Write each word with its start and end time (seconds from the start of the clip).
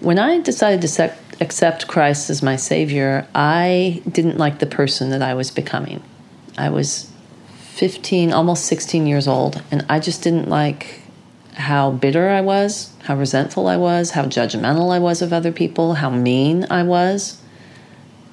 When 0.00 0.18
I 0.18 0.40
decided 0.40 0.80
to 0.80 1.14
accept 1.42 1.86
Christ 1.86 2.30
as 2.30 2.42
my 2.42 2.56
Savior, 2.56 3.28
I 3.34 4.02
didn't 4.10 4.38
like 4.38 4.58
the 4.58 4.66
person 4.66 5.10
that 5.10 5.20
I 5.20 5.34
was 5.34 5.50
becoming. 5.50 6.02
I 6.56 6.70
was 6.70 7.12
15, 7.58 8.32
almost 8.32 8.64
16 8.64 9.06
years 9.06 9.28
old, 9.28 9.62
and 9.70 9.84
I 9.90 10.00
just 10.00 10.22
didn't 10.22 10.48
like 10.48 11.02
how 11.52 11.90
bitter 11.90 12.30
I 12.30 12.40
was, 12.40 12.94
how 13.02 13.14
resentful 13.14 13.66
I 13.66 13.76
was, 13.76 14.12
how 14.12 14.24
judgmental 14.24 14.90
I 14.90 14.98
was 14.98 15.20
of 15.20 15.34
other 15.34 15.52
people, 15.52 15.94
how 15.94 16.08
mean 16.08 16.66
I 16.70 16.82
was. 16.82 17.38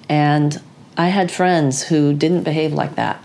And 0.08 0.62
I 0.96 1.10
had 1.10 1.32
friends 1.32 1.84
who 1.84 2.14
didn't 2.14 2.44
behave 2.44 2.72
like 2.72 2.96
that. 2.96 3.22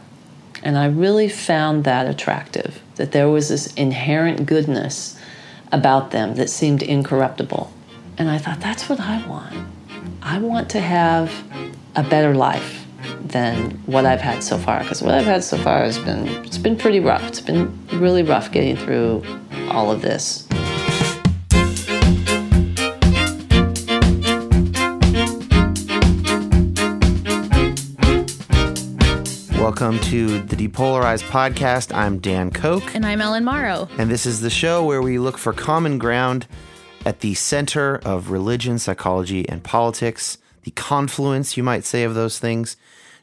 And 0.65 0.77
I 0.77 0.87
really 0.87 1.29
found 1.29 1.85
that 1.85 2.09
attractive, 2.09 2.83
that 2.97 3.13
there 3.13 3.29
was 3.29 3.51
this 3.51 3.73
inherent 3.75 4.47
goodness 4.47 5.17
about 5.71 6.11
them 6.11 6.35
that 6.35 6.51
seemed 6.51 6.83
incorruptible. 6.83 7.73
And 8.19 8.29
I 8.29 8.37
thought, 8.37 8.61
that's 8.61 8.91
what 8.91 9.01
I 9.01 9.27
want. 9.27 9.55
I 10.23 10.39
want 10.39 10.69
to 10.71 10.81
have 10.81 11.33
a 11.97 12.03
better 12.03 12.35
life 12.35 12.87
than 13.23 13.71
what 13.87 14.05
I've 14.05 14.21
had 14.21 14.43
so 14.43 14.59
far. 14.59 14.81
Because 14.81 15.01
what 15.01 15.15
I've 15.15 15.25
had 15.25 15.43
so 15.43 15.57
far 15.57 15.79
has 15.79 15.99
been 15.99 16.29
it's 16.45 16.59
been 16.59 16.77
pretty 16.77 17.01
rough. 17.01 17.27
It's 17.27 17.41
been 17.41 17.73
really 17.95 18.23
rough 18.23 18.53
getting 18.53 18.77
through 18.77 19.25
all 19.71 19.91
of 19.91 20.03
this. 20.03 20.47
Welcome 29.59 29.99
to 30.01 30.41
the 30.41 30.57
Depolarized 30.57 31.25
Podcast. 31.31 31.97
I'm 31.97 32.19
Dan 32.19 32.51
Koch. 32.51 32.95
And 32.95 33.07
I'm 33.07 33.23
Ellen 33.23 33.45
Morrow. 33.45 33.89
And 33.97 34.11
this 34.11 34.27
is 34.27 34.43
the 34.43 34.51
show 34.51 34.85
where 34.85 35.01
we 35.01 35.19
look 35.19 35.39
for 35.39 35.55
common 35.55 35.97
ground 35.97 36.47
at 37.05 37.21
the 37.21 37.35
center 37.35 37.97
of 38.05 38.31
religion, 38.31 38.79
psychology, 38.79 39.49
and 39.49 39.65
politics, 39.65 40.39
the 40.63 40.71
confluence, 40.73 41.57
you 41.57 41.63
might 41.63 41.85
say, 41.85 42.05
of 42.05 42.15
those 42.15 42.39
things. 42.39 42.77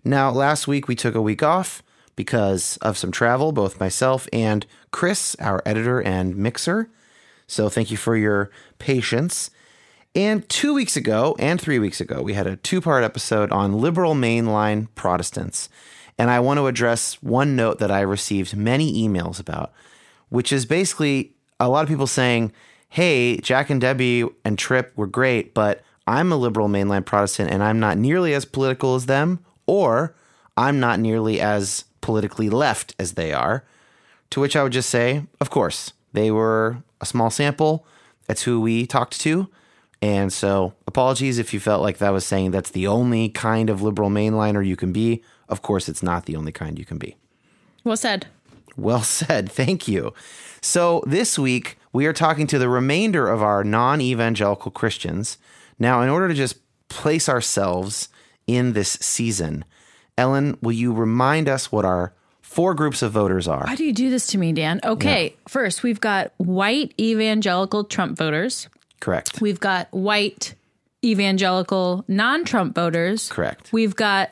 Now, 0.03 0.31
last 0.31 0.67
week 0.67 0.87
we 0.87 0.95
took 0.95 1.15
a 1.15 1.21
week 1.21 1.41
off 1.43 1.81
because 2.15 2.77
of 2.77 2.97
some 2.97 3.11
travel, 3.11 3.51
both 3.51 3.79
myself 3.79 4.27
and 4.33 4.65
Chris, 4.91 5.35
our 5.39 5.61
editor 5.65 6.01
and 6.01 6.35
mixer. 6.35 6.89
So 7.47 7.69
thank 7.69 7.91
you 7.91 7.97
for 7.97 8.17
your 8.17 8.51
patience. 8.77 9.49
And 10.15 10.47
two 10.49 10.73
weeks 10.73 10.97
ago 10.97 11.35
and 11.39 11.61
three 11.61 11.79
weeks 11.79 12.01
ago, 12.01 12.21
we 12.21 12.33
had 12.33 12.47
a 12.47 12.57
two 12.57 12.81
part 12.81 13.03
episode 13.03 13.51
on 13.51 13.79
liberal 13.79 14.15
mainline 14.15 14.87
Protestants. 14.95 15.69
And 16.17 16.29
I 16.29 16.41
want 16.41 16.57
to 16.57 16.67
address 16.67 17.13
one 17.23 17.55
note 17.55 17.79
that 17.79 17.91
I 17.91 18.01
received 18.01 18.55
many 18.55 19.07
emails 19.07 19.39
about, 19.39 19.71
which 20.27 20.51
is 20.51 20.65
basically 20.65 21.33
a 21.59 21.69
lot 21.69 21.83
of 21.83 21.89
people 21.89 22.07
saying, 22.07 22.51
hey, 22.89 23.37
Jack 23.37 23.69
and 23.69 23.79
Debbie 23.79 24.25
and 24.43 24.57
Trip 24.57 24.91
were 24.95 25.07
great, 25.07 25.53
but 25.53 25.81
I'm 26.07 26.31
a 26.31 26.37
liberal 26.37 26.67
mainline 26.67 27.05
Protestant 27.05 27.51
and 27.51 27.63
I'm 27.63 27.79
not 27.79 27.97
nearly 27.97 28.33
as 28.33 28.45
political 28.45 28.95
as 28.95 29.05
them, 29.05 29.45
or 29.67 30.15
I'm 30.57 30.79
not 30.79 30.99
nearly 30.99 31.39
as 31.39 31.85
politically 32.01 32.49
left 32.49 32.95
as 32.99 33.13
they 33.13 33.31
are. 33.31 33.63
To 34.31 34.39
which 34.39 34.55
I 34.55 34.63
would 34.63 34.73
just 34.73 34.89
say, 34.89 35.25
of 35.39 35.49
course, 35.49 35.93
they 36.13 36.31
were 36.31 36.77
a 37.01 37.05
small 37.05 37.29
sample. 37.29 37.85
That's 38.27 38.43
who 38.43 38.59
we 38.61 38.85
talked 38.85 39.19
to. 39.21 39.49
And 40.01 40.31
so, 40.31 40.73
apologies 40.87 41.39
if 41.39 41.53
you 41.53 41.59
felt 41.59 41.81
like 41.81 41.97
that 41.97 42.11
was 42.13 42.25
saying 42.25 42.51
that's 42.51 42.71
the 42.71 42.87
only 42.87 43.29
kind 43.29 43.69
of 43.69 43.81
liberal 43.81 44.09
mainliner 44.09 44.65
you 44.65 44.75
can 44.75 44.93
be. 44.93 45.23
Of 45.49 45.61
course, 45.61 45.89
it's 45.89 46.03
not 46.03 46.25
the 46.25 46.35
only 46.35 46.51
kind 46.51 46.79
you 46.79 46.85
can 46.85 46.97
be. 46.97 47.17
Well 47.83 47.97
said. 47.97 48.27
Well 48.77 49.01
said. 49.01 49.51
Thank 49.51 49.87
you. 49.87 50.13
So, 50.61 51.03
this 51.05 51.37
week, 51.37 51.78
we 51.91 52.05
are 52.05 52.13
talking 52.13 52.47
to 52.47 52.59
the 52.59 52.69
remainder 52.69 53.27
of 53.27 53.41
our 53.41 53.63
non 53.63 54.01
evangelical 54.01 54.71
Christians. 54.71 55.37
Now, 55.77 56.01
in 56.01 56.09
order 56.09 56.27
to 56.27 56.33
just 56.33 56.59
place 56.89 57.29
ourselves 57.29 58.09
in 58.47 58.73
this 58.73 58.91
season, 59.01 59.65
Ellen, 60.17 60.57
will 60.61 60.73
you 60.73 60.91
remind 60.91 61.47
us 61.47 61.71
what 61.71 61.85
our 61.85 62.13
four 62.41 62.73
groups 62.73 63.01
of 63.01 63.11
voters 63.11 63.47
are? 63.47 63.65
Why 63.65 63.75
do 63.75 63.85
you 63.85 63.93
do 63.93 64.09
this 64.09 64.27
to 64.27 64.37
me, 64.37 64.51
Dan? 64.51 64.81
Okay, 64.83 65.25
yeah. 65.25 65.35
first, 65.47 65.83
we've 65.83 66.01
got 66.01 66.33
white 66.37 66.93
evangelical 66.99 67.83
Trump 67.83 68.17
voters. 68.17 68.67
Correct. 68.99 69.39
We've 69.39 69.59
got 69.59 69.87
white 69.91 70.55
evangelical 71.03 72.03
non 72.07 72.43
Trump 72.43 72.75
voters. 72.75 73.29
Correct. 73.29 73.71
We've 73.71 73.95
got 73.95 74.31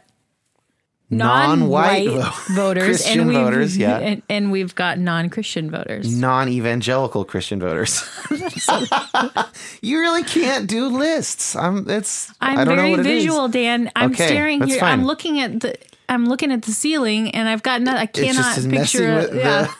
non-white, 1.09 2.09
voters 2.55 2.83
Christian 2.83 3.21
and 3.21 3.31
voters, 3.31 3.77
yeah, 3.77 3.97
and, 3.99 4.21
and, 4.29 4.51
we've 4.51 4.75
got 4.75 4.99
non-Christian 4.99 5.71
voters, 5.71 6.13
non-evangelical 6.13 7.25
Christian 7.25 7.59
voters. 7.59 8.03
you 9.81 9.99
really 9.99 10.23
can't 10.23 10.67
do 10.67 10.87
lists. 10.87 11.55
I'm. 11.55 11.89
It's. 11.89 12.31
I'm 12.41 12.59
I 12.59 12.63
not 12.63 12.75
very 12.75 12.91
know 12.91 12.97
what 12.97 13.05
visual, 13.05 13.45
it 13.45 13.49
is. 13.49 13.53
Dan. 13.53 13.91
I'm 13.95 14.11
okay, 14.11 14.27
staring 14.27 14.63
here. 14.63 14.79
Fine. 14.79 14.99
I'm 14.99 15.05
looking 15.05 15.39
at 15.39 15.61
the. 15.61 15.77
I'm 16.09 16.25
looking 16.25 16.51
at 16.51 16.63
the 16.63 16.71
ceiling, 16.71 17.31
and 17.31 17.47
I've 17.47 17.63
got. 17.63 17.81
Not, 17.81 17.97
I 17.97 18.05
cannot 18.05 18.69
picture. 18.69 19.29
yeah. 19.33 19.71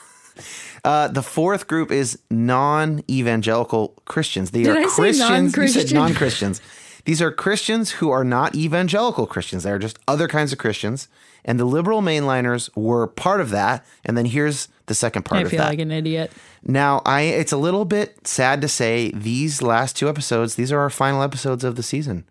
Uh, 0.84 1.08
the 1.08 1.22
fourth 1.22 1.66
group 1.66 1.90
is 1.90 2.18
non-evangelical 2.30 4.00
Christians. 4.04 4.52
They 4.52 4.62
Did 4.62 4.76
are 4.76 4.80
I 4.80 4.84
Christians. 4.84 5.56
You 5.56 5.68
said 5.68 5.92
non-Christians. 5.92 6.60
These 7.08 7.22
are 7.22 7.30
Christians 7.30 7.92
who 7.92 8.10
are 8.10 8.22
not 8.22 8.54
evangelical 8.54 9.26
Christians. 9.26 9.62
They 9.62 9.70
are 9.70 9.78
just 9.78 9.98
other 10.06 10.28
kinds 10.28 10.52
of 10.52 10.58
Christians. 10.58 11.08
And 11.42 11.58
the 11.58 11.64
liberal 11.64 12.02
mainliners 12.02 12.68
were 12.76 13.06
part 13.06 13.40
of 13.40 13.48
that. 13.48 13.82
And 14.04 14.14
then 14.14 14.26
here's 14.26 14.68
the 14.84 14.94
second 14.94 15.22
part 15.22 15.38
I 15.38 15.44
of 15.44 15.50
feel 15.50 15.60
like 15.60 15.78
an 15.78 15.90
idiot. 15.90 16.30
Now, 16.62 17.00
I 17.06 17.22
it's 17.22 17.50
a 17.50 17.56
little 17.56 17.86
bit 17.86 18.28
sad 18.28 18.60
to 18.60 18.68
say 18.68 19.10
these 19.14 19.62
last 19.62 19.96
two 19.96 20.06
episodes, 20.06 20.56
these 20.56 20.70
are 20.70 20.80
our 20.80 20.90
final 20.90 21.22
episodes 21.22 21.64
of 21.64 21.76
the 21.76 21.82
season. 21.82 22.26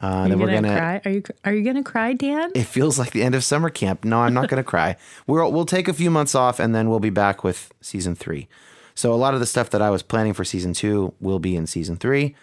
Uh, 0.00 0.06
are 0.06 0.28
you 0.28 0.36
gonna, 0.36 0.52
gonna, 0.52 0.78
cry? 0.78 1.00
Are 1.04 1.10
you 1.10 1.22
are 1.44 1.52
you 1.52 1.62
gonna 1.62 1.84
cry, 1.84 2.14
Dan? 2.14 2.50
It 2.54 2.64
feels 2.64 2.98
like 2.98 3.10
the 3.10 3.22
end 3.22 3.34
of 3.34 3.44
summer 3.44 3.68
camp. 3.68 4.06
No, 4.06 4.20
I'm 4.20 4.32
not 4.32 4.48
gonna 4.48 4.64
cry. 4.74 4.96
We'll 5.26 5.52
we'll 5.52 5.66
take 5.66 5.86
a 5.86 5.92
few 5.92 6.10
months 6.10 6.34
off 6.34 6.60
and 6.60 6.74
then 6.74 6.88
we'll 6.88 6.98
be 6.98 7.10
back 7.10 7.44
with 7.44 7.74
season 7.82 8.14
three. 8.14 8.48
So 8.94 9.12
a 9.12 9.16
lot 9.16 9.34
of 9.34 9.40
the 9.40 9.46
stuff 9.46 9.68
that 9.68 9.82
I 9.82 9.90
was 9.90 10.02
planning 10.02 10.32
for 10.32 10.46
season 10.46 10.72
two 10.72 11.12
will 11.20 11.40
be 11.40 11.54
in 11.56 11.66
season 11.66 11.98
three. 11.98 12.34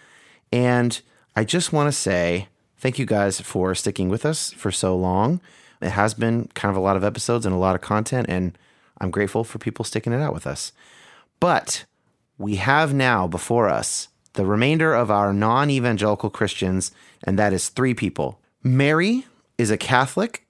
And 0.52 1.02
I 1.38 1.44
just 1.44 1.70
want 1.70 1.86
to 1.88 1.92
say 1.92 2.48
thank 2.78 2.98
you 2.98 3.04
guys 3.04 3.42
for 3.42 3.74
sticking 3.74 4.08
with 4.08 4.24
us 4.24 4.52
for 4.52 4.72
so 4.72 4.96
long. 4.96 5.42
It 5.82 5.90
has 5.90 6.14
been 6.14 6.48
kind 6.54 6.70
of 6.70 6.76
a 6.78 6.84
lot 6.84 6.96
of 6.96 7.04
episodes 7.04 7.44
and 7.44 7.54
a 7.54 7.58
lot 7.58 7.74
of 7.74 7.82
content, 7.82 8.26
and 8.30 8.56
I'm 9.02 9.10
grateful 9.10 9.44
for 9.44 9.58
people 9.58 9.84
sticking 9.84 10.14
it 10.14 10.22
out 10.22 10.32
with 10.32 10.46
us. 10.46 10.72
But 11.38 11.84
we 12.38 12.56
have 12.56 12.94
now 12.94 13.26
before 13.26 13.68
us 13.68 14.08
the 14.32 14.46
remainder 14.46 14.94
of 14.94 15.10
our 15.10 15.34
non 15.34 15.68
evangelical 15.68 16.30
Christians, 16.30 16.90
and 17.22 17.38
that 17.38 17.52
is 17.52 17.68
three 17.68 17.92
people. 17.92 18.40
Mary 18.62 19.26
is 19.58 19.70
a 19.70 19.76
Catholic, 19.76 20.46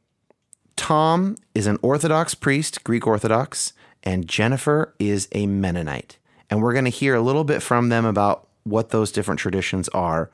Tom 0.77 1.37
is 1.53 1.67
an 1.67 1.79
Orthodox 1.83 2.37
priest, 2.37 2.85
Greek 2.85 3.09
Orthodox, 3.09 3.73
and 4.05 4.29
Jennifer 4.29 4.95
is 5.01 5.27
a 5.33 5.49
Mennonite. 5.49 6.19
And 6.49 6.63
we're 6.63 6.75
going 6.75 6.85
to 6.85 6.91
hear 6.93 7.17
a 7.17 7.21
little 7.21 7.43
bit 7.43 7.61
from 7.61 7.89
them 7.89 8.05
about 8.05 8.47
what 8.63 8.91
those 8.91 9.11
different 9.11 9.41
traditions 9.41 9.89
are. 9.89 10.31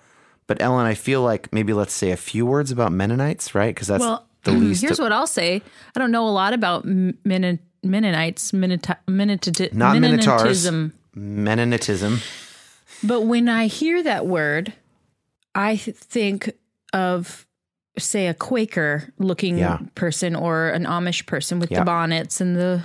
But 0.47 0.61
Ellen, 0.61 0.87
I 0.87 0.95
feel 0.95 1.23
like 1.23 1.53
maybe 1.53 1.73
let's 1.73 1.93
say 1.95 2.11
a 2.11 2.17
few 2.17 2.45
words 2.45 2.71
about 2.71 2.93
Mennonites, 2.93 3.55
right? 3.55 3.75
Because 3.75 3.89
that's 3.89 4.01
well, 4.01 4.27
the 4.45 4.51
mm-hmm, 4.51 4.61
least. 4.69 4.83
Here's 4.83 5.01
what 5.01 5.13
I'll 5.13 5.27
say: 5.27 5.63
I 5.95 5.99
don't 5.99 6.11
know 6.11 6.27
a 6.27 6.31
lot 6.31 6.53
about 6.53 6.85
Mennonites, 6.85 7.63
Mennonites, 7.83 8.53
Mennonit- 8.53 9.73
not 9.73 9.97
Mennonitism. 9.97 10.93
Mennonitism. 11.17 12.21
But 13.05 13.23
when 13.23 13.49
I 13.49 13.67
hear 13.67 14.03
that 14.03 14.27
word, 14.27 14.73
I 15.55 15.77
think 15.77 16.53
of 16.93 17.47
say 17.99 18.27
a 18.27 18.35
Quaker 18.35 19.13
looking 19.19 19.59
Yeah. 19.59 19.79
person 19.95 20.35
or 20.35 20.71
an 20.71 20.85
Amish 20.85 21.27
person 21.27 21.59
with 21.59 21.71
Yeah. 21.71 21.81
the 21.81 21.85
bonnets 21.85 22.41
and 22.41 22.57
the 22.57 22.85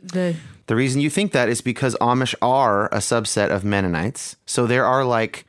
the 0.00 0.36
The 0.66 0.76
reason 0.76 1.00
you 1.00 1.10
think 1.10 1.32
that 1.32 1.48
is 1.48 1.60
because 1.60 1.96
Amish 2.00 2.34
are 2.40 2.86
a 2.86 2.98
subset 2.98 3.50
of 3.50 3.64
Mennonites. 3.64 4.36
So 4.46 4.66
there 4.66 4.84
are 4.84 5.04
like 5.04 5.44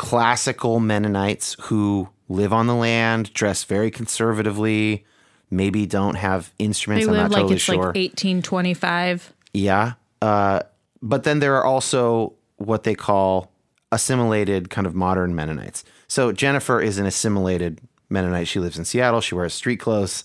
classical 0.00 0.80
Mennonites 0.80 1.56
who 1.60 2.08
live 2.30 2.54
on 2.54 2.66
the 2.66 2.74
land, 2.74 3.34
dress 3.34 3.64
very 3.64 3.90
conservatively, 3.90 5.04
maybe 5.50 5.84
don't 5.84 6.14
have 6.14 6.54
instruments. 6.58 7.04
they 7.04 7.12
I'm 7.12 7.18
live 7.18 7.24
not 7.24 7.32
like 7.32 7.40
totally 7.42 7.56
it's 7.56 7.64
sure. 7.64 7.74
like 7.74 7.84
1825. 7.96 9.34
Yeah. 9.52 9.92
Uh, 10.22 10.60
but 11.02 11.24
then 11.24 11.40
there 11.40 11.54
are 11.56 11.64
also 11.66 12.32
what 12.56 12.84
they 12.84 12.94
call 12.94 13.52
assimilated 13.92 14.70
kind 14.70 14.86
of 14.86 14.94
modern 14.94 15.34
Mennonites. 15.34 15.84
So 16.08 16.32
Jennifer 16.32 16.80
is 16.80 16.96
an 16.96 17.04
assimilated 17.04 17.82
Mennonite. 18.08 18.48
She 18.48 18.58
lives 18.58 18.78
in 18.78 18.86
Seattle. 18.86 19.20
She 19.20 19.34
wears 19.34 19.52
street 19.52 19.80
clothes. 19.80 20.24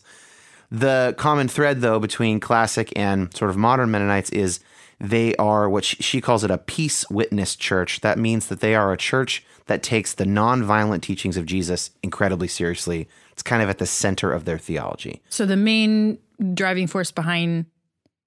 The 0.72 1.16
common 1.18 1.50
thread, 1.50 1.82
though, 1.82 2.00
between 2.00 2.40
classic 2.40 2.94
and 2.96 3.36
sort 3.36 3.52
of 3.52 3.58
modern 3.58 3.92
Mennonites 3.92 4.30
is 4.30 4.62
they 5.02 5.36
are 5.36 5.70
what 5.70 5.84
she 5.84 6.22
calls 6.22 6.46
it 6.46 6.52
a 6.52 6.58
peace 6.58 7.10
witness 7.10 7.58
church. 7.58 8.00
That 8.00 8.18
means 8.18 8.48
that 8.48 8.62
they 8.62 8.74
are 8.74 8.94
a 8.94 8.98
church 8.98 9.44
that 9.68 9.82
takes 9.84 10.14
the 10.14 10.26
nonviolent 10.26 11.02
teachings 11.02 11.38
of 11.38 11.46
Jesus 11.46 11.92
incredibly 12.04 12.48
seriously. 12.48 13.08
It's 13.32 13.44
kind 13.44 13.62
of 13.64 13.70
at 13.70 13.80
the 13.80 13.86
center 13.86 14.32
of 14.32 14.46
their 14.46 14.58
theology. 14.58 15.22
So 15.30 15.46
the 15.46 15.58
main 15.58 16.18
driving 16.54 16.88
force 16.88 17.12
behind 17.12 17.66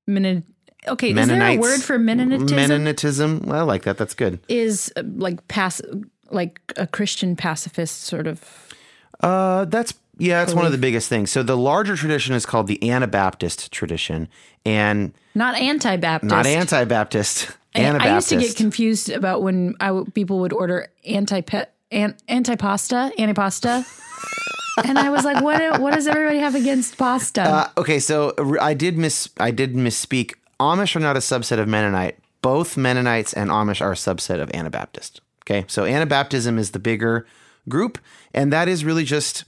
Mennon. 0.06 0.44
Okay, 0.86 1.10
is 1.10 1.28
there 1.28 1.42
a 1.42 1.58
word 1.58 1.82
for 1.82 1.98
Mennonitism? 1.98 2.50
Mennonitism. 2.54 3.44
Well, 3.46 3.60
I 3.60 3.62
like 3.62 3.82
that. 3.82 3.98
That's 3.98 4.14
good. 4.14 4.38
is 4.48 4.92
uh, 4.96 5.02
like 5.16 5.46
pass 5.48 5.82
like 6.30 6.60
a 6.76 6.86
Christian 6.86 7.36
pacifist 7.36 8.02
sort 8.02 8.26
of. 8.26 8.42
Uh, 9.20 9.64
that's 9.66 9.94
yeah, 10.18 10.40
that's 10.44 10.54
one 10.54 10.66
of 10.66 10.72
the 10.72 10.78
biggest 10.78 11.08
things. 11.08 11.30
So 11.30 11.42
the 11.42 11.56
larger 11.56 11.96
tradition 11.96 12.34
is 12.34 12.46
called 12.46 12.66
the 12.68 12.90
Anabaptist 12.90 13.70
tradition, 13.72 14.28
and 14.64 15.12
Not 15.34 15.54
anti-Baptist. 15.56 16.30
not 16.30 16.46
anti-Baptist. 16.46 17.56
Anabaptist. 17.74 18.06
I 18.06 18.14
used 18.14 18.28
to 18.28 18.36
get 18.38 18.56
confused 18.56 19.10
about 19.10 19.42
when 19.42 19.74
I 19.80 19.88
w- 19.88 20.10
people 20.12 20.40
would 20.40 20.52
order 20.52 20.88
anti 21.06 21.42
an, 21.90 22.16
anti-pasta, 22.28 23.12
antipasta. 23.18 23.84
and 24.84 24.98
I 24.98 25.10
was 25.10 25.24
like, 25.24 25.42
what 25.42 25.80
what 25.80 25.94
does 25.94 26.06
everybody 26.06 26.38
have 26.38 26.54
against 26.54 26.96
pasta? 26.96 27.42
Uh, 27.42 27.68
okay, 27.78 27.98
so 27.98 28.34
I 28.60 28.74
did 28.74 28.98
miss 28.98 29.28
I 29.38 29.50
did 29.50 29.74
misspeak. 29.74 30.34
Amish 30.60 30.96
are 30.96 31.00
not 31.00 31.16
a 31.16 31.20
subset 31.20 31.58
of 31.58 31.68
Mennonite. 31.68 32.18
Both 32.42 32.76
Mennonites 32.76 33.32
and 33.32 33.50
Amish 33.50 33.80
are 33.80 33.92
a 33.92 33.96
subset 33.96 34.40
of 34.40 34.50
Anabaptist. 34.52 35.20
Okay, 35.44 35.64
so 35.68 35.84
Anabaptism 35.84 36.58
is 36.58 36.72
the 36.72 36.78
bigger 36.78 37.26
group, 37.68 37.98
and 38.34 38.52
that 38.52 38.68
is 38.68 38.84
really 38.84 39.04
just. 39.04 39.44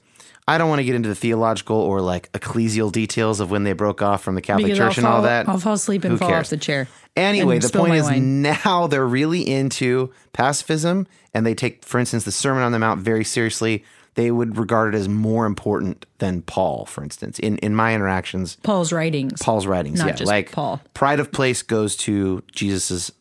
I 0.48 0.58
don't 0.58 0.68
want 0.68 0.80
to 0.80 0.84
get 0.84 0.94
into 0.96 1.08
the 1.08 1.14
theological 1.14 1.76
or 1.76 2.00
like 2.00 2.30
ecclesial 2.32 2.90
details 2.90 3.38
of 3.40 3.50
when 3.50 3.62
they 3.64 3.72
broke 3.72 4.02
off 4.02 4.22
from 4.22 4.34
the 4.34 4.42
Catholic 4.42 4.66
because 4.66 4.78
Church 4.78 4.98
I'll 4.98 5.06
and 5.06 5.14
all 5.14 5.22
that. 5.22 5.48
I'll 5.48 5.58
fall 5.58 5.74
asleep 5.74 6.02
and 6.04 6.12
Who 6.12 6.18
fall 6.18 6.28
cares? 6.28 6.46
off 6.46 6.50
the 6.50 6.56
chair. 6.56 6.88
Anyway, 7.16 7.58
the 7.58 7.68
point 7.68 7.94
is 7.94 8.04
wine. 8.04 8.42
now 8.42 8.86
they're 8.86 9.06
really 9.06 9.46
into 9.48 10.12
pacifism 10.32 11.06
and 11.34 11.46
they 11.46 11.54
take, 11.54 11.84
for 11.84 11.98
instance, 11.98 12.24
the 12.24 12.32
Sermon 12.32 12.62
on 12.62 12.72
the 12.72 12.78
Mount 12.78 13.00
very 13.00 13.24
seriously. 13.24 13.84
They 14.14 14.32
would 14.32 14.58
regard 14.58 14.94
it 14.94 14.98
as 14.98 15.08
more 15.08 15.46
important 15.46 16.04
than 16.18 16.42
Paul, 16.42 16.84
for 16.84 17.04
instance. 17.04 17.38
In 17.38 17.58
in 17.58 17.74
my 17.76 17.94
interactions, 17.94 18.56
Paul's 18.64 18.92
writings. 18.92 19.40
Paul's 19.40 19.66
writings, 19.66 20.00
yeah, 20.00 20.16
like 20.24 20.50
Paul. 20.50 20.80
pride 20.94 21.20
of 21.20 21.30
place 21.30 21.62
goes 21.62 21.94
to 21.98 22.42
Jesus's 22.52 23.12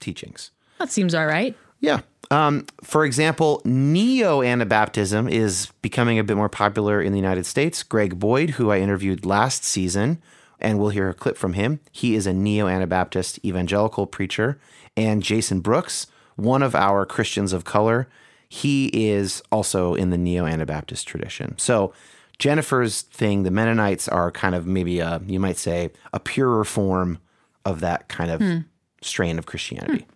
teachings. 0.00 0.50
That 0.78 0.90
seems 0.90 1.14
all 1.14 1.26
right. 1.26 1.56
Yeah. 1.78 2.00
Um, 2.32 2.64
for 2.82 3.04
example, 3.04 3.60
neo 3.66 4.40
Anabaptism 4.40 5.30
is 5.30 5.70
becoming 5.82 6.18
a 6.18 6.24
bit 6.24 6.34
more 6.34 6.48
popular 6.48 7.02
in 7.02 7.12
the 7.12 7.18
United 7.18 7.44
States. 7.44 7.82
Greg 7.82 8.18
Boyd, 8.18 8.50
who 8.50 8.70
I 8.70 8.78
interviewed 8.78 9.26
last 9.26 9.64
season, 9.64 10.20
and 10.58 10.78
we'll 10.78 10.88
hear 10.88 11.10
a 11.10 11.14
clip 11.14 11.36
from 11.36 11.52
him, 11.52 11.80
he 11.90 12.14
is 12.14 12.26
a 12.26 12.32
neo 12.32 12.68
Anabaptist 12.68 13.38
evangelical 13.44 14.06
preacher. 14.06 14.58
And 14.96 15.22
Jason 15.22 15.60
Brooks, 15.60 16.06
one 16.36 16.62
of 16.62 16.74
our 16.74 17.04
Christians 17.04 17.52
of 17.52 17.64
color, 17.64 18.08
he 18.48 18.86
is 18.86 19.42
also 19.52 19.94
in 19.94 20.08
the 20.08 20.16
neo 20.16 20.46
Anabaptist 20.46 21.06
tradition. 21.06 21.58
So, 21.58 21.92
Jennifer's 22.38 23.02
thing, 23.02 23.42
the 23.42 23.50
Mennonites 23.50 24.08
are 24.08 24.32
kind 24.32 24.54
of 24.54 24.66
maybe 24.66 25.00
a, 25.00 25.20
you 25.26 25.38
might 25.38 25.58
say, 25.58 25.90
a 26.14 26.18
purer 26.18 26.64
form 26.64 27.18
of 27.66 27.80
that 27.80 28.08
kind 28.08 28.30
of 28.30 28.64
strain 29.02 29.38
of 29.38 29.44
Christianity. 29.44 30.06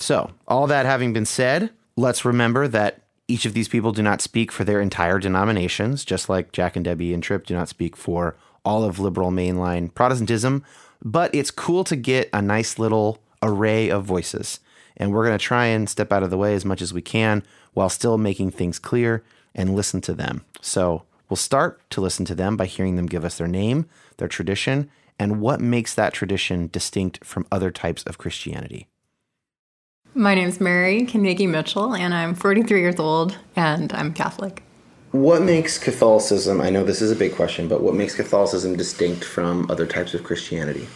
So, 0.00 0.30
all 0.48 0.66
that 0.66 0.86
having 0.86 1.12
been 1.12 1.26
said, 1.26 1.70
let's 1.94 2.24
remember 2.24 2.66
that 2.68 3.02
each 3.28 3.44
of 3.44 3.52
these 3.52 3.68
people 3.68 3.92
do 3.92 4.02
not 4.02 4.22
speak 4.22 4.50
for 4.50 4.64
their 4.64 4.80
entire 4.80 5.18
denominations, 5.18 6.06
just 6.06 6.28
like 6.28 6.52
Jack 6.52 6.74
and 6.74 6.84
Debbie 6.84 7.12
and 7.12 7.22
Tripp 7.22 7.46
do 7.46 7.54
not 7.54 7.68
speak 7.68 7.96
for 7.96 8.34
all 8.64 8.82
of 8.82 8.98
liberal 8.98 9.30
mainline 9.30 9.94
Protestantism. 9.94 10.64
But 11.02 11.34
it's 11.34 11.50
cool 11.50 11.84
to 11.84 11.96
get 11.96 12.30
a 12.32 12.40
nice 12.40 12.78
little 12.78 13.18
array 13.42 13.90
of 13.90 14.04
voices. 14.04 14.60
And 14.96 15.12
we're 15.12 15.26
going 15.26 15.38
to 15.38 15.44
try 15.44 15.66
and 15.66 15.88
step 15.88 16.12
out 16.12 16.22
of 16.22 16.30
the 16.30 16.38
way 16.38 16.54
as 16.54 16.64
much 16.64 16.82
as 16.82 16.92
we 16.92 17.02
can 17.02 17.42
while 17.74 17.88
still 17.90 18.18
making 18.18 18.50
things 18.50 18.78
clear 18.78 19.22
and 19.54 19.76
listen 19.76 20.00
to 20.02 20.14
them. 20.14 20.44
So, 20.62 21.02
we'll 21.28 21.36
start 21.36 21.78
to 21.90 22.00
listen 22.00 22.24
to 22.24 22.34
them 22.34 22.56
by 22.56 22.64
hearing 22.64 22.96
them 22.96 23.06
give 23.06 23.24
us 23.24 23.36
their 23.36 23.48
name, 23.48 23.86
their 24.16 24.28
tradition, 24.28 24.90
and 25.18 25.42
what 25.42 25.60
makes 25.60 25.94
that 25.94 26.14
tradition 26.14 26.70
distinct 26.72 27.22
from 27.22 27.46
other 27.52 27.70
types 27.70 28.02
of 28.04 28.16
Christianity. 28.16 28.88
My 30.14 30.34
name's 30.34 30.60
Mary 30.60 31.06
Carnegie 31.06 31.46
Mitchell, 31.46 31.94
and 31.94 32.12
I'm 32.12 32.34
43 32.34 32.80
years 32.80 32.98
old, 32.98 33.38
and 33.54 33.92
I'm 33.92 34.12
Catholic. 34.12 34.60
What 35.12 35.42
makes 35.42 35.78
Catholicism, 35.78 36.60
I 36.60 36.68
know 36.68 36.82
this 36.82 37.00
is 37.00 37.12
a 37.12 37.16
big 37.16 37.36
question, 37.36 37.68
but 37.68 37.80
what 37.80 37.94
makes 37.94 38.16
Catholicism 38.16 38.76
distinct 38.76 39.22
from 39.22 39.70
other 39.70 39.86
types 39.86 40.12
of 40.12 40.24
Christianity? 40.24 40.88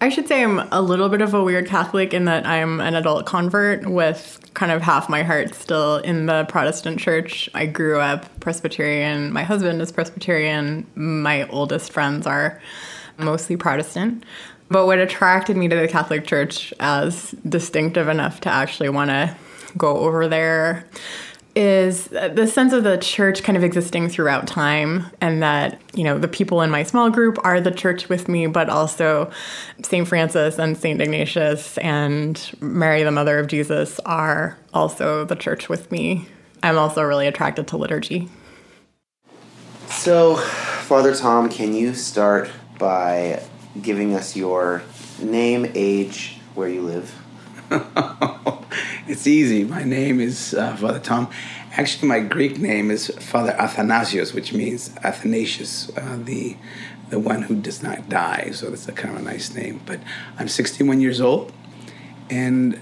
I 0.00 0.08
should 0.08 0.28
say 0.28 0.42
I'm 0.42 0.60
a 0.72 0.80
little 0.80 1.10
bit 1.10 1.20
of 1.20 1.34
a 1.34 1.44
weird 1.44 1.66
Catholic 1.66 2.14
in 2.14 2.24
that 2.24 2.46
I'm 2.46 2.80
an 2.80 2.94
adult 2.94 3.26
convert 3.26 3.86
with 3.86 4.40
kind 4.54 4.72
of 4.72 4.80
half 4.80 5.10
my 5.10 5.22
heart 5.22 5.54
still 5.54 5.98
in 5.98 6.24
the 6.24 6.46
Protestant 6.48 6.98
church. 6.98 7.50
I 7.52 7.66
grew 7.66 8.00
up 8.00 8.40
Presbyterian. 8.40 9.30
My 9.30 9.42
husband 9.42 9.82
is 9.82 9.92
Presbyterian. 9.92 10.86
My 10.94 11.46
oldest 11.48 11.92
friends 11.92 12.26
are 12.26 12.62
mostly 13.18 13.56
Protestant. 13.58 14.24
But 14.68 14.86
what 14.86 14.98
attracted 14.98 15.56
me 15.56 15.68
to 15.68 15.76
the 15.76 15.88
Catholic 15.88 16.26
Church 16.26 16.72
as 16.80 17.32
distinctive 17.48 18.08
enough 18.08 18.40
to 18.42 18.50
actually 18.50 18.88
want 18.88 19.10
to 19.10 19.36
go 19.76 19.98
over 19.98 20.26
there 20.26 20.86
is 21.54 22.08
the 22.08 22.46
sense 22.46 22.74
of 22.74 22.84
the 22.84 22.98
church 22.98 23.42
kind 23.42 23.56
of 23.56 23.64
existing 23.64 24.10
throughout 24.10 24.46
time 24.46 25.06
and 25.22 25.42
that 25.42 25.80
you 25.94 26.04
know 26.04 26.18
the 26.18 26.28
people 26.28 26.60
in 26.60 26.70
my 26.70 26.82
small 26.82 27.08
group 27.08 27.38
are 27.44 27.62
the 27.62 27.70
church 27.70 28.10
with 28.10 28.28
me 28.28 28.46
but 28.46 28.68
also 28.68 29.30
st 29.82 30.06
francis 30.06 30.58
and 30.58 30.76
st 30.76 31.00
ignatius 31.00 31.78
and 31.78 32.54
mary 32.60 33.02
the 33.02 33.10
mother 33.10 33.38
of 33.38 33.46
jesus 33.46 33.98
are 34.00 34.58
also 34.76 35.24
the 35.24 35.34
church 35.34 35.68
with 35.68 35.90
me. 35.90 36.28
I'm 36.62 36.78
also 36.78 37.02
really 37.02 37.26
attracted 37.26 37.66
to 37.68 37.76
liturgy. 37.76 38.28
So, 39.88 40.36
Father 40.36 41.14
Tom, 41.14 41.48
can 41.48 41.74
you 41.74 41.94
start 41.94 42.50
by 42.78 43.42
giving 43.82 44.14
us 44.14 44.36
your 44.36 44.82
name, 45.20 45.70
age, 45.74 46.38
where 46.54 46.68
you 46.68 46.82
live? 46.82 47.14
It's 49.08 49.24
easy. 49.28 49.62
My 49.62 49.84
name 49.84 50.20
is 50.20 50.52
uh, 50.52 50.74
Father 50.74 50.98
Tom. 50.98 51.30
Actually, 51.76 52.08
my 52.08 52.18
Greek 52.18 52.58
name 52.58 52.90
is 52.90 53.06
Father 53.20 53.52
Athanasios, 53.52 54.34
which 54.34 54.52
means 54.52 54.90
Athanasius, 55.04 55.96
uh, 55.96 56.18
the 56.20 56.56
the 57.10 57.20
one 57.20 57.42
who 57.42 57.54
does 57.54 57.84
not 57.84 58.08
die. 58.08 58.50
So 58.50 58.68
that's 58.68 58.88
a 58.88 58.92
kind 58.92 59.14
of 59.14 59.20
a 59.20 59.24
nice 59.24 59.54
name. 59.54 59.80
But 59.86 60.00
I'm 60.40 60.48
61 60.48 61.00
years 61.00 61.20
old, 61.20 61.52
and 62.28 62.80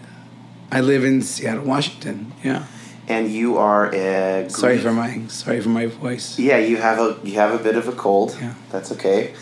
I 0.73 0.81
live 0.81 1.05
in 1.05 1.20
Seattle, 1.20 1.64
Washington. 1.64 2.32
Yeah. 2.43 2.64
And 3.06 3.31
you 3.31 3.58
are 3.58 3.94
a 3.94 4.49
Sorry 4.49 4.79
for 4.79 4.93
my 4.93 5.26
sorry 5.26 5.61
for 5.61 5.69
my 5.69 5.87
voice. 5.87 6.38
Yeah, 6.38 6.56
you 6.56 6.79
have 6.79 6.99
a 6.99 7.19
you 7.23 7.35
have 7.35 7.52
a 7.52 7.62
bit 7.62 7.76
of 7.76 7.87
a 7.87 7.93
cold. 7.93 8.35
Yeah. 8.41 8.55
That's 8.70 8.91
okay. 8.93 9.35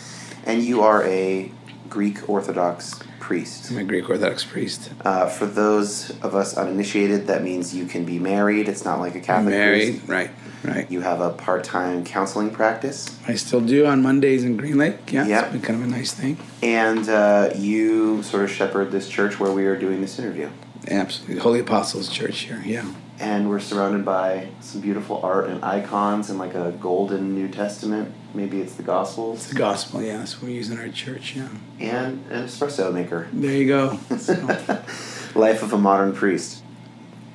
And 0.45 0.61
you 0.63 0.81
are 0.81 1.03
a 1.05 1.51
Greek 1.89 2.27
Orthodox 2.29 2.99
priest. 3.19 3.71
I'm 3.71 3.77
a 3.77 3.83
Greek 3.83 4.09
Orthodox 4.09 4.43
priest. 4.43 4.91
Uh, 5.05 5.27
for 5.27 5.45
those 5.45 6.09
of 6.21 6.35
us 6.35 6.57
uninitiated, 6.57 7.27
that 7.27 7.43
means 7.43 7.73
you 7.73 7.85
can 7.85 8.03
be 8.03 8.19
married. 8.19 8.67
It's 8.67 8.83
not 8.83 8.99
like 8.99 9.15
a 9.15 9.19
Catholic 9.21 9.51
Married, 9.53 9.99
priest. 9.99 10.07
right, 10.09 10.31
right. 10.63 10.91
You 10.91 11.01
have 11.01 11.21
a 11.21 11.29
part-time 11.29 12.03
counseling 12.03 12.49
practice, 12.51 13.17
I 13.27 13.35
still 13.35 13.61
do 13.61 13.85
on 13.85 14.01
Mondays 14.01 14.43
in 14.43 14.57
Green 14.57 14.77
Lake. 14.77 15.11
Yeah, 15.13 15.25
Yep. 15.27 15.43
it's 15.43 15.51
been 15.53 15.61
kind 15.61 15.81
of 15.81 15.87
a 15.87 15.91
nice 15.91 16.11
thing. 16.13 16.37
and 16.61 17.07
uh, 17.07 17.51
you 17.55 18.21
sort 18.23 18.43
of 18.43 18.51
shepherd 18.51 18.91
this 18.91 19.07
church 19.07 19.39
where 19.39 19.51
we 19.51 19.65
are 19.65 19.77
doing 19.77 20.01
this 20.01 20.19
interview. 20.19 20.49
Absolutely, 20.89 21.37
Holy 21.39 21.59
Apostles 21.61 22.09
Church 22.09 22.39
here. 22.39 22.61
Yeah. 22.65 22.85
And 23.19 23.49
we're 23.49 23.59
surrounded 23.59 24.03
by 24.03 24.49
some 24.59 24.81
beautiful 24.81 25.21
art 25.23 25.47
and 25.47 25.63
icons 25.63 26.29
and 26.29 26.39
like 26.39 26.55
a 26.55 26.71
golden 26.79 27.35
New 27.35 27.47
Testament. 27.47 28.13
Maybe 28.33 28.59
it's 28.59 28.73
the 28.73 28.83
Gospels 28.83 29.47
The 29.47 29.55
gospel, 29.55 30.01
yeah, 30.01 30.17
that's 30.17 30.41
what 30.41 30.47
we 30.49 30.55
use 30.55 30.71
in 30.71 30.79
our 30.79 30.89
church, 30.89 31.35
yeah. 31.35 31.49
and 31.79 32.25
an 32.31 32.45
espresso 32.47 32.91
maker. 32.91 33.27
There 33.31 33.51
you 33.55 33.67
go. 33.67 33.99
So, 34.17 34.33
Life 35.39 35.61
of 35.61 35.71
a 35.73 35.77
modern 35.77 36.13
priest. 36.13 36.63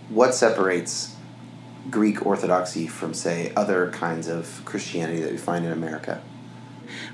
What 0.09 0.35
separates 0.35 1.15
Greek 1.91 2.27
Orthodoxy 2.27 2.89
from, 2.89 3.15
say, 3.15 3.53
other 3.55 3.91
kinds 3.93 4.27
of 4.27 4.63
Christianity 4.65 5.21
that 5.21 5.31
we 5.31 5.39
find 5.39 5.65
in 5.65 5.73
America? 5.73 6.21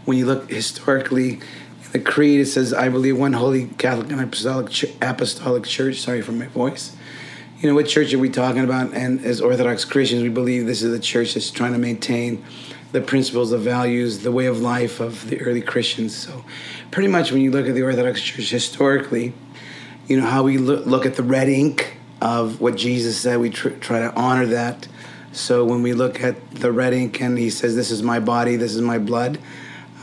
when 0.05 0.17
you 0.17 0.25
look 0.25 0.49
historically, 0.51 1.41
the 1.93 1.99
creed 1.99 2.41
it 2.41 2.47
says, 2.47 2.73
"I 2.73 2.89
believe 2.89 3.19
one 3.19 3.33
holy 3.35 3.67
Catholic 3.79 4.11
and 4.11 4.21
apostolic 4.21 4.71
ch- 4.71 4.87
apostolic 5.03 5.65
church." 5.65 6.01
Sorry 6.01 6.23
for 6.23 6.33
my 6.33 6.47
voice. 6.47 6.95
You 7.65 7.71
know 7.71 7.77
what 7.77 7.89
church 7.89 8.13
are 8.13 8.19
we 8.19 8.29
talking 8.29 8.63
about? 8.63 8.93
And 8.93 9.25
as 9.25 9.41
Orthodox 9.41 9.87
Christians, 9.87 10.23
we 10.23 10.29
believe 10.29 10.67
this 10.67 10.83
is 10.83 10.93
the 10.93 10.99
church 10.99 11.33
that's 11.33 11.51
trying 11.51 11.73
to 11.73 11.79
maintain 11.79 12.45
the 12.93 13.01
principles, 13.01 13.53
the 13.53 13.57
values, 13.57 14.19
the 14.19 14.31
way 14.31 14.45
of 14.45 14.61
life 14.61 15.01
of 15.01 15.31
the 15.31 15.41
early 15.41 15.63
Christians. 15.63 16.15
So, 16.15 16.45
pretty 16.91 17.09
much 17.09 17.33
when 17.33 17.41
you 17.41 17.51
look 17.51 17.67
at 17.67 17.75
the 17.75 17.81
Orthodox 17.81 18.21
Church 18.21 18.51
historically, 18.51 19.33
you 20.09 20.21
know 20.21 20.27
how 20.27 20.43
we 20.43 20.59
look, 20.59 21.07
at 21.07 21.15
the 21.15 21.23
red 21.23 21.49
ink 21.49 21.97
of 22.21 22.61
what 22.61 22.77
Jesus 22.77 23.19
said. 23.19 23.41
We 23.41 23.49
tr- 23.49 23.71
try 23.71 24.01
to 24.01 24.15
honor 24.15 24.45
that. 24.45 24.87
So 25.33 25.65
when 25.65 25.83
we 25.83 25.95
look 25.95 26.23
at 26.23 26.51
the 26.51 26.71
red 26.71 26.93
ink 26.93 27.23
and 27.23 27.39
he 27.39 27.49
says, 27.49 27.75
"This 27.75 27.91
is 27.91 28.03
my 28.03 28.21
body, 28.21 28.57
this 28.57 28.75
is 28.75 28.83
my 28.83 28.99
blood," 28.99 29.39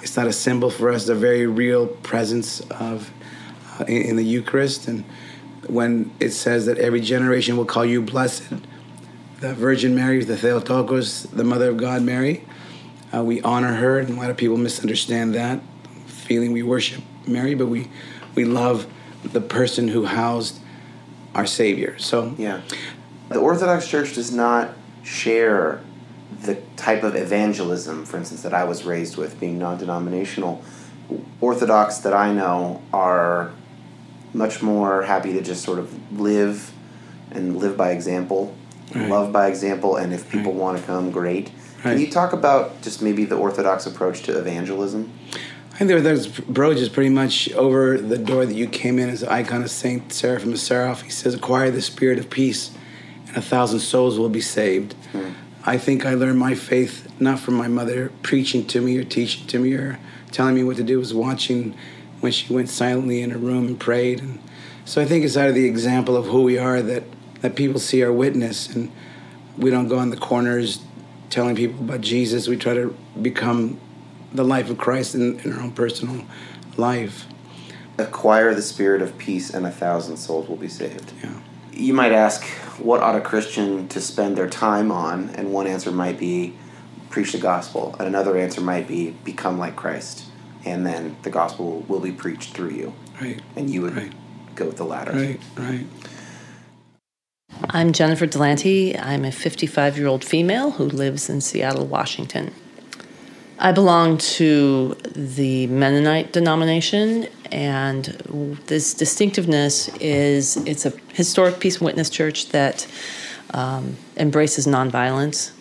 it's 0.02 0.18
not 0.18 0.26
a 0.26 0.34
symbol 0.34 0.72
for 0.72 0.90
us. 0.90 1.04
It's 1.04 1.10
a 1.10 1.16
very 1.16 1.46
real 1.46 1.86
presence 1.86 2.62
of 2.72 3.12
uh, 3.80 3.84
in, 3.84 4.02
in 4.02 4.16
the 4.16 4.26
Eucharist. 4.26 4.88
And 4.88 5.04
when 5.72 6.12
it 6.20 6.32
says 6.32 6.66
that 6.66 6.78
every 6.78 7.00
generation 7.00 7.56
will 7.56 7.66
call 7.66 7.86
you 7.86 8.02
blessed, 8.02 8.44
the 9.40 9.54
Virgin 9.54 9.96
Mary, 9.96 10.22
the 10.22 10.36
Theotokos, 10.36 11.24
the 11.24 11.46
Mother 11.46 11.70
of 11.70 11.78
God, 11.78 12.02
Mary, 12.02 12.44
uh, 13.14 13.24
we 13.24 13.42
honor 13.42 13.74
her. 13.76 14.00
And 14.00 14.10
a 14.10 14.14
lot 14.14 14.30
of 14.30 14.36
people 14.36 14.58
misunderstand 14.58 15.34
that, 15.36 15.62
feeling 16.08 16.52
we 16.52 16.62
worship 16.62 17.02
Mary, 17.26 17.56
but 17.56 17.68
we 17.68 17.90
we 18.36 18.44
love 18.44 18.86
the 19.24 19.42
person 19.42 19.88
who 19.88 20.06
housed 20.06 20.60
our 21.34 21.46
Savior. 21.46 21.98
So 22.00 22.36
Yeah. 22.38 22.62
The 23.30 23.40
Orthodox 23.40 23.88
Church 23.88 24.14
does 24.16 24.34
not 24.34 24.74
share 25.04 25.82
the 26.42 26.56
type 26.76 27.04
of 27.04 27.16
evangelism, 27.16 28.04
for 28.04 28.18
instance, 28.18 28.42
that 28.42 28.54
I 28.54 28.66
was 28.66 28.84
raised 28.84 29.16
with, 29.16 29.40
being 29.40 29.58
non 29.58 29.78
denominational. 29.78 30.64
Orthodox 31.40 32.00
that 32.00 32.14
I 32.14 32.34
know 32.34 32.82
are 32.92 33.52
much 34.34 34.62
more 34.62 35.04
happy 35.04 35.34
to 35.34 35.42
just 35.42 35.64
sort 35.64 35.80
of 35.80 36.20
live 36.20 36.72
and 37.32 37.58
live 37.58 37.78
by 37.78 37.92
example, 37.92 38.54
Right. 38.94 39.10
love 39.10 39.32
by 39.32 39.48
example, 39.48 39.96
and 39.96 40.14
if 40.14 40.30
people 40.30 40.54
want 40.54 40.78
to 40.78 40.84
come, 40.84 41.12
great. 41.12 41.50
Can 41.82 42.00
you 42.00 42.12
talk 42.12 42.34
about 42.34 42.82
just 42.82 43.02
maybe 43.02 43.26
the 43.26 43.36
Orthodox 43.36 43.86
approach 43.86 44.22
to 44.24 44.38
evangelism? 44.38 45.10
I 45.74 45.78
think 45.78 45.88
the 45.88 45.96
Orthodox 45.96 46.38
approach 46.38 46.78
is 46.78 46.90
pretty 46.90 47.10
much 47.10 47.52
over 47.54 47.98
the 47.98 48.18
door 48.18 48.46
that 48.46 48.54
you 48.54 48.68
came 48.68 49.00
in 49.00 49.10
as 49.10 49.22
the 49.22 49.32
icon 49.32 49.64
of 49.64 49.72
Saint 49.72 50.12
Seraphim 50.14 50.52
of 50.52 50.58
Sarov. 50.60 51.02
He 51.02 51.10
says, 51.10 51.34
"Acquire 51.34 51.72
the 51.72 51.82
spirit 51.82 52.20
of 52.20 52.30
peace, 52.30 52.72
and 53.28 53.38
a 53.38 53.42
thousand 53.42 53.80
souls 53.80 54.20
will 54.20 54.30
be 54.30 54.42
saved." 54.42 54.94
Hmm. 55.12 55.30
I 55.66 55.78
think 55.78 56.06
I 56.06 56.14
learned 56.14 56.38
my 56.40 56.54
faith 56.56 57.08
not 57.20 57.40
from 57.40 57.54
my 57.56 57.68
mother 57.68 58.12
preaching 58.24 58.66
to 58.66 58.82
me 58.82 58.98
or 58.98 59.04
teaching 59.04 59.48
to 59.48 59.60
me 59.60 59.74
or 59.74 60.00
telling 60.32 60.56
me 60.56 60.64
what 60.64 60.78
to 60.78 60.84
do. 60.84 60.96
It 60.96 61.00
was 61.00 61.14
watching 61.14 61.74
when 62.22 62.32
she 62.32 62.54
went 62.54 62.70
silently 62.70 63.22
in 63.22 63.32
her 63.32 63.38
room 63.38 63.68
and 63.68 63.80
prayed. 63.80 64.22
And 64.22 64.40
so 64.86 65.02
I 65.02 65.06
think 65.06 65.26
it's 65.26 65.36
out 65.36 65.50
of 65.50 65.56
the 65.56 65.66
example 65.66 66.16
of 66.16 66.28
who 66.28 66.44
we 66.44 66.58
are 66.58 66.82
that 66.82 67.04
that 67.42 67.56
people 67.56 67.80
see 67.80 68.04
our 68.04 68.14
witness, 68.14 68.74
and 68.74 68.92
we 69.58 69.72
don't 69.72 69.88
go 69.88 69.98
on 69.98 70.12
the 70.12 70.18
corners 70.18 70.80
telling 71.30 71.56
people 71.56 71.84
about 71.84 72.02
Jesus. 72.02 72.48
We 72.48 72.56
try 72.56 72.76
to 72.76 72.96
become 73.20 73.80
the 74.32 74.44
life 74.44 74.70
of 74.70 74.78
Christ 74.78 75.16
in, 75.16 75.40
in 75.40 75.54
our 75.54 75.60
own 75.60 75.72
personal 75.72 76.26
life. 76.78 77.26
Acquire 77.98 78.54
the 78.54 78.62
spirit 78.62 79.02
of 79.02 79.18
peace, 79.18 79.50
and 79.50 79.66
a 79.66 79.72
thousand 79.72 80.18
souls 80.18 80.48
will 80.48 80.56
be 80.56 80.68
saved. 80.68 81.12
Yeah. 81.24 81.34
You 81.74 81.94
might 81.94 82.12
ask, 82.12 82.44
what 82.78 83.02
ought 83.02 83.16
a 83.16 83.22
Christian 83.22 83.88
to 83.90 84.00
spend 84.00 84.38
their 84.38 84.50
time 84.50 84.92
on? 84.92 85.30
And 85.32 85.52
one 85.52 85.68
answer 85.68 85.92
might 85.92 86.20
be 86.20 86.56
preach 87.10 87.32
the 87.34 87.38
gospel, 87.38 87.96
and 88.00 88.08
another 88.08 88.38
answer 88.38 88.62
might 88.62 88.88
be 88.88 89.12
become 89.24 89.58
like 89.58 89.76
Christ, 89.76 90.26
and 90.66 90.86
then 90.86 91.16
the 91.24 91.30
gospel 91.30 91.86
will 91.88 92.00
be 92.00 92.12
preached 92.12 92.54
through 92.54 92.72
you. 92.72 92.94
Right. 93.22 93.42
And 93.56 93.70
you 93.70 93.82
would 93.82 93.96
Right. 93.96 94.12
go 94.56 94.66
with 94.66 94.78
the 94.78 94.86
latter. 94.86 95.12
Right. 95.12 95.40
Right. 95.58 95.86
I'm 97.70 97.94
Jennifer 97.94 98.26
Delante. 98.28 99.00
I'm 99.02 99.24
a 99.26 99.32
55 99.32 99.98
year 99.98 100.08
old 100.08 100.24
female 100.24 100.72
who 100.72 100.86
lives 100.86 101.30
in 101.30 101.42
Seattle, 101.42 101.86
Washington. 101.86 102.54
I 103.60 103.72
belong 103.72 104.18
to 104.18 104.96
the 105.16 105.68
Mennonite 105.68 106.34
denomination, 106.34 107.28
and 107.52 108.06
this 108.66 108.96
distinctiveness 108.96 109.90
is 110.00 110.58
it's 110.66 110.88
a 110.88 110.94
historic 111.14 111.60
peace 111.60 111.80
witness 111.80 112.10
church 112.10 112.50
that 112.50 112.88
um, 113.54 113.98
embraces 114.18 114.66
nonviolence. 114.66 115.52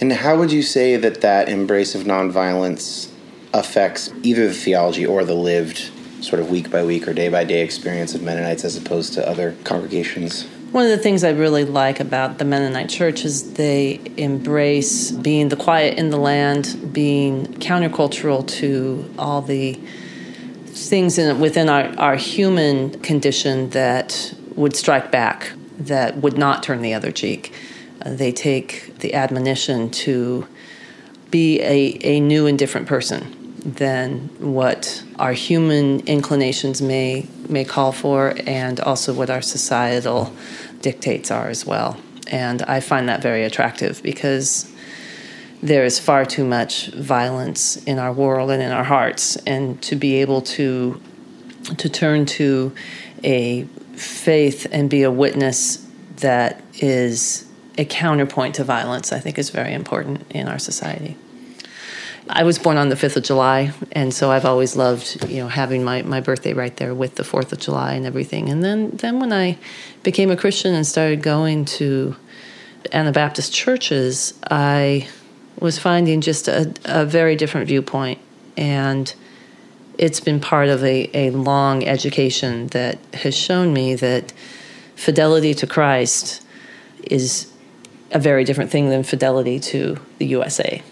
And 0.00 0.10
how 0.14 0.38
would 0.38 0.50
you 0.50 0.62
say 0.62 0.96
that 0.96 1.20
that 1.20 1.50
embrace 1.50 1.94
of 1.94 2.04
nonviolence 2.04 3.09
affects 3.52 4.12
either 4.22 4.48
the 4.48 4.54
theology 4.54 5.04
or 5.04 5.24
the 5.24 5.34
lived, 5.34 5.90
sort 6.20 6.40
of 6.40 6.50
week 6.50 6.70
by 6.70 6.84
week 6.84 7.08
or 7.08 7.12
day 7.12 7.28
by 7.28 7.44
day 7.44 7.62
experience 7.62 8.14
of 8.14 8.22
Mennonites 8.22 8.64
as 8.64 8.76
opposed 8.76 9.14
to 9.14 9.28
other 9.28 9.56
congregations? 9.64 10.46
One 10.72 10.84
of 10.84 10.90
the 10.90 10.98
things 10.98 11.24
I 11.24 11.30
really 11.30 11.64
like 11.64 11.98
about 11.98 12.38
the 12.38 12.44
Mennonite 12.44 12.88
church 12.88 13.24
is 13.24 13.54
they 13.54 14.00
embrace 14.16 15.10
being 15.10 15.48
the 15.48 15.56
quiet 15.56 15.98
in 15.98 16.10
the 16.10 16.16
land, 16.16 16.92
being 16.92 17.46
countercultural 17.46 18.46
to 18.46 19.12
all 19.18 19.42
the 19.42 19.72
things 20.66 21.18
in, 21.18 21.40
within 21.40 21.68
our, 21.68 21.92
our 21.98 22.14
human 22.14 23.00
condition 23.00 23.70
that 23.70 24.32
would 24.54 24.76
strike 24.76 25.10
back, 25.10 25.52
that 25.76 26.18
would 26.18 26.38
not 26.38 26.62
turn 26.62 26.82
the 26.82 26.94
other 26.94 27.10
cheek. 27.10 27.52
Uh, 28.02 28.14
they 28.14 28.30
take 28.30 28.96
the 28.98 29.14
admonition 29.14 29.90
to 29.90 30.46
be 31.32 31.60
a, 31.62 31.98
a 32.02 32.20
new 32.20 32.46
and 32.46 32.56
different 32.56 32.86
person 32.86 33.39
than 33.64 34.30
what 34.38 35.02
our 35.18 35.32
human 35.32 36.00
inclinations 36.00 36.80
may 36.80 37.26
may 37.48 37.64
call 37.64 37.92
for 37.92 38.34
and 38.46 38.80
also 38.80 39.12
what 39.12 39.28
our 39.28 39.42
societal 39.42 40.32
dictates 40.80 41.30
are 41.30 41.48
as 41.48 41.66
well. 41.66 41.98
And 42.28 42.62
I 42.62 42.80
find 42.80 43.08
that 43.08 43.22
very 43.22 43.44
attractive 43.44 44.02
because 44.02 44.70
there 45.62 45.84
is 45.84 45.98
far 45.98 46.24
too 46.24 46.44
much 46.44 46.86
violence 46.88 47.76
in 47.84 47.98
our 47.98 48.12
world 48.12 48.50
and 48.50 48.62
in 48.62 48.70
our 48.70 48.84
hearts 48.84 49.36
and 49.46 49.80
to 49.82 49.96
be 49.96 50.16
able 50.16 50.40
to 50.42 51.00
to 51.76 51.88
turn 51.88 52.24
to 52.24 52.72
a 53.22 53.64
faith 53.94 54.66
and 54.72 54.88
be 54.88 55.02
a 55.02 55.10
witness 55.10 55.86
that 56.16 56.62
is 56.74 57.46
a 57.76 57.84
counterpoint 57.84 58.54
to 58.54 58.64
violence, 58.64 59.12
I 59.12 59.18
think 59.18 59.38
is 59.38 59.50
very 59.50 59.74
important 59.74 60.24
in 60.30 60.48
our 60.48 60.58
society. 60.58 61.16
I 62.28 62.44
was 62.44 62.58
born 62.58 62.76
on 62.76 62.90
the 62.90 62.94
5th 62.94 63.16
of 63.16 63.22
July, 63.22 63.72
and 63.92 64.12
so 64.12 64.30
I've 64.30 64.44
always 64.44 64.76
loved, 64.76 65.28
you 65.28 65.38
know, 65.38 65.48
having 65.48 65.82
my, 65.82 66.02
my 66.02 66.20
birthday 66.20 66.52
right 66.52 66.76
there 66.76 66.94
with 66.94 67.14
the 67.14 67.22
4th 67.22 67.52
of 67.52 67.58
July 67.58 67.94
and 67.94 68.06
everything. 68.06 68.48
And 68.48 68.62
then, 68.62 68.90
then 68.90 69.20
when 69.20 69.32
I 69.32 69.58
became 70.02 70.30
a 70.30 70.36
Christian 70.36 70.74
and 70.74 70.86
started 70.86 71.22
going 71.22 71.64
to 71.66 72.16
Anabaptist 72.92 73.52
churches, 73.52 74.34
I 74.50 75.08
was 75.58 75.78
finding 75.78 76.20
just 76.20 76.48
a, 76.48 76.72
a 76.84 77.04
very 77.04 77.36
different 77.36 77.66
viewpoint. 77.68 78.18
And 78.56 79.12
it's 79.98 80.20
been 80.20 80.40
part 80.40 80.68
of 80.68 80.82
a, 80.84 81.10
a 81.14 81.30
long 81.30 81.86
education 81.86 82.68
that 82.68 82.98
has 83.14 83.36
shown 83.36 83.72
me 83.72 83.94
that 83.96 84.32
fidelity 84.96 85.54
to 85.54 85.66
Christ 85.66 86.42
is 87.02 87.50
a 88.12 88.18
very 88.18 88.44
different 88.44 88.70
thing 88.70 88.88
than 88.88 89.02
fidelity 89.02 89.60
to 89.60 89.98
the 90.18 90.26
USA. 90.26 90.82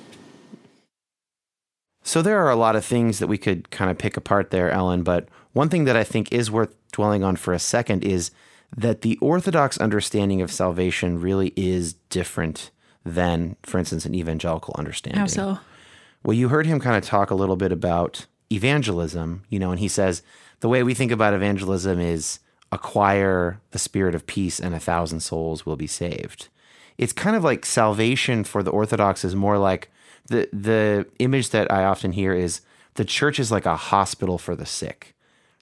So 2.08 2.22
there 2.22 2.42
are 2.42 2.50
a 2.50 2.56
lot 2.56 2.74
of 2.74 2.86
things 2.86 3.18
that 3.18 3.26
we 3.26 3.36
could 3.36 3.70
kind 3.70 3.90
of 3.90 3.98
pick 3.98 4.16
apart 4.16 4.50
there, 4.50 4.70
Ellen, 4.70 5.02
but 5.02 5.28
one 5.52 5.68
thing 5.68 5.84
that 5.84 5.94
I 5.94 6.04
think 6.04 6.32
is 6.32 6.50
worth 6.50 6.74
dwelling 6.90 7.22
on 7.22 7.36
for 7.36 7.52
a 7.52 7.58
second 7.58 8.02
is 8.02 8.30
that 8.74 9.02
the 9.02 9.18
Orthodox 9.18 9.76
understanding 9.76 10.40
of 10.40 10.50
salvation 10.50 11.20
really 11.20 11.52
is 11.54 11.92
different 12.08 12.70
than, 13.04 13.56
for 13.62 13.78
instance, 13.78 14.06
an 14.06 14.14
evangelical 14.14 14.74
understanding. 14.78 15.20
How 15.20 15.26
so? 15.26 15.58
Well, 16.24 16.32
you 16.32 16.48
heard 16.48 16.64
him 16.64 16.80
kind 16.80 16.96
of 16.96 17.04
talk 17.04 17.30
a 17.30 17.34
little 17.34 17.56
bit 17.56 17.72
about 17.72 18.24
evangelism, 18.50 19.42
you 19.50 19.58
know, 19.58 19.70
and 19.70 19.78
he 19.78 19.88
says 19.88 20.22
the 20.60 20.68
way 20.70 20.82
we 20.82 20.94
think 20.94 21.12
about 21.12 21.34
evangelism 21.34 22.00
is 22.00 22.38
acquire 22.72 23.60
the 23.72 23.78
spirit 23.78 24.14
of 24.14 24.26
peace 24.26 24.58
and 24.58 24.74
a 24.74 24.80
thousand 24.80 25.20
souls 25.20 25.66
will 25.66 25.76
be 25.76 25.86
saved. 25.86 26.48
It's 26.96 27.12
kind 27.12 27.36
of 27.36 27.44
like 27.44 27.66
salvation 27.66 28.44
for 28.44 28.62
the 28.62 28.70
Orthodox 28.70 29.26
is 29.26 29.36
more 29.36 29.58
like 29.58 29.90
the 30.28 30.48
the 30.52 31.06
image 31.18 31.50
that 31.50 31.70
I 31.72 31.84
often 31.84 32.12
hear 32.12 32.32
is 32.32 32.60
the 32.94 33.04
church 33.04 33.38
is 33.38 33.52
like 33.52 33.66
a 33.66 33.76
hospital 33.76 34.38
for 34.38 34.56
the 34.56 34.66
sick. 34.66 35.14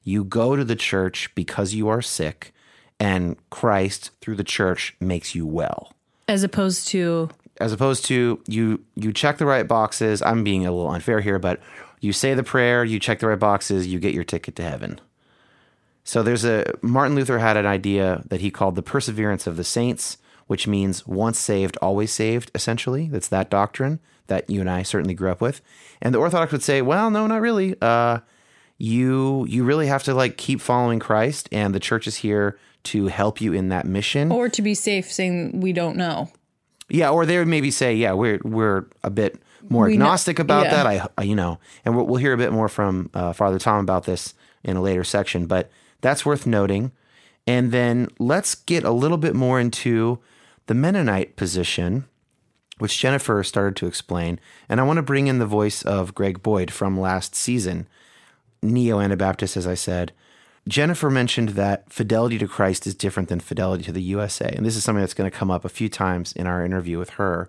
You 0.03 0.25
go 0.25 0.55
to 0.55 0.65
the 0.65 0.77
church 0.77 1.35
because 1.35 1.75
you 1.75 1.89
are 1.89 2.03
sick, 2.03 2.55
and 3.01 3.37
Christ 3.51 4.11
through 4.21 4.37
the 4.37 4.45
church 4.45 4.95
makes 5.01 5.35
you 5.35 5.47
well. 5.47 5.93
As 6.29 6.43
opposed 6.43 6.89
to 6.89 7.31
as 7.61 7.73
opposed 7.73 8.05
to 8.07 8.43
you 8.47 8.85
you 8.95 9.13
check 9.13 9.39
the 9.39 9.47
right 9.47 9.67
boxes. 9.67 10.23
I'm 10.23 10.45
being 10.45 10.67
a 10.67 10.73
little 10.73 10.91
unfair 10.91 11.21
here 11.21 11.39
but 11.39 11.61
you 12.01 12.13
say 12.13 12.35
the 12.35 12.43
prayer 12.43 12.85
you 12.85 12.99
check 12.99 13.21
the 13.21 13.29
right 13.29 13.39
boxes 13.39 13.87
you 13.87 13.99
get 13.99 14.15
your 14.15 14.25
ticket 14.25 14.57
to 14.57 14.63
heaven. 14.63 15.01
So 16.05 16.23
there's 16.23 16.45
a 16.45 16.65
martin 16.83 17.17
luther 17.17 17.39
had 17.39 17.57
an 17.57 17.67
idea 17.67 18.23
that 18.29 18.41
he 18.41 18.51
called 18.51 18.77
the 18.77 18.83
perseverance 18.83 19.47
of 19.47 19.57
the 19.57 19.65
saints 19.65 20.19
which 20.47 20.67
means 20.67 21.07
once 21.07 21.39
saved 21.39 21.77
always 21.83 22.13
saved 22.13 22.51
essentially. 22.55 23.09
That's 23.09 23.29
that 23.29 23.51
doctrine 23.51 24.01
that 24.29 24.49
you 24.51 24.61
and 24.61 24.69
i 24.71 24.83
certainly 24.83 25.15
grew 25.15 25.31
up 25.31 25.41
with 25.41 25.61
and 26.03 26.15
the 26.15 26.19
orthodox 26.19 26.53
would 26.53 26.63
say 26.63 26.83
well 26.83 27.11
no 27.11 27.27
not 27.27 27.41
really 27.41 27.75
uh, 27.81 28.19
you 28.79 29.47
you 29.49 29.65
really 29.65 29.87
have 29.87 30.03
to 30.03 30.13
like 30.15 30.37
keep 30.37 30.61
following 30.61 30.99
christ 30.99 31.49
and 31.53 31.75
the 31.75 31.81
church 31.81 32.07
is 32.07 32.17
here 32.17 32.59
to 32.83 33.07
help 33.07 33.41
you 33.41 33.53
in 33.53 33.69
that 33.71 33.87
mission 33.87 34.31
or 34.31 34.49
to 34.49 34.63
be 34.63 34.75
safe 34.75 35.11
saying 35.11 35.61
we 35.61 35.73
don't 35.73 35.97
know. 35.97 36.29
yeah, 36.89 37.11
or 37.11 37.27
they 37.27 37.37
would 37.37 37.49
maybe 37.49 37.69
say, 37.73 37.93
yeah, 37.97 38.13
we're 38.13 38.39
we're 38.45 38.87
a 39.03 39.11
bit 39.11 39.43
more 39.69 39.87
We 39.87 39.97
know- 39.97 40.05
agnostic 40.05 40.39
about 40.39 40.67
yeah. 40.67 40.71
that. 40.75 40.87
I, 40.87 41.09
I- 41.19 41.23
you 41.25 41.35
know, 41.35 41.59
and 41.85 41.97
we'll, 41.97 42.07
we'll 42.07 42.21
hear 42.21 42.33
a 42.33 42.37
bit 42.37 42.53
more 42.53 42.69
from 42.69 43.11
uh, 43.13 43.33
Father 43.33 43.59
Tom 43.59 43.81
about 43.81 44.05
this 44.05 44.35
in 44.63 44.77
a 44.77 44.81
later 44.81 45.03
section, 45.03 45.47
but 45.47 45.69
that's 46.01 46.25
worth 46.25 46.47
noting. 46.47 46.93
And 47.45 47.73
then 47.73 48.07
let's 48.21 48.55
get 48.55 48.85
a 48.85 48.93
little 48.93 49.19
bit 49.19 49.35
more 49.35 49.59
into 49.59 50.21
the 50.67 50.75
Mennonite 50.75 51.35
position, 51.35 52.07
which 52.79 52.99
Jennifer 52.99 53.43
started 53.43 53.77
to 53.77 53.87
explain. 53.87 54.39
And 54.69 54.81
I 54.81 54.85
want 54.85 54.99
to 54.99 55.03
bring 55.03 55.27
in 55.27 55.39
the 55.39 55.47
voice 55.47 55.83
of 55.83 56.15
Greg 56.15 56.43
Boyd 56.43 56.71
from 56.71 57.01
last 57.01 57.35
season, 57.35 57.87
neo 58.63 59.01
Anabaptist, 59.01 59.57
as 59.57 59.67
I 59.67 59.75
said. 59.75 60.13
Jennifer 60.69 61.11
mentioned 61.11 61.51
that 61.51 61.91
fidelity 61.93 62.39
to 62.39 62.49
Christ 62.49 62.87
is 62.87 62.95
different 62.95 63.29
than 63.29 63.41
fidelity 63.41 63.85
to 63.85 63.93
the 63.93 64.03
USA. 64.03 64.53
And 64.55 64.67
this 64.67 64.77
is 64.77 64.83
something 64.83 65.01
that's 65.01 65.15
going 65.15 65.31
to 65.31 65.37
come 65.37 65.51
up 65.51 65.65
a 65.65 65.71
few 65.71 65.89
times 65.89 66.33
in 66.33 66.47
our 66.47 66.65
interview 66.65 66.99
with 66.99 67.11
her. 67.11 67.49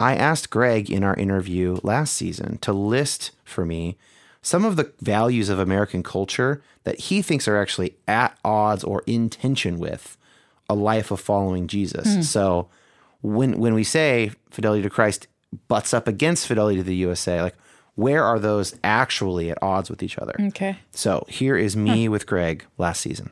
I 0.00 0.16
asked 0.16 0.50
Greg 0.50 0.90
in 0.90 1.04
our 1.04 1.14
interview 1.14 1.78
last 1.82 2.14
season 2.14 2.58
to 2.58 2.72
list 2.72 3.30
for 3.44 3.64
me 3.64 3.96
some 4.42 4.64
of 4.64 4.76
the 4.76 4.92
values 5.00 5.48
of 5.48 5.58
American 5.58 6.02
culture 6.02 6.62
that 6.82 7.00
he 7.00 7.22
thinks 7.22 7.48
are 7.48 7.56
actually 7.56 7.94
at 8.06 8.36
odds 8.44 8.84
or 8.84 9.02
in 9.06 9.30
tension 9.30 9.78
with 9.78 10.18
a 10.68 10.74
life 10.74 11.10
of 11.10 11.20
following 11.20 11.66
Jesus. 11.66 12.14
Hmm. 12.14 12.22
So 12.22 12.68
when 13.24 13.58
when 13.58 13.74
we 13.74 13.82
say 13.84 14.30
fidelity 14.50 14.82
to 14.82 14.90
Christ 14.90 15.26
butts 15.68 15.92
up 15.94 16.06
against 16.06 16.46
fidelity 16.46 16.76
to 16.78 16.82
the 16.84 16.94
USA, 16.96 17.42
like 17.42 17.54
where 17.96 18.22
are 18.24 18.38
those 18.38 18.74
actually 18.84 19.50
at 19.50 19.58
odds 19.62 19.88
with 19.88 20.02
each 20.02 20.18
other? 20.18 20.34
Okay. 20.48 20.78
So 20.92 21.24
here 21.28 21.56
is 21.56 21.76
me 21.76 22.08
with 22.08 22.26
Greg 22.26 22.64
last 22.78 23.00
season. 23.00 23.30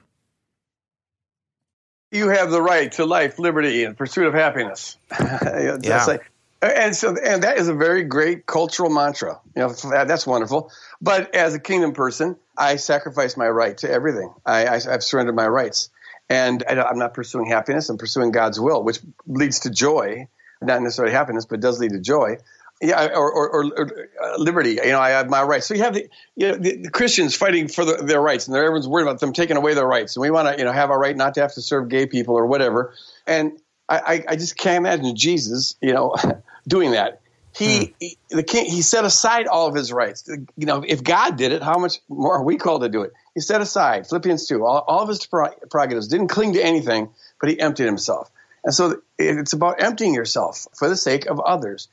you 2.10 2.28
have 2.28 2.50
the 2.50 2.60
right 2.60 2.92
to 2.92 3.06
life, 3.06 3.38
liberty, 3.38 3.84
and 3.84 3.96
pursuit 3.96 4.26
of 4.26 4.34
happiness. 4.34 4.96
That's 5.18 5.86
Yeah. 5.86 6.04
like- 6.06 6.30
and 6.60 6.94
so, 6.94 7.16
and 7.16 7.42
that 7.42 7.56
is 7.58 7.66
a 7.68 7.74
very 7.74 8.04
great 8.04 8.46
cultural 8.46 8.88
mantra. 8.90 9.40
You 9.56 9.62
know, 9.62 9.68
that's 10.04 10.24
wonderful. 10.28 10.70
But 11.00 11.34
as 11.34 11.54
a 11.56 11.58
kingdom 11.58 11.92
person, 11.92 12.36
I 12.56 12.76
sacrifice 12.76 13.36
my 13.36 13.48
right 13.48 13.76
to 13.78 13.90
everything. 13.90 14.32
I, 14.46 14.66
I, 14.66 14.74
I've 14.74 15.02
surrendered 15.02 15.34
my 15.34 15.48
rights, 15.48 15.90
and 16.28 16.64
I, 16.68 16.90
am 16.90 16.98
not 16.98 17.14
pursuing 17.14 17.46
happiness. 17.46 17.88
I'm 17.88 17.98
pursuing 17.98 18.30
God's 18.30 18.58
will, 18.58 18.82
which 18.82 19.00
leads 19.26 19.60
to 19.60 19.70
joy, 19.70 20.28
not 20.60 20.82
necessarily 20.82 21.12
happiness, 21.12 21.46
but 21.46 21.60
does 21.60 21.78
lead 21.78 21.90
to 21.92 22.00
joy. 22.00 22.36
Yeah, 22.80 23.10
or, 23.14 23.30
or, 23.30 23.48
or, 23.50 23.64
or 23.76 24.08
uh, 24.20 24.38
liberty. 24.38 24.70
You 24.70 24.90
know, 24.90 24.98
I 24.98 25.10
have 25.10 25.30
my 25.30 25.42
rights. 25.42 25.66
So 25.66 25.74
you 25.74 25.82
have 25.82 25.94
the, 25.94 26.08
you 26.34 26.48
know, 26.48 26.56
the, 26.56 26.78
the 26.78 26.90
Christians 26.90 27.36
fighting 27.36 27.68
for 27.68 27.84
the, 27.84 27.98
their 27.98 28.20
rights, 28.20 28.48
and 28.48 28.56
everyone's 28.56 28.88
worried 28.88 29.04
about 29.04 29.20
them 29.20 29.32
taking 29.32 29.56
away 29.56 29.74
their 29.74 29.86
rights. 29.86 30.16
And 30.16 30.22
we 30.22 30.30
want 30.30 30.48
to, 30.48 30.58
you 30.58 30.64
know, 30.64 30.72
have 30.72 30.90
our 30.90 30.98
right 30.98 31.16
not 31.16 31.34
to 31.34 31.42
have 31.42 31.54
to 31.54 31.62
serve 31.62 31.88
gay 31.88 32.06
people 32.06 32.36
or 32.36 32.46
whatever. 32.46 32.92
And 33.24 33.52
I, 33.88 33.98
I, 33.98 34.24
I 34.30 34.36
just 34.36 34.56
can't 34.56 34.78
imagine 34.78 35.14
Jesus, 35.14 35.76
you 35.80 35.92
know, 35.92 36.16
doing 36.66 36.90
that. 36.92 37.21
He, 37.54 37.94
he, 38.00 38.16
the 38.30 38.42
king, 38.42 38.64
he 38.64 38.80
set 38.80 39.04
aside 39.04 39.46
all 39.46 39.66
of 39.66 39.74
his 39.74 39.92
rights. 39.92 40.26
You 40.28 40.66
know, 40.66 40.82
if 40.86 41.04
God 41.04 41.36
did 41.36 41.52
it, 41.52 41.62
how 41.62 41.78
much 41.78 41.98
more 42.08 42.36
are 42.38 42.44
we 42.44 42.56
called 42.56 42.82
to 42.82 42.88
do 42.88 43.02
it? 43.02 43.12
He 43.34 43.40
set 43.40 43.60
aside 43.60 44.06
Philippians 44.06 44.46
two, 44.46 44.64
all, 44.64 44.84
all 44.86 45.02
of 45.02 45.08
his 45.08 45.26
prerogatives, 45.26 46.08
didn't 46.08 46.28
cling 46.28 46.54
to 46.54 46.62
anything, 46.62 47.10
but 47.40 47.50
he 47.50 47.60
emptied 47.60 47.84
himself. 47.84 48.30
And 48.64 48.74
so 48.74 49.02
it's 49.18 49.52
about 49.52 49.82
emptying 49.82 50.14
yourself 50.14 50.66
for 50.74 50.88
the 50.88 50.96
sake 50.96 51.26
of 51.26 51.40
others. 51.40 51.88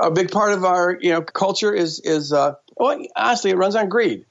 A 0.00 0.10
big 0.10 0.30
part 0.30 0.52
of 0.52 0.64
our 0.64 0.96
you 1.00 1.10
know 1.12 1.20
culture 1.20 1.74
is 1.74 1.98
is 2.00 2.32
uh, 2.32 2.54
well 2.76 3.04
honestly 3.16 3.50
it 3.50 3.56
runs 3.56 3.74
on 3.74 3.88
greed. 3.88 4.24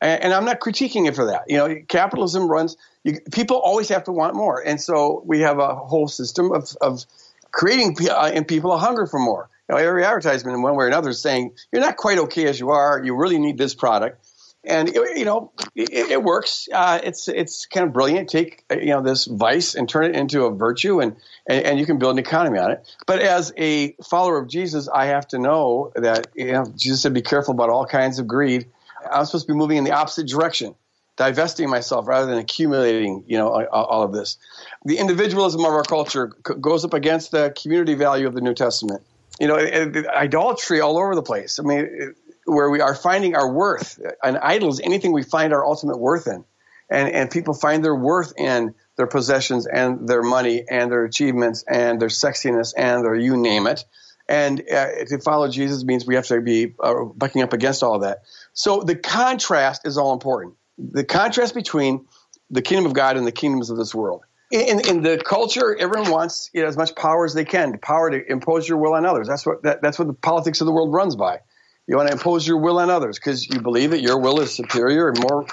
And, 0.00 0.24
and, 0.24 0.32
I'm 0.34 0.44
not 0.44 0.60
critiquing 0.60 1.08
it 1.08 1.16
for 1.16 1.24
that. 1.26 1.44
You 1.48 1.56
know 1.56 1.76
capitalism 1.88 2.48
runs 2.48 2.76
you, 3.02 3.18
people 3.32 3.56
always 3.56 3.88
have 3.88 4.04
to 4.04 4.12
want 4.12 4.34
more. 4.34 4.60
And 4.64 4.78
so 4.78 5.22
we 5.24 5.40
have 5.40 5.58
a 5.58 5.74
whole 5.74 6.06
system 6.06 6.52
of, 6.52 6.76
of 6.82 7.06
creating 7.50 7.96
uh, 8.10 8.30
in 8.34 8.44
people 8.44 8.72
a 8.72 8.78
hunger 8.78 9.06
for 9.06 9.18
more 9.18 9.48
you 9.68 9.74
know 9.74 9.80
every 9.80 10.04
advertisement 10.04 10.56
in 10.56 10.62
one 10.62 10.74
way 10.76 10.84
or 10.84 10.88
another 10.88 11.10
is 11.10 11.20
saying 11.20 11.52
you're 11.72 11.82
not 11.82 11.96
quite 11.96 12.18
okay 12.18 12.46
as 12.46 12.58
you 12.58 12.70
are 12.70 13.02
you 13.02 13.16
really 13.16 13.38
need 13.38 13.58
this 13.58 13.74
product 13.74 14.24
and 14.64 14.88
you 14.94 15.24
know 15.24 15.52
it, 15.74 16.10
it 16.10 16.22
works. 16.22 16.68
Uh, 16.72 17.00
it's 17.02 17.28
it's 17.28 17.66
kind 17.66 17.86
of 17.86 17.92
brilliant. 17.92 18.28
Take 18.28 18.64
you 18.70 18.86
know 18.86 19.02
this 19.02 19.24
vice 19.24 19.74
and 19.74 19.88
turn 19.88 20.04
it 20.04 20.16
into 20.16 20.44
a 20.44 20.54
virtue, 20.54 21.00
and, 21.00 21.16
and, 21.48 21.64
and 21.64 21.78
you 21.78 21.86
can 21.86 21.98
build 21.98 22.12
an 22.12 22.18
economy 22.18 22.58
on 22.58 22.72
it. 22.72 22.96
But 23.06 23.20
as 23.20 23.52
a 23.56 23.92
follower 24.04 24.38
of 24.38 24.48
Jesus, 24.48 24.88
I 24.88 25.06
have 25.06 25.26
to 25.28 25.38
know 25.38 25.92
that 25.94 26.28
you 26.34 26.52
know 26.52 26.64
Jesus 26.76 27.02
said, 27.02 27.14
"Be 27.14 27.22
careful 27.22 27.54
about 27.54 27.70
all 27.70 27.86
kinds 27.86 28.18
of 28.18 28.26
greed." 28.26 28.66
I'm 29.10 29.24
supposed 29.24 29.46
to 29.46 29.52
be 29.52 29.56
moving 29.56 29.76
in 29.76 29.84
the 29.84 29.92
opposite 29.92 30.26
direction, 30.26 30.74
divesting 31.16 31.70
myself 31.70 32.08
rather 32.08 32.26
than 32.26 32.38
accumulating. 32.38 33.24
You 33.26 33.38
know 33.38 33.64
all 33.66 34.02
of 34.02 34.12
this. 34.12 34.38
The 34.84 34.98
individualism 34.98 35.60
of 35.60 35.72
our 35.72 35.84
culture 35.84 36.26
goes 36.26 36.84
up 36.84 36.94
against 36.94 37.30
the 37.30 37.54
community 37.60 37.94
value 37.94 38.26
of 38.26 38.34
the 38.34 38.40
New 38.40 38.54
Testament. 38.54 39.02
You 39.38 39.46
know, 39.46 39.56
idolatry 39.56 40.80
all 40.80 40.98
over 40.98 41.14
the 41.14 41.22
place. 41.22 41.58
I 41.58 41.62
mean 41.62 42.14
where 42.48 42.70
we 42.70 42.80
are 42.80 42.94
finding 42.94 43.36
our 43.36 43.52
worth. 43.52 44.00
An 44.22 44.38
idol 44.38 44.70
is 44.70 44.80
anything 44.80 45.12
we 45.12 45.22
find 45.22 45.52
our 45.52 45.64
ultimate 45.64 45.98
worth 45.98 46.26
in. 46.26 46.44
And, 46.90 47.12
and 47.12 47.30
people 47.30 47.52
find 47.52 47.84
their 47.84 47.94
worth 47.94 48.32
in 48.38 48.74
their 48.96 49.06
possessions 49.06 49.66
and 49.66 50.08
their 50.08 50.22
money 50.22 50.64
and 50.68 50.90
their 50.90 51.04
achievements 51.04 51.62
and 51.68 52.00
their 52.00 52.08
sexiness 52.08 52.72
and 52.76 53.04
their 53.04 53.14
you 53.14 53.36
name 53.36 53.66
it. 53.66 53.84
And 54.26 54.60
uh, 54.60 55.04
to 55.06 55.18
follow 55.18 55.48
Jesus 55.48 55.84
means 55.84 56.06
we 56.06 56.14
have 56.14 56.26
to 56.26 56.40
be 56.40 56.74
uh, 56.80 57.04
bucking 57.04 57.42
up 57.42 57.52
against 57.52 57.82
all 57.82 58.00
that. 58.00 58.22
So 58.54 58.80
the 58.80 58.96
contrast 58.96 59.86
is 59.86 59.98
all 59.98 60.12
important. 60.14 60.54
The 60.78 61.04
contrast 61.04 61.54
between 61.54 62.06
the 62.50 62.62
kingdom 62.62 62.86
of 62.86 62.94
God 62.94 63.16
and 63.16 63.26
the 63.26 63.32
kingdoms 63.32 63.68
of 63.68 63.76
this 63.76 63.94
world. 63.94 64.22
In, 64.50 64.80
in 64.88 65.02
the 65.02 65.18
culture, 65.18 65.76
everyone 65.76 66.10
wants 66.10 66.50
you 66.54 66.62
know, 66.62 66.68
as 66.68 66.76
much 66.76 66.94
power 66.94 67.26
as 67.26 67.34
they 67.34 67.44
can, 67.44 67.72
the 67.72 67.78
power 67.78 68.10
to 68.10 68.30
impose 68.30 68.66
your 68.66 68.78
will 68.78 68.94
on 68.94 69.04
others. 69.04 69.28
That's 69.28 69.44
what 69.44 69.62
that, 69.64 69.82
that's 69.82 69.98
what 69.98 70.08
the 70.08 70.14
politics 70.14 70.60
of 70.62 70.66
the 70.66 70.72
world 70.72 70.92
runs 70.92 71.16
by. 71.16 71.40
You 71.86 71.96
want 71.96 72.08
to 72.08 72.12
impose 72.12 72.46
your 72.46 72.58
will 72.58 72.78
on 72.78 72.90
others 72.90 73.18
because 73.18 73.48
you 73.48 73.60
believe 73.60 73.90
that 73.90 74.02
your 74.02 74.18
will 74.18 74.40
is 74.40 74.54
superior 74.54 75.08
and 75.08 75.18
more, 75.20 75.46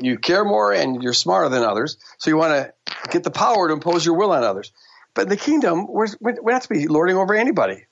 you 0.00 0.16
care 0.16 0.44
more 0.44 0.72
and 0.72 1.02
you're 1.02 1.12
smarter 1.12 1.48
than 1.48 1.64
others. 1.64 1.98
So 2.18 2.30
you 2.30 2.36
want 2.36 2.52
to 2.52 2.94
get 3.10 3.24
the 3.24 3.32
power 3.32 3.66
to 3.66 3.74
impose 3.74 4.06
your 4.06 4.16
will 4.16 4.30
on 4.30 4.44
others. 4.44 4.72
But 5.14 5.22
in 5.22 5.28
the 5.28 5.36
kingdom, 5.36 5.88
we're, 5.88 6.06
we're 6.20 6.52
not 6.52 6.62
to 6.62 6.68
be 6.68 6.86
lording 6.86 7.16
over 7.16 7.34
anybody. 7.34 7.86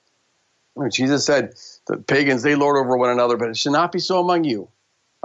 Jesus 0.89 1.25
said, 1.25 1.53
the 1.87 1.97
pagans, 1.97 2.43
they 2.43 2.55
lord 2.55 2.77
over 2.77 2.97
one 2.97 3.09
another, 3.09 3.35
but 3.35 3.49
it 3.49 3.57
should 3.57 3.71
not 3.71 3.91
be 3.91 3.99
so 3.99 4.19
among 4.19 4.45
you. 4.45 4.69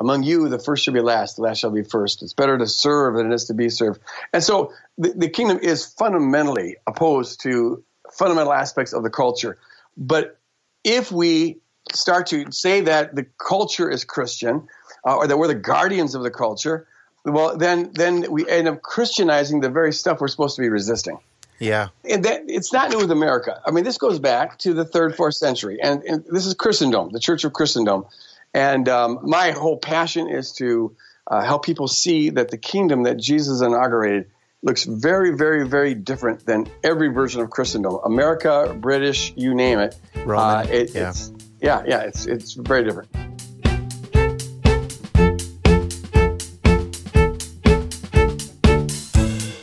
Among 0.00 0.22
you, 0.22 0.48
the 0.48 0.58
first 0.58 0.84
shall 0.84 0.94
be 0.94 1.00
last, 1.00 1.36
the 1.36 1.42
last 1.42 1.58
shall 1.58 1.70
be 1.70 1.84
first. 1.84 2.22
It's 2.22 2.32
better 2.32 2.56
to 2.56 2.66
serve 2.66 3.16
than 3.16 3.30
it 3.30 3.34
is 3.34 3.44
to 3.44 3.54
be 3.54 3.68
served. 3.68 4.00
And 4.32 4.42
so 4.42 4.72
the, 4.96 5.10
the 5.10 5.28
kingdom 5.28 5.58
is 5.62 5.84
fundamentally 5.84 6.76
opposed 6.86 7.42
to 7.42 7.84
fundamental 8.10 8.52
aspects 8.52 8.94
of 8.94 9.02
the 9.02 9.10
culture. 9.10 9.58
But 9.98 10.38
if 10.84 11.12
we 11.12 11.58
start 11.92 12.28
to 12.28 12.50
say 12.50 12.82
that 12.82 13.14
the 13.14 13.26
culture 13.36 13.90
is 13.90 14.04
Christian 14.04 14.68
uh, 15.06 15.16
or 15.16 15.26
that 15.26 15.36
we're 15.36 15.48
the 15.48 15.54
guardians 15.54 16.14
of 16.14 16.22
the 16.22 16.30
culture, 16.30 16.86
well, 17.24 17.58
then 17.58 17.90
then 17.92 18.24
we 18.30 18.48
end 18.48 18.68
up 18.68 18.80
Christianizing 18.80 19.60
the 19.60 19.68
very 19.68 19.92
stuff 19.92 20.20
we're 20.20 20.28
supposed 20.28 20.56
to 20.56 20.62
be 20.62 20.70
resisting. 20.70 21.18
Yeah, 21.58 21.88
and 22.08 22.24
that, 22.24 22.44
it's 22.48 22.72
not 22.72 22.88
new 22.88 22.96
with 22.96 23.10
America. 23.10 23.60
I 23.66 23.70
mean, 23.70 23.84
this 23.84 23.98
goes 23.98 24.18
back 24.18 24.58
to 24.60 24.72
the 24.72 24.86
third, 24.86 25.14
fourth 25.14 25.34
century, 25.34 25.78
and, 25.82 26.02
and 26.04 26.24
this 26.24 26.46
is 26.46 26.54
Christendom, 26.54 27.10
the 27.10 27.20
Church 27.20 27.44
of 27.44 27.52
Christendom. 27.52 28.06
And 28.52 28.88
um, 28.88 29.20
my 29.22 29.52
whole 29.52 29.78
passion 29.78 30.28
is 30.28 30.52
to 30.54 30.96
uh, 31.26 31.42
help 31.42 31.64
people 31.64 31.86
see 31.86 32.30
that 32.30 32.50
the 32.50 32.58
kingdom 32.58 33.04
that 33.04 33.16
Jesus 33.16 33.60
inaugurated 33.60 34.30
looks 34.62 34.84
very, 34.84 35.36
very, 35.36 35.66
very 35.66 35.94
different 35.94 36.44
than 36.44 36.66
every 36.82 37.08
version 37.08 37.40
of 37.40 37.50
Christendom. 37.50 37.98
America, 38.04 38.76
British, 38.78 39.32
you 39.36 39.54
name 39.54 39.78
it. 39.78 39.96
Roman, 40.24 40.66
uh, 40.66 40.70
it 40.70 40.94
yeah. 40.94 41.10
It's, 41.10 41.32
yeah, 41.60 41.82
yeah, 41.86 42.00
it's 42.00 42.26
it's 42.26 42.54
very 42.54 42.84
different. 42.84 43.08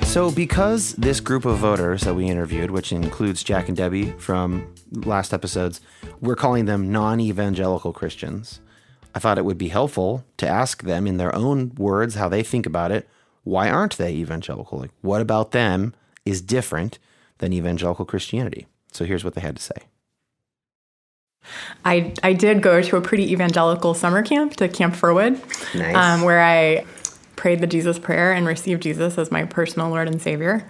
So, 0.06 0.32
because 0.32 0.94
this 0.94 1.20
group 1.20 1.46
of 1.46 1.60
voters 1.60 2.02
that 2.02 2.16
we 2.16 2.26
interviewed, 2.26 2.72
which 2.72 2.92
includes 2.92 3.44
Jack 3.44 3.68
and 3.68 3.78
Debbie 3.78 4.12
from 4.14 4.74
last 4.92 5.32
episodes, 5.32 5.80
we're 6.22 6.36
calling 6.36 6.66
them 6.66 6.92
non 6.92 7.20
evangelical 7.20 7.94
Christians, 7.94 8.60
I 9.16 9.20
thought 9.20 9.38
it 9.38 9.46
would 9.46 9.58
be 9.58 9.70
helpful 9.70 10.24
to 10.38 10.48
ask 10.48 10.84
them 10.84 11.08
in 11.08 11.18
their 11.18 11.34
own 11.36 11.74
words 11.76 12.16
how 12.16 12.30
they 12.30 12.44
think 12.44 12.66
about 12.66 12.92
it. 12.92 13.08
Why 13.44 13.70
aren't 13.70 13.98
they 13.98 14.14
evangelical? 14.14 14.80
Like, 14.80 14.92
what 15.02 15.22
about 15.22 15.52
them 15.52 15.94
is 16.26 16.42
different 16.42 17.00
than 17.40 17.54
evangelical 17.54 18.06
Christianity? 18.06 18.68
So, 18.92 19.06
here's 19.06 19.24
what 19.24 19.34
they 19.36 19.42
had 19.42 19.56
to 19.56 19.62
say. 19.64 19.76
I, 21.86 22.14
I 22.24 22.34
did 22.34 22.62
go 22.62 22.82
to 22.82 22.98
a 22.98 23.02
pretty 23.02 23.32
evangelical 23.32 23.94
summer 23.94 24.22
camp 24.22 24.58
to 24.58 24.68
Camp 24.68 24.96
Firwood, 24.96 25.40
Nice. 25.74 25.96
um, 25.96 26.22
where 26.24 26.42
I 26.44 26.86
prayed 27.38 27.62
the 27.62 27.68
Jesus 27.68 28.00
prayer 28.00 28.34
and 28.34 28.46
received 28.46 28.84
Jesus 28.84 29.18
as 29.18 29.32
my 29.32 29.46
personal 29.46 29.90
Lord 29.90 30.08
and 30.08 30.22
Savior. 30.22 30.68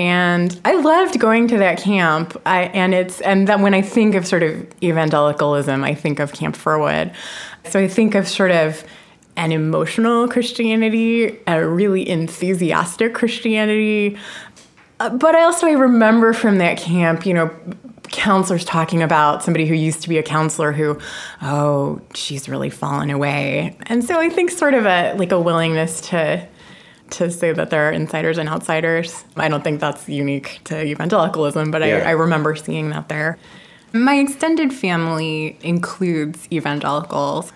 And 0.00 0.58
I 0.64 0.76
loved 0.76 1.20
going 1.20 1.46
to 1.48 1.58
that 1.58 1.78
camp. 1.78 2.40
I, 2.46 2.62
and 2.62 2.94
it's 2.94 3.20
and 3.20 3.46
then 3.46 3.60
when 3.60 3.74
I 3.74 3.82
think 3.82 4.14
of 4.14 4.26
sort 4.26 4.42
of 4.42 4.66
evangelicalism, 4.82 5.84
I 5.84 5.94
think 5.94 6.20
of 6.20 6.32
Camp 6.32 6.56
Firwood. 6.56 7.14
So 7.66 7.78
I 7.78 7.86
think 7.86 8.14
of 8.14 8.26
sort 8.26 8.50
of 8.50 8.82
an 9.36 9.52
emotional 9.52 10.26
Christianity, 10.26 11.38
a 11.46 11.68
really 11.68 12.08
enthusiastic 12.08 13.12
Christianity. 13.12 14.16
Uh, 15.00 15.10
but 15.10 15.34
I 15.34 15.42
also 15.42 15.66
I 15.66 15.72
remember 15.72 16.32
from 16.32 16.56
that 16.58 16.78
camp, 16.78 17.26
you 17.26 17.34
know, 17.34 17.54
counselors 18.10 18.64
talking 18.64 19.02
about 19.02 19.42
somebody 19.42 19.66
who 19.66 19.74
used 19.74 20.00
to 20.00 20.08
be 20.08 20.16
a 20.16 20.22
counselor 20.22 20.72
who 20.72 20.98
oh 21.42 22.00
she's 22.14 22.48
really 22.48 22.70
fallen 22.70 23.08
away 23.08 23.76
and 23.86 24.02
so 24.02 24.18
i 24.18 24.28
think 24.28 24.50
sort 24.50 24.74
of 24.74 24.84
a 24.84 25.14
like 25.14 25.30
a 25.30 25.40
willingness 25.40 26.00
to 26.00 26.44
to 27.10 27.30
say 27.30 27.52
that 27.52 27.70
there 27.70 27.88
are 27.88 27.92
insiders 27.92 28.38
and 28.38 28.48
outsiders 28.48 29.24
i 29.36 29.48
don't 29.48 29.64
think 29.64 29.80
that's 29.80 30.08
unique 30.08 30.60
to 30.64 30.82
evangelicalism 30.84 31.70
but 31.70 31.82
Yeah. 31.82 31.98
I, 32.06 32.08
I 32.08 32.10
remember 32.12 32.54
seeing 32.56 32.90
that 32.90 33.08
there 33.08 33.38
my 33.92 34.14
extended 34.16 34.72
family 34.72 35.58
includes 35.62 36.46
evangelicals 36.52 37.52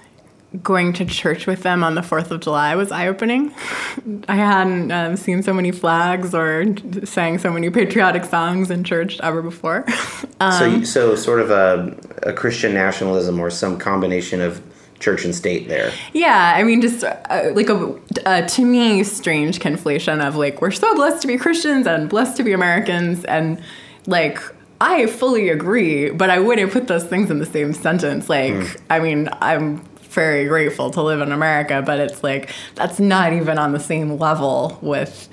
going 0.62 0.92
to 0.92 1.04
church 1.04 1.46
with 1.48 1.62
them 1.62 1.82
on 1.82 1.96
the 1.96 2.00
4th 2.00 2.30
of 2.30 2.40
July 2.40 2.76
was 2.76 2.92
eye 2.92 3.08
opening. 3.08 3.52
I 4.28 4.36
hadn't 4.36 4.92
um, 4.92 5.16
seen 5.16 5.42
so 5.42 5.52
many 5.52 5.72
flags 5.72 6.32
or 6.32 6.64
sang 7.04 7.38
so 7.38 7.50
many 7.50 7.70
patriotic 7.70 8.24
songs 8.24 8.70
in 8.70 8.84
church 8.84 9.18
ever 9.20 9.42
before. 9.42 9.84
so, 9.90 10.26
Um, 10.40 10.80
you- 10.80 10.84
so 10.86 11.16
sort 11.16 11.40
of 11.40 11.50
a, 11.50 11.96
a 12.22 12.32
Christian 12.32 12.72
nationalism 12.72 13.40
or 13.40 13.50
some 13.50 13.78
combination 13.78 14.40
of 14.40 14.60
church 15.04 15.24
and 15.24 15.34
state 15.34 15.68
there. 15.68 15.92
Yeah, 16.12 16.54
I 16.56 16.62
mean, 16.62 16.80
just 16.80 17.04
uh, 17.04 17.50
like 17.52 17.68
a, 17.68 18.00
a 18.24 18.46
to 18.46 18.64
me 18.64 19.04
strange 19.04 19.60
conflation 19.60 20.26
of 20.26 20.36
like 20.36 20.60
we're 20.62 20.70
so 20.70 20.94
blessed 20.94 21.20
to 21.22 21.28
be 21.28 21.36
Christians 21.36 21.86
and 21.86 22.08
blessed 22.08 22.36
to 22.38 22.42
be 22.42 22.52
Americans, 22.52 23.24
and 23.24 23.62
like 24.06 24.40
I 24.80 25.06
fully 25.06 25.50
agree, 25.50 26.10
but 26.10 26.30
I 26.30 26.38
wouldn't 26.38 26.72
put 26.72 26.88
those 26.88 27.04
things 27.04 27.30
in 27.30 27.38
the 27.38 27.46
same 27.46 27.72
sentence. 27.74 28.28
Like, 28.28 28.80
I 28.90 28.98
mean, 28.98 29.28
I'm 29.40 29.78
very 30.14 30.46
grateful 30.46 30.90
to 30.90 31.02
live 31.02 31.20
in 31.20 31.32
America, 31.32 31.82
but 31.84 31.98
it's 31.98 32.22
like 32.22 32.50
that's 32.74 32.98
not 32.98 33.32
even 33.32 33.58
on 33.58 33.72
the 33.72 33.80
same 33.80 34.18
level 34.18 34.78
with 34.80 35.28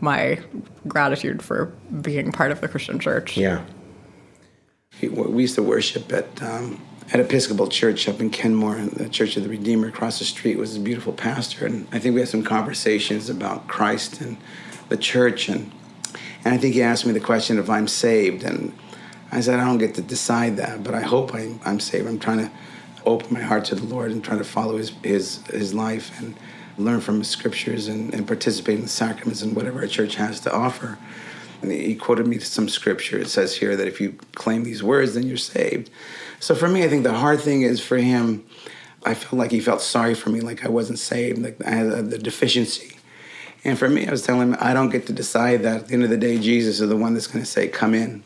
my 0.00 0.38
gratitude 0.88 1.42
for 1.42 1.66
being 2.00 2.32
part 2.32 2.52
of 2.52 2.60
the 2.60 2.68
Christian 2.68 2.98
church. 2.98 3.36
Yeah. 3.36 3.64
We 5.02 5.42
used 5.42 5.54
to 5.54 5.62
worship 5.62 6.12
at 6.12 6.42
um, 6.42 6.80
at 7.12 7.18
Episcopal 7.18 7.66
Church 7.66 8.08
up 8.08 8.20
in 8.20 8.30
Kenmore, 8.30 8.76
the 8.76 9.08
Church 9.08 9.36
of 9.36 9.42
the 9.42 9.48
Redeemer 9.48 9.88
across 9.88 10.18
the 10.20 10.24
street 10.24 10.58
was 10.58 10.76
a 10.76 10.80
beautiful 10.80 11.12
pastor, 11.12 11.66
and 11.66 11.88
I 11.90 11.98
think 11.98 12.14
we 12.14 12.20
had 12.20 12.28
some 12.28 12.44
conversations 12.44 13.28
about 13.28 13.66
Christ 13.66 14.20
and 14.20 14.36
the 14.88 14.96
church, 14.96 15.48
and 15.48 15.72
and 16.44 16.54
I 16.54 16.58
think 16.58 16.74
he 16.74 16.82
asked 16.82 17.04
me 17.04 17.12
the 17.12 17.20
question 17.20 17.58
if 17.58 17.68
I'm 17.68 17.88
saved, 17.88 18.44
and 18.44 18.72
I 19.30 19.40
said 19.40 19.58
I 19.58 19.64
don't 19.64 19.78
get 19.78 19.94
to 19.96 20.02
decide 20.02 20.56
that, 20.56 20.82
but 20.82 20.94
I 20.94 21.02
hope 21.02 21.34
I'm, 21.34 21.60
I'm 21.64 21.80
saved. 21.80 22.06
I'm 22.06 22.18
trying 22.18 22.38
to 22.38 22.50
open 23.04 23.34
my 23.34 23.40
heart 23.40 23.66
to 23.66 23.74
the 23.74 23.84
Lord 23.84 24.10
and 24.10 24.24
try 24.24 24.38
to 24.38 24.44
follow 24.44 24.76
His 24.76 24.90
His 25.02 25.44
His 25.48 25.74
life 25.74 26.18
and 26.20 26.36
learn 26.78 27.00
from 27.00 27.18
His 27.18 27.28
scriptures 27.28 27.88
and, 27.88 28.14
and 28.14 28.26
participate 28.26 28.76
in 28.76 28.82
the 28.82 28.88
sacraments 28.88 29.42
and 29.42 29.56
whatever 29.56 29.80
our 29.80 29.88
church 29.88 30.14
has 30.14 30.40
to 30.40 30.52
offer. 30.52 30.96
And 31.62 31.70
he 31.70 31.94
quoted 31.94 32.26
me 32.26 32.38
some 32.38 32.70
scripture. 32.70 33.18
It 33.18 33.28
says 33.28 33.56
here 33.56 33.76
that 33.76 33.86
if 33.86 34.00
you 34.00 34.16
claim 34.34 34.64
these 34.64 34.82
words, 34.82 35.12
then 35.12 35.24
you're 35.24 35.36
saved. 35.36 35.90
So 36.40 36.54
for 36.54 36.68
me, 36.68 36.82
I 36.84 36.88
think 36.88 37.04
the 37.04 37.12
hard 37.12 37.40
thing 37.40 37.62
is 37.62 37.80
for 37.80 37.98
him. 37.98 38.44
I 39.04 39.14
felt 39.14 39.34
like 39.34 39.50
he 39.50 39.60
felt 39.60 39.80
sorry 39.80 40.14
for 40.14 40.30
me, 40.30 40.40
like 40.40 40.64
I 40.64 40.68
wasn't 40.68 40.98
saved, 40.98 41.38
like 41.38 41.64
I 41.64 41.70
had 41.70 41.92
uh, 41.92 42.02
the 42.02 42.18
deficiency. 42.18 42.96
And 43.62 43.78
for 43.78 43.88
me, 43.88 44.06
I 44.06 44.10
was 44.10 44.22
telling 44.22 44.48
him, 44.48 44.56
I 44.58 44.72
don't 44.72 44.88
get 44.88 45.06
to 45.08 45.12
decide 45.12 45.62
that. 45.62 45.82
At 45.82 45.88
the 45.88 45.94
end 45.94 46.04
of 46.04 46.10
the 46.10 46.16
day, 46.16 46.38
Jesus 46.38 46.80
is 46.80 46.88
the 46.88 46.96
one 46.96 47.12
that's 47.12 47.26
going 47.26 47.44
to 47.44 47.50
say, 47.50 47.68
Come 47.68 47.94
in. 47.94 48.24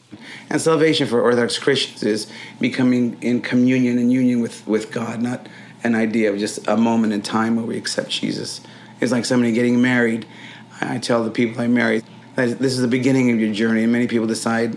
And 0.49 0.61
salvation 0.61 1.09
for 1.09 1.21
Orthodox 1.21 1.59
Christians 1.59 2.05
is 2.05 2.31
becoming 2.61 3.21
in 3.21 3.41
communion 3.41 3.99
and 3.99 4.13
union 4.13 4.41
with, 4.41 4.65
with 4.67 4.93
God, 4.93 5.21
not 5.21 5.49
an 5.83 5.97
idea 5.97 6.33
of 6.33 6.39
just 6.39 6.67
a 6.69 6.77
moment 6.77 7.13
in 7.13 7.21
time 7.21 7.57
where 7.57 7.65
we 7.65 7.77
accept 7.77 8.11
Jesus. 8.11 8.61
It's 9.01 9.11
like 9.11 9.25
somebody 9.25 9.53
getting 9.53 9.83
married. 9.83 10.25
I 10.81 10.99
tell 10.99 11.25
the 11.25 11.31
people 11.31 11.61
I 11.61 11.67
marry 11.67 12.03
this 12.37 12.73
is 12.73 12.81
the 12.81 12.89
beginning 12.89 13.31
of 13.31 13.39
your 13.39 13.53
journey, 13.53 13.85
and 13.85 13.93
many 13.93 14.07
people 14.07 14.27
decide 14.27 14.77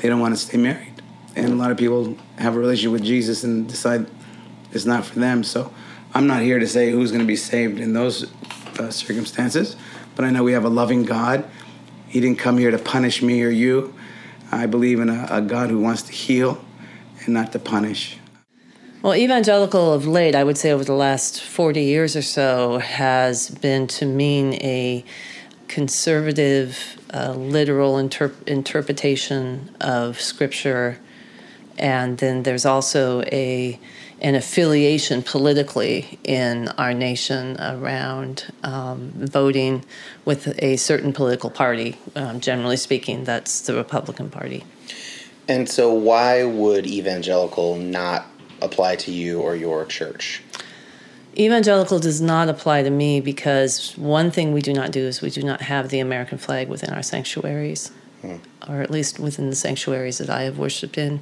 they 0.00 0.08
don't 0.08 0.20
want 0.20 0.34
to 0.34 0.40
stay 0.40 0.58
married. 0.58 1.02
And 1.36 1.52
a 1.52 1.56
lot 1.56 1.70
of 1.70 1.78
people 1.78 2.16
have 2.40 2.56
a 2.56 2.58
relationship 2.58 2.92
with 2.92 3.04
Jesus 3.04 3.44
and 3.44 3.68
decide 3.68 4.06
it's 4.72 4.86
not 4.86 5.04
for 5.04 5.18
them. 5.18 5.44
So 5.44 5.72
I'm 6.14 6.26
not 6.26 6.42
here 6.42 6.58
to 6.58 6.66
say 6.66 6.90
who's 6.90 7.10
going 7.10 7.20
to 7.20 7.26
be 7.26 7.36
saved 7.36 7.80
in 7.80 7.92
those 7.92 8.30
uh, 8.78 8.90
circumstances, 8.90 9.76
but 10.16 10.24
I 10.24 10.30
know 10.30 10.42
we 10.42 10.52
have 10.52 10.64
a 10.64 10.70
loving 10.70 11.04
God. 11.04 11.48
He 12.08 12.20
didn't 12.20 12.38
come 12.38 12.58
here 12.58 12.70
to 12.70 12.78
punish 12.78 13.22
me 13.22 13.42
or 13.42 13.50
you. 13.50 13.94
I 14.50 14.66
believe 14.66 15.00
in 15.00 15.08
a, 15.08 15.28
a 15.30 15.40
God 15.40 15.70
who 15.70 15.78
wants 15.78 16.02
to 16.02 16.12
heal 16.12 16.64
and 17.24 17.34
not 17.34 17.52
to 17.52 17.58
punish. 17.58 18.16
Well, 19.02 19.14
evangelical 19.14 19.92
of 19.92 20.06
late, 20.06 20.34
I 20.34 20.44
would 20.44 20.58
say 20.58 20.72
over 20.72 20.84
the 20.84 20.92
last 20.92 21.42
40 21.42 21.82
years 21.82 22.16
or 22.16 22.22
so, 22.22 22.78
has 22.78 23.48
been 23.48 23.86
to 23.86 24.04
mean 24.04 24.54
a 24.54 25.04
conservative, 25.68 27.00
uh, 27.14 27.32
literal 27.32 27.94
interp- 27.94 28.46
interpretation 28.46 29.74
of 29.80 30.20
Scripture. 30.20 30.98
And 31.80 32.18
then 32.18 32.42
there's 32.44 32.66
also 32.66 33.22
a 33.22 33.80
an 34.20 34.34
affiliation 34.34 35.22
politically 35.22 36.18
in 36.24 36.68
our 36.76 36.92
nation 36.92 37.58
around 37.58 38.52
um, 38.62 39.12
voting 39.14 39.82
with 40.26 40.54
a 40.62 40.76
certain 40.76 41.14
political 41.14 41.48
party. 41.48 41.96
Um, 42.14 42.38
generally 42.38 42.76
speaking, 42.76 43.24
that's 43.24 43.62
the 43.62 43.74
Republican 43.74 44.28
Party. 44.28 44.62
And 45.48 45.68
so, 45.70 45.92
why 45.92 46.44
would 46.44 46.86
evangelical 46.86 47.76
not 47.76 48.26
apply 48.60 48.96
to 48.96 49.10
you 49.10 49.40
or 49.40 49.56
your 49.56 49.86
church? 49.86 50.42
Evangelical 51.38 51.98
does 51.98 52.20
not 52.20 52.50
apply 52.50 52.82
to 52.82 52.90
me 52.90 53.22
because 53.22 53.96
one 53.96 54.30
thing 54.30 54.52
we 54.52 54.60
do 54.60 54.74
not 54.74 54.92
do 54.92 55.00
is 55.00 55.22
we 55.22 55.30
do 55.30 55.42
not 55.42 55.62
have 55.62 55.88
the 55.88 56.00
American 56.00 56.36
flag 56.36 56.68
within 56.68 56.90
our 56.90 57.02
sanctuaries, 57.02 57.90
or 58.68 58.82
at 58.82 58.90
least 58.90 59.18
within 59.18 59.48
the 59.48 59.56
sanctuaries 59.56 60.18
that 60.18 60.28
I 60.28 60.42
have 60.42 60.58
worshiped 60.58 60.98
in. 60.98 61.20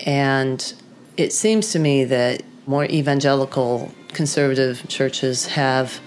And 0.00 0.72
it 1.16 1.32
seems 1.32 1.72
to 1.72 1.78
me 1.78 2.04
that 2.04 2.42
more 2.66 2.84
evangelical 2.84 3.92
conservative 4.12 4.86
churches 4.88 5.46
have 5.46 6.00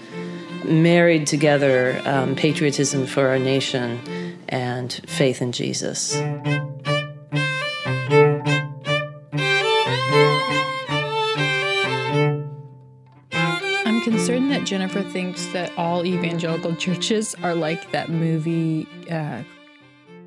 married 0.64 1.26
together 1.26 2.00
um, 2.04 2.34
patriotism 2.34 3.06
for 3.06 3.28
our 3.28 3.38
nation 3.38 4.00
and 4.48 4.92
faith 5.06 5.42
in 5.42 5.52
Jesus. 5.52 6.16
I'm 13.84 14.00
concerned 14.02 14.50
that 14.50 14.64
Jennifer 14.64 15.02
thinks 15.02 15.46
that 15.48 15.70
all 15.76 16.04
evangelical 16.04 16.74
churches 16.74 17.34
are 17.42 17.54
like 17.54 17.92
that 17.92 18.08
movie, 18.08 18.86
uh, 19.10 19.42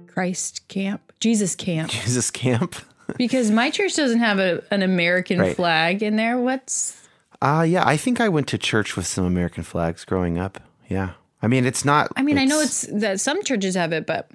Christ 0.08 0.67
Camp, 0.67 1.12
Jesus 1.19 1.56
Camp. 1.56 1.89
Jesus 1.91 2.32
Camp? 2.32 2.76
Because 3.17 3.52
my 3.52 3.69
church 3.69 3.95
doesn't 3.95 4.19
have 4.19 4.39
a, 4.39 4.63
an 4.72 4.82
American 4.82 5.39
Right. 5.39 5.56
flag 5.56 6.04
in 6.04 6.15
there. 6.15 6.38
What's 6.38 6.95
Uh, 7.41 7.65
yeah, 7.67 7.88
I 7.88 7.98
think 7.98 8.19
I 8.19 8.30
went 8.30 8.48
to 8.50 8.58
church 8.58 8.95
with 8.95 9.08
some 9.08 9.26
American 9.26 9.63
flags 9.63 10.06
growing 10.06 10.38
up. 10.38 10.60
Yeah. 10.89 11.12
I 11.41 11.48
mean, 11.48 11.65
it's 11.65 11.86
not. 11.86 12.12
I 12.17 12.22
mean, 12.22 12.38
I 12.38 12.45
know 12.45 12.60
it's 12.60 12.82
that 12.91 13.19
some 13.22 13.41
churches 13.43 13.76
have 13.76 13.93
it, 13.93 14.06
but 14.06 14.30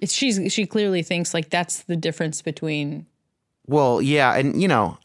it's 0.00 0.12
she's 0.12 0.52
she 0.52 0.66
clearly 0.66 1.02
thinks 1.02 1.32
like 1.32 1.50
that's 1.50 1.82
the 1.82 1.96
difference 1.96 2.42
between 2.42 3.06
Well, 3.66 4.02
yeah, 4.02 4.34
and 4.34 4.60
you 4.60 4.66
know, 4.68 4.98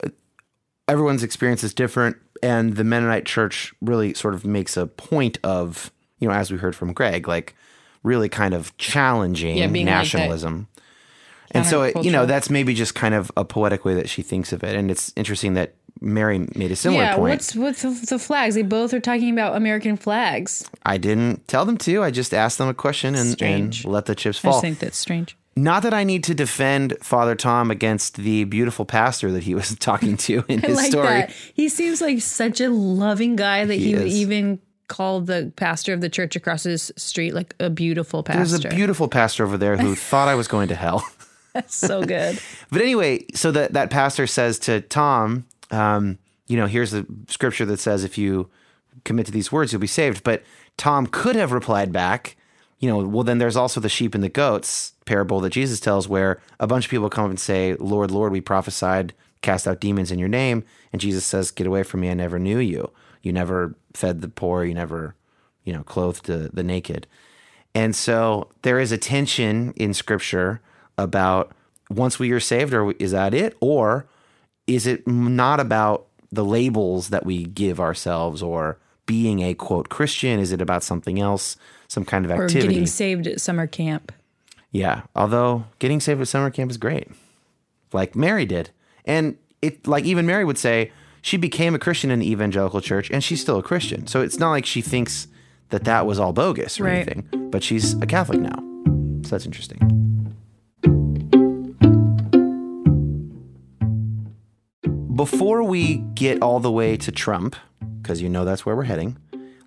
everyone's 0.87 1.23
experience 1.23 1.63
is 1.63 1.73
different, 1.73 2.17
and 2.41 2.75
the 2.75 2.83
Mennonite 2.83 3.25
Church 3.25 3.73
really 3.81 4.13
sort 4.15 4.33
of 4.33 4.45
makes 4.45 4.75
a 4.77 4.87
point 4.87 5.37
of, 5.43 5.91
you 6.19 6.27
know, 6.27 6.33
as 6.33 6.51
we 6.51 6.57
heard 6.57 6.75
from 6.75 6.91
Greg, 6.93 7.27
like 7.27 7.55
really 8.03 8.29
kind 8.29 8.53
of 8.53 8.75
challenging 8.77 9.55
Yeah, 9.57 9.67
being 9.67 9.85
like 9.85 9.95
nationalism. 9.95 10.67
And 11.51 11.65
so, 11.65 11.83
it, 11.83 12.03
you 12.03 12.11
know, 12.11 12.25
that's 12.25 12.49
maybe 12.49 12.73
just 12.73 12.95
kind 12.95 13.13
of 13.13 13.31
a 13.37 13.45
poetic 13.45 13.85
way 13.85 13.93
that 13.95 14.09
she 14.09 14.21
thinks 14.21 14.53
of 14.53 14.63
it, 14.63 14.75
and 14.75 14.89
it's 14.89 15.13
interesting 15.15 15.53
that 15.53 15.75
Mary 16.01 16.47
made 16.55 16.71
a 16.71 16.75
similar 16.75 17.03
yeah. 17.03 17.15
point. 17.15 17.31
What's 17.31 17.55
what's 17.55 17.81
the, 17.81 17.89
the 18.15 18.19
flags? 18.19 18.55
They 18.55 18.61
both 18.61 18.93
are 18.93 18.99
talking 18.99 19.31
about 19.31 19.55
American 19.55 19.97
flags. 19.97 20.69
I 20.83 20.97
didn't 20.97 21.47
tell 21.47 21.65
them 21.65 21.77
to. 21.79 22.03
I 22.03 22.11
just 22.11 22.33
asked 22.33 22.57
them 22.57 22.67
a 22.67 22.73
question 22.73 23.15
and, 23.15 23.41
and 23.41 23.85
let 23.85 24.05
the 24.05 24.15
chips 24.15 24.37
fall. 24.37 24.57
i 24.57 24.61
think 24.61 24.79
that's 24.79 24.97
strange. 24.97 25.37
Not 25.55 25.83
that 25.83 25.93
I 25.93 26.03
need 26.03 26.23
to 26.25 26.33
defend 26.33 26.97
Father 27.01 27.35
Tom 27.35 27.69
against 27.69 28.17
the 28.17 28.43
beautiful 28.45 28.85
pastor 28.85 29.31
that 29.31 29.43
he 29.43 29.53
was 29.53 29.75
talking 29.79 30.17
to 30.17 30.43
in 30.47 30.59
I 30.63 30.67
his 30.67 30.77
like 30.77 30.91
story. 30.91 31.07
that. 31.07 31.31
He 31.53 31.69
seems 31.69 32.01
like 32.01 32.21
such 32.21 32.59
a 32.59 32.69
loving 32.69 33.35
guy 33.35 33.65
that 33.65 33.75
He 33.75 33.89
he, 33.89 33.95
would 33.95 34.07
even 34.07 34.59
call 34.87 35.21
the 35.21 35.53
pastor 35.55 35.93
of 35.93 36.01
the 36.01 36.09
church 36.09 36.35
across 36.35 36.63
his 36.63 36.91
street 36.97 37.33
like 37.33 37.55
a 37.59 37.69
beautiful 37.69 38.23
pastor. 38.23 38.57
There's 38.57 38.65
a 38.65 38.75
beautiful 38.75 39.07
pastor 39.07 39.43
over 39.43 39.57
there 39.57 39.77
who 39.77 39.95
thought 40.09 40.27
I 40.27 40.35
was 40.35 40.47
going 40.47 40.69
to 40.69 40.75
hell. 40.75 41.07
That's 41.53 41.75
so 41.87 42.03
good. 42.03 42.39
But 42.71 42.81
anyway, 42.81 43.25
so 43.35 43.51
that 43.51 43.73
that 43.73 43.91
pastor 43.91 44.25
says 44.25 44.57
to 44.59 44.81
Tom, 44.81 45.45
um, 45.69 46.17
you 46.47 46.57
know, 46.57 46.65
here's 46.65 46.91
the 46.91 47.05
scripture 47.27 47.65
that 47.65 47.79
says 47.79 48.03
if 48.03 48.17
you 48.17 48.49
commit 49.03 49.27
to 49.27 49.31
these 49.31 49.51
words, 49.51 49.71
you'll 49.71 49.79
be 49.79 49.87
saved. 49.87 50.23
But 50.23 50.43
Tom 50.77 51.07
could 51.07 51.35
have 51.35 51.51
replied 51.51 51.91
back, 51.91 52.35
you 52.79 52.89
know, 52.89 53.07
well, 53.07 53.23
then 53.23 53.37
there's 53.37 53.55
also 53.55 53.79
the 53.79 53.89
sheep 53.89 54.15
and 54.15 54.23
the 54.23 54.29
goats 54.29 54.93
parable 55.05 55.39
that 55.41 55.51
Jesus 55.51 55.79
tells, 55.79 56.07
where 56.07 56.41
a 56.59 56.67
bunch 56.67 56.85
of 56.85 56.91
people 56.91 57.09
come 57.09 57.25
up 57.25 57.29
and 57.29 57.39
say, 57.39 57.75
Lord, 57.75 58.11
Lord, 58.11 58.31
we 58.31 58.41
prophesied, 58.41 59.13
cast 59.41 59.67
out 59.67 59.79
demons 59.79 60.11
in 60.11 60.19
your 60.19 60.29
name. 60.29 60.63
And 60.91 61.01
Jesus 61.01 61.25
says, 61.25 61.51
Get 61.51 61.67
away 61.67 61.83
from 61.83 62.01
me. 62.01 62.09
I 62.09 62.13
never 62.13 62.39
knew 62.39 62.59
you. 62.59 62.91
You 63.21 63.31
never 63.31 63.75
fed 63.93 64.21
the 64.21 64.27
poor. 64.29 64.65
You 64.65 64.73
never, 64.73 65.15
you 65.63 65.73
know, 65.73 65.83
clothed 65.83 66.25
the, 66.25 66.49
the 66.51 66.63
naked. 66.63 67.07
And 67.75 67.95
so 67.95 68.49
there 68.61 68.79
is 68.79 68.91
a 68.91 68.97
tension 68.97 69.73
in 69.75 69.93
scripture 69.93 70.61
about 70.97 71.51
once 71.89 72.19
we 72.19 72.31
are 72.31 72.39
saved, 72.39 72.73
or 72.73 72.91
is 72.93 73.11
that 73.11 73.33
it? 73.33 73.55
Or 73.59 74.05
is 74.67 74.87
it 74.87 75.07
not 75.07 75.59
about 75.59 76.07
the 76.31 76.45
labels 76.45 77.09
that 77.09 77.25
we 77.25 77.43
give 77.45 77.79
ourselves 77.79 78.41
or 78.41 78.77
being 79.05 79.41
a 79.41 79.53
quote 79.53 79.89
Christian? 79.89 80.39
Is 80.39 80.51
it 80.51 80.61
about 80.61 80.83
something 80.83 81.19
else, 81.19 81.57
some 81.87 82.05
kind 82.05 82.25
of 82.25 82.31
Or 82.31 82.45
activity? 82.45 82.67
getting 82.73 82.87
saved 82.87 83.27
at 83.27 83.41
summer 83.41 83.67
camp. 83.67 84.11
yeah. 84.71 85.01
Although 85.15 85.65
getting 85.79 85.99
saved 85.99 86.21
at 86.21 86.27
summer 86.27 86.49
camp 86.49 86.71
is 86.71 86.77
great, 86.77 87.09
like 87.91 88.15
Mary 88.15 88.45
did. 88.45 88.69
And 89.05 89.37
it, 89.61 89.85
like 89.87 90.05
even 90.05 90.25
Mary 90.25 90.45
would 90.45 90.57
say, 90.57 90.91
she 91.21 91.37
became 91.37 91.75
a 91.75 91.79
Christian 91.79 92.09
in 92.11 92.19
the 92.19 92.29
evangelical 92.31 92.81
church 92.81 93.09
and 93.11 93.23
she's 93.23 93.41
still 93.41 93.57
a 93.59 93.63
Christian. 93.63 94.07
So 94.07 94.21
it's 94.21 94.39
not 94.39 94.49
like 94.51 94.65
she 94.65 94.81
thinks 94.81 95.27
that 95.69 95.83
that 95.85 96.05
was 96.05 96.19
all 96.19 96.33
bogus 96.33 96.79
or 96.79 96.85
Right. 96.85 96.95
anything, 97.07 97.49
but 97.51 97.63
she's 97.63 97.93
a 98.01 98.05
Catholic 98.05 98.39
now. 98.39 98.55
So 99.23 99.29
that's 99.31 99.45
interesting. 99.45 99.79
Before 105.15 105.61
we 105.61 105.97
get 106.15 106.41
all 106.41 106.59
the 106.59 106.71
way 106.71 106.97
to 106.97 107.11
Trump, 107.11 107.55
because 108.01 108.19
you 108.19 108.29
know 108.29 108.43
that's 108.43 108.65
where 108.65 108.75
we're 108.75 108.85
heading, 108.85 109.17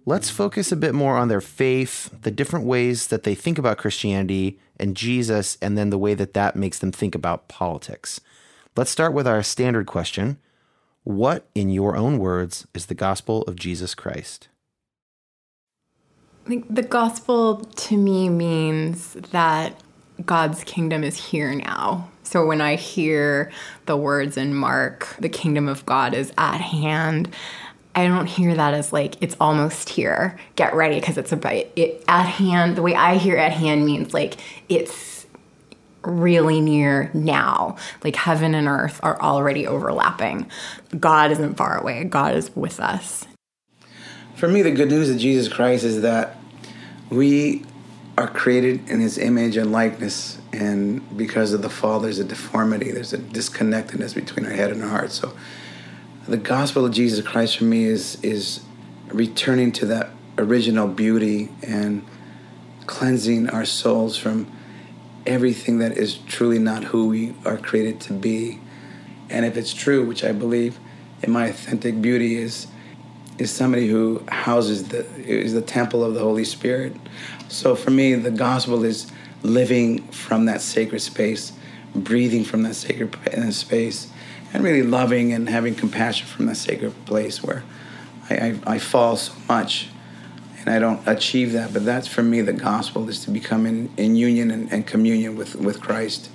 let's 0.04 0.28
focus 0.28 0.72
a 0.72 0.76
bit 0.76 0.92
more 0.92 1.16
on 1.16 1.28
their 1.28 1.40
faith, 1.40 2.10
the 2.22 2.32
different 2.32 2.66
ways 2.66 3.06
that 3.06 3.22
they 3.22 3.36
think 3.36 3.56
about 3.56 3.78
Christianity 3.78 4.58
and 4.76 4.96
Jesus, 4.96 5.56
and 5.62 5.78
then 5.78 5.90
the 5.90 5.98
way 5.98 6.14
that 6.14 6.34
that 6.34 6.56
makes 6.56 6.80
them 6.80 6.90
think 6.90 7.14
about 7.14 7.46
politics. 7.46 8.20
Let's 8.74 8.90
start 8.90 9.12
with 9.12 9.28
our 9.28 9.40
standard 9.44 9.86
question 9.86 10.38
What, 11.04 11.48
in 11.54 11.70
your 11.70 11.96
own 11.96 12.18
words, 12.18 12.66
is 12.74 12.86
the 12.86 12.94
gospel 12.94 13.42
of 13.42 13.54
Jesus 13.54 13.94
Christ? 13.94 14.48
I 16.44 16.48
think 16.48 16.74
the 16.74 16.82
gospel 16.82 17.58
to 17.58 17.96
me 17.96 18.28
means 18.28 19.12
that 19.30 19.80
God's 20.24 20.64
kingdom 20.64 21.04
is 21.04 21.16
here 21.16 21.54
now. 21.54 22.10
So 22.26 22.44
when 22.44 22.60
I 22.60 22.74
hear 22.74 23.52
the 23.86 23.96
words 23.96 24.36
in 24.36 24.52
Mark, 24.52 25.14
the 25.20 25.28
kingdom 25.28 25.68
of 25.68 25.86
God 25.86 26.12
is 26.12 26.32
at 26.36 26.60
hand, 26.60 27.32
I 27.94 28.08
don't 28.08 28.26
hear 28.26 28.54
that 28.54 28.74
as 28.74 28.92
like 28.92 29.14
it's 29.22 29.36
almost 29.40 29.88
here. 29.88 30.36
Get 30.56 30.74
ready 30.74 30.98
because 30.98 31.16
it's 31.16 31.30
about 31.30 31.66
it 31.76 32.04
at 32.08 32.26
hand. 32.26 32.76
The 32.76 32.82
way 32.82 32.96
I 32.96 33.16
hear 33.16 33.36
at 33.36 33.52
hand 33.52 33.86
means 33.86 34.12
like 34.12 34.38
it's 34.68 35.26
really 36.02 36.60
near 36.60 37.10
now. 37.14 37.76
Like 38.02 38.16
heaven 38.16 38.56
and 38.56 38.66
earth 38.66 38.98
are 39.04 39.20
already 39.22 39.66
overlapping. 39.66 40.50
God 40.98 41.30
isn't 41.30 41.54
far 41.54 41.78
away. 41.78 42.04
God 42.04 42.34
is 42.34 42.54
with 42.56 42.80
us. 42.80 43.24
For 44.34 44.48
me, 44.48 44.62
the 44.62 44.72
good 44.72 44.90
news 44.90 45.08
of 45.08 45.16
Jesus 45.16 45.50
Christ 45.50 45.84
is 45.84 46.02
that 46.02 46.36
we 47.08 47.64
are 48.18 48.28
created 48.28 48.88
in 48.88 49.00
his 49.00 49.18
image 49.18 49.56
and 49.56 49.70
likeness, 49.72 50.38
and 50.52 51.16
because 51.16 51.52
of 51.52 51.62
the 51.62 51.68
fall, 51.68 52.00
there's 52.00 52.18
a 52.18 52.24
deformity, 52.24 52.90
there's 52.90 53.12
a 53.12 53.18
disconnectedness 53.18 54.14
between 54.14 54.46
our 54.46 54.52
head 54.52 54.70
and 54.70 54.82
our 54.82 54.88
heart. 54.88 55.12
So, 55.12 55.36
the 56.26 56.36
gospel 56.36 56.84
of 56.86 56.92
Jesus 56.92 57.24
Christ 57.26 57.58
for 57.58 57.64
me 57.64 57.84
is 57.84 58.22
is 58.22 58.60
returning 59.08 59.70
to 59.72 59.86
that 59.86 60.10
original 60.38 60.88
beauty 60.88 61.50
and 61.62 62.04
cleansing 62.86 63.48
our 63.50 63.64
souls 63.64 64.16
from 64.16 64.50
everything 65.26 65.78
that 65.78 65.96
is 65.96 66.18
truly 66.18 66.58
not 66.58 66.84
who 66.84 67.08
we 67.08 67.34
are 67.44 67.56
created 67.56 68.00
to 68.00 68.12
be. 68.12 68.60
And 69.28 69.44
if 69.44 69.56
it's 69.56 69.74
true, 69.74 70.06
which 70.06 70.24
I 70.24 70.32
believe 70.32 70.78
in 71.22 71.32
my 71.32 71.46
authentic 71.48 72.00
beauty 72.00 72.36
is 72.36 72.68
is 73.38 73.50
somebody 73.50 73.86
who 73.86 74.22
houses 74.28 74.88
the 74.88 75.04
is 75.24 75.52
the 75.52 75.60
temple 75.60 76.02
of 76.04 76.14
the 76.14 76.20
Holy 76.20 76.44
Spirit. 76.44 76.94
So 77.48 77.74
for 77.74 77.90
me, 77.90 78.14
the 78.14 78.30
gospel 78.30 78.84
is 78.84 79.10
living 79.42 80.02
from 80.08 80.46
that 80.46 80.60
sacred 80.60 81.00
space, 81.00 81.52
breathing 81.94 82.44
from 82.44 82.62
that 82.62 82.74
sacred 82.74 83.14
uh, 83.26 83.50
space, 83.50 84.08
and 84.52 84.64
really 84.64 84.82
loving 84.82 85.32
and 85.32 85.48
having 85.48 85.74
compassion 85.74 86.26
from 86.26 86.46
that 86.46 86.56
sacred 86.56 86.92
place 87.04 87.42
where 87.42 87.62
I, 88.30 88.34
I, 88.34 88.58
I 88.66 88.78
fall 88.78 89.16
so 89.16 89.32
much 89.48 89.88
and 90.60 90.74
I 90.74 90.78
don't 90.78 91.06
achieve 91.06 91.52
that. 91.52 91.72
But 91.72 91.84
that's 91.84 92.08
for 92.08 92.22
me 92.22 92.40
the 92.40 92.52
gospel 92.52 93.08
is 93.08 93.24
to 93.24 93.30
become 93.30 93.66
in, 93.66 93.90
in 93.96 94.16
union 94.16 94.50
and, 94.50 94.72
and 94.72 94.86
communion 94.86 95.36
with, 95.36 95.54
with 95.54 95.80
Christ. 95.80 96.30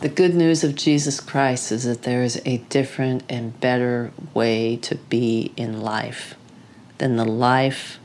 The 0.00 0.08
good 0.08 0.34
news 0.34 0.62
of 0.62 0.76
Jesus 0.76 1.18
Christ 1.18 1.72
is 1.72 1.84
that 1.84 2.02
there 2.02 2.22
is 2.22 2.40
a 2.44 2.58
different 2.68 3.24
and 3.28 3.58
better 3.58 4.12
way 4.32 4.76
to 4.76 4.94
be 4.94 5.52
in 5.56 5.80
life 5.80 6.36
than 6.98 7.16
the 7.16 7.24
life 7.24 7.98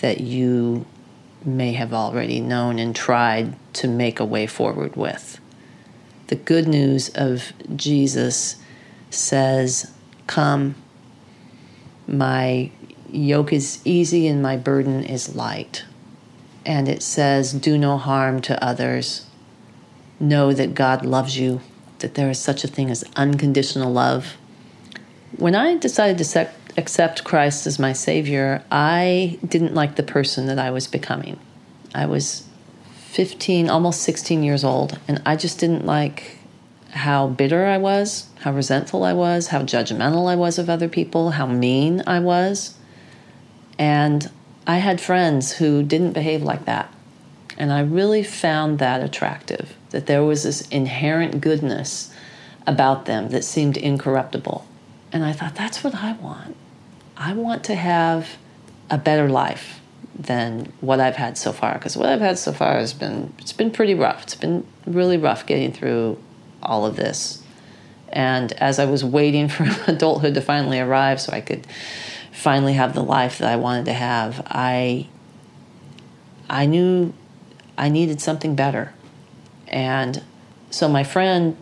that 0.00 0.20
you 0.20 0.86
may 1.44 1.72
have 1.72 1.92
already 1.92 2.40
known 2.40 2.78
and 2.78 2.94
tried 2.94 3.56
to 3.74 3.88
make 3.88 4.20
a 4.20 4.24
way 4.24 4.46
forward 4.46 4.96
with. 4.96 5.40
The 6.26 6.36
good 6.36 6.68
news 6.68 7.08
of 7.14 7.52
Jesus 7.74 8.56
says, 9.10 9.90
Come, 10.26 10.74
my 12.06 12.70
yoke 13.10 13.52
is 13.52 13.80
easy 13.84 14.26
and 14.26 14.42
my 14.42 14.56
burden 14.56 15.04
is 15.04 15.34
light. 15.34 15.84
And 16.64 16.88
it 16.88 17.02
says, 17.02 17.52
Do 17.52 17.78
no 17.78 17.96
harm 17.96 18.40
to 18.42 18.62
others 18.62 19.26
know 20.18 20.52
that 20.52 20.74
God 20.74 21.04
loves 21.04 21.38
you, 21.38 21.60
that 22.00 22.14
there 22.14 22.30
is 22.30 22.38
such 22.38 22.62
a 22.62 22.68
thing 22.68 22.90
as 22.90 23.04
unconditional 23.16 23.92
love. 23.92 24.36
When 25.36 25.54
I 25.54 25.76
decided 25.78 26.18
to 26.18 26.24
sec- 26.24 26.54
accept 26.76 27.24
Christ 27.24 27.66
as 27.66 27.78
my 27.78 27.92
Savior, 27.92 28.62
I 28.70 29.38
didn't 29.46 29.74
like 29.74 29.96
the 29.96 30.02
person 30.02 30.46
that 30.46 30.58
I 30.58 30.70
was 30.70 30.86
becoming. 30.86 31.38
I 31.94 32.06
was 32.06 32.44
15, 33.10 33.68
almost 33.68 34.02
16 34.02 34.42
years 34.42 34.64
old, 34.64 34.98
and 35.08 35.20
I 35.26 35.36
just 35.36 35.58
didn't 35.58 35.84
like 35.84 36.38
how 36.90 37.28
bitter 37.28 37.66
I 37.66 37.78
was, 37.78 38.28
how 38.40 38.52
resentful 38.52 39.04
I 39.04 39.12
was, 39.12 39.48
how 39.48 39.62
judgmental 39.62 40.28
I 40.28 40.36
was 40.36 40.58
of 40.58 40.68
other 40.68 40.88
people, 40.88 41.30
how 41.30 41.46
mean 41.46 42.02
I 42.06 42.20
was. 42.20 42.76
And 43.78 44.30
I 44.66 44.78
had 44.78 45.00
friends 45.00 45.52
who 45.52 45.82
didn't 45.82 46.12
behave 46.12 46.42
like 46.42 46.64
that. 46.66 46.92
And 47.58 47.72
I 47.72 47.80
really 47.80 48.22
found 48.22 48.78
that 48.78 49.02
attractive 49.02 49.76
that 49.90 50.06
there 50.06 50.22
was 50.22 50.44
this 50.44 50.66
inherent 50.68 51.40
goodness 51.40 52.12
about 52.66 53.06
them 53.06 53.30
that 53.30 53.44
seemed 53.44 53.76
incorruptible. 53.76 54.66
And 55.12 55.24
I 55.24 55.32
thought, 55.32 55.54
that's 55.54 55.82
what 55.82 55.94
I 55.94 56.12
want. 56.12 56.56
I 57.16 57.32
want 57.32 57.64
to 57.64 57.74
have 57.74 58.36
a 58.88 58.98
better 58.98 59.28
life 59.28 59.80
than 60.14 60.72
what 60.80 61.00
I've 61.00 61.16
had 61.16 61.38
so 61.38 61.52
far. 61.52 61.74
Because 61.74 61.96
what 61.96 62.08
I've 62.08 62.20
had 62.20 62.38
so 62.38 62.52
far 62.52 62.78
has 62.78 62.92
been 62.92 63.32
it's 63.38 63.52
been 63.52 63.70
pretty 63.70 63.94
rough. 63.94 64.24
It's 64.24 64.34
been 64.34 64.66
really 64.86 65.16
rough 65.16 65.46
getting 65.46 65.72
through 65.72 66.18
all 66.62 66.86
of 66.86 66.96
this. 66.96 67.42
And 68.08 68.52
as 68.54 68.78
I 68.78 68.84
was 68.86 69.04
waiting 69.04 69.48
for 69.48 69.64
adulthood 69.90 70.34
to 70.34 70.40
finally 70.40 70.80
arrive 70.80 71.20
so 71.20 71.32
I 71.32 71.40
could 71.40 71.66
finally 72.32 72.74
have 72.74 72.94
the 72.94 73.02
life 73.02 73.38
that 73.38 73.50
I 73.50 73.56
wanted 73.56 73.86
to 73.86 73.92
have, 73.92 74.42
I 74.46 75.08
I 76.48 76.66
knew 76.66 77.14
I 77.78 77.88
needed 77.88 78.20
something 78.20 78.54
better. 78.54 78.92
And 79.68 80.22
so 80.70 80.88
my 80.88 81.04
friend 81.04 81.56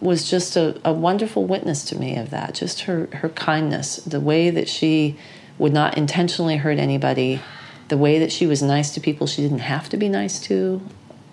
was 0.00 0.28
just 0.28 0.56
a, 0.56 0.80
a 0.84 0.92
wonderful 0.92 1.44
witness 1.44 1.84
to 1.86 1.96
me 1.96 2.16
of 2.16 2.30
that. 2.30 2.54
Just 2.54 2.82
her, 2.82 3.08
her 3.14 3.28
kindness, 3.30 3.96
the 3.96 4.20
way 4.20 4.50
that 4.50 4.68
she 4.68 5.16
would 5.58 5.72
not 5.72 5.98
intentionally 5.98 6.56
hurt 6.56 6.78
anybody, 6.78 7.40
the 7.88 7.98
way 7.98 8.18
that 8.18 8.30
she 8.30 8.46
was 8.46 8.62
nice 8.62 8.92
to 8.94 9.00
people 9.00 9.26
she 9.26 9.42
didn't 9.42 9.58
have 9.58 9.88
to 9.88 9.96
be 9.96 10.08
nice 10.08 10.40
to, 10.40 10.80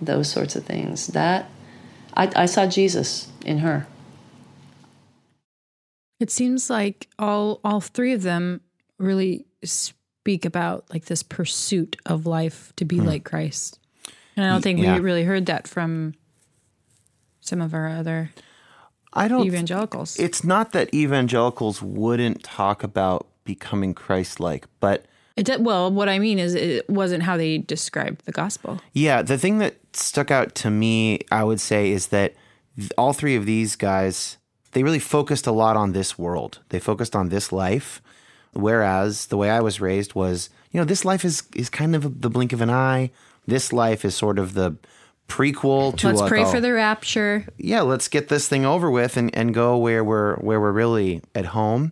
those 0.02 0.30
sorts 0.32 0.56
of 0.56 0.66
things. 0.66 1.08
That 1.08 1.50
I, 2.16 2.32
I 2.36 2.46
saw 2.46 2.66
Jesus 2.66 3.30
in 3.46 3.60
her. 3.60 3.88
It 6.20 6.32
seems 6.32 6.70
like 6.70 7.10
all 7.20 7.60
all 7.64 7.82
three 7.82 8.14
of 8.14 8.24
them 8.24 8.62
really 8.98 9.46
speak 9.64 10.46
about 10.46 10.86
like 10.90 11.06
this 11.06 11.24
pursuit 11.24 11.98
of 12.06 12.26
life 12.26 12.74
to 12.78 12.86
be 12.86 12.98
hmm. 12.98 13.06
like 13.06 13.26
Christ. 13.26 13.80
And 14.36 14.46
I 14.46 14.50
don't 14.50 14.62
think 14.62 14.80
yeah. 14.80 14.96
we 14.96 15.02
really 15.02 15.24
heard 15.24 15.46
that 15.46 15.68
from 15.68 16.16
some 17.42 17.62
of 17.62 17.74
our 17.74 17.88
other 17.88 18.32
I 19.14 19.28
don't 19.28 19.46
evangelicals. 19.46 20.20
It's 20.20 20.44
not 20.44 20.72
that 20.74 20.94
evangelicals 20.94 21.82
wouldn't 21.82 22.44
talk 22.44 22.84
about 22.84 23.28
becoming 23.46 23.94
Christ-like, 23.94 24.66
but 24.80 25.06
it 25.36 25.46
did, 25.46 25.66
well, 25.66 25.92
what 25.92 26.08
I 26.08 26.20
mean 26.20 26.40
is 26.40 26.56
it 26.56 26.90
wasn't 26.90 27.24
how 27.24 27.38
they 27.38 27.58
described 27.58 28.26
the 28.26 28.32
gospel. 28.32 28.80
Yeah, 28.94 29.22
the 29.22 29.38
thing 29.38 29.58
that 29.60 29.76
stuck 29.94 30.32
out 30.32 30.56
to 30.56 30.70
me, 30.70 31.20
I 31.32 31.44
would 31.44 31.60
say, 31.60 31.92
is 31.92 32.08
that 32.08 32.36
all 32.98 33.14
three 33.14 33.36
of 33.36 33.46
these 33.46 33.76
guys 33.76 34.38
they 34.76 34.84
really 34.84 35.00
focused 35.00 35.48
a 35.48 35.54
lot 35.54 35.78
on 35.78 35.94
this 35.94 36.20
world. 36.20 36.60
They 36.68 36.80
focused 36.80 37.16
on 37.16 37.30
this 37.30 37.54
life, 37.54 38.02
whereas 38.52 39.28
the 39.28 39.38
way 39.38 39.50
I 39.50 39.62
was 39.62 39.80
raised 39.80 40.16
was, 40.16 40.50
you 40.70 40.82
know, 40.82 40.86
this 40.86 41.06
life 41.06 41.24
is 41.24 41.44
is 41.56 41.70
kind 41.70 41.96
of 41.96 42.22
the 42.22 42.30
blink 42.30 42.52
of 42.52 42.60
an 42.60 42.70
eye. 42.70 43.12
This 43.48 43.72
life 43.72 44.04
is 44.04 44.16
sort 44.16 44.38
of 44.38 44.54
the 44.54 44.76
prequel 45.28 45.98
to 45.98 46.08
let's 46.12 46.28
pray 46.30 46.46
for 46.46 46.62
the 46.62 46.74
rapture. 46.74 47.46
Yeah 47.58 47.82
let's 47.82 48.08
get 48.08 48.30
this 48.30 48.48
thing 48.48 48.66
over 48.66 48.90
with 48.92 49.18
and, 49.18 49.36
and 49.36 49.54
go 49.54 49.78
where 49.78 50.04
we're 50.04 50.36
where 50.38 50.60
we're 50.60 50.72
really 50.72 51.22
at 51.34 51.48
home. 51.48 51.92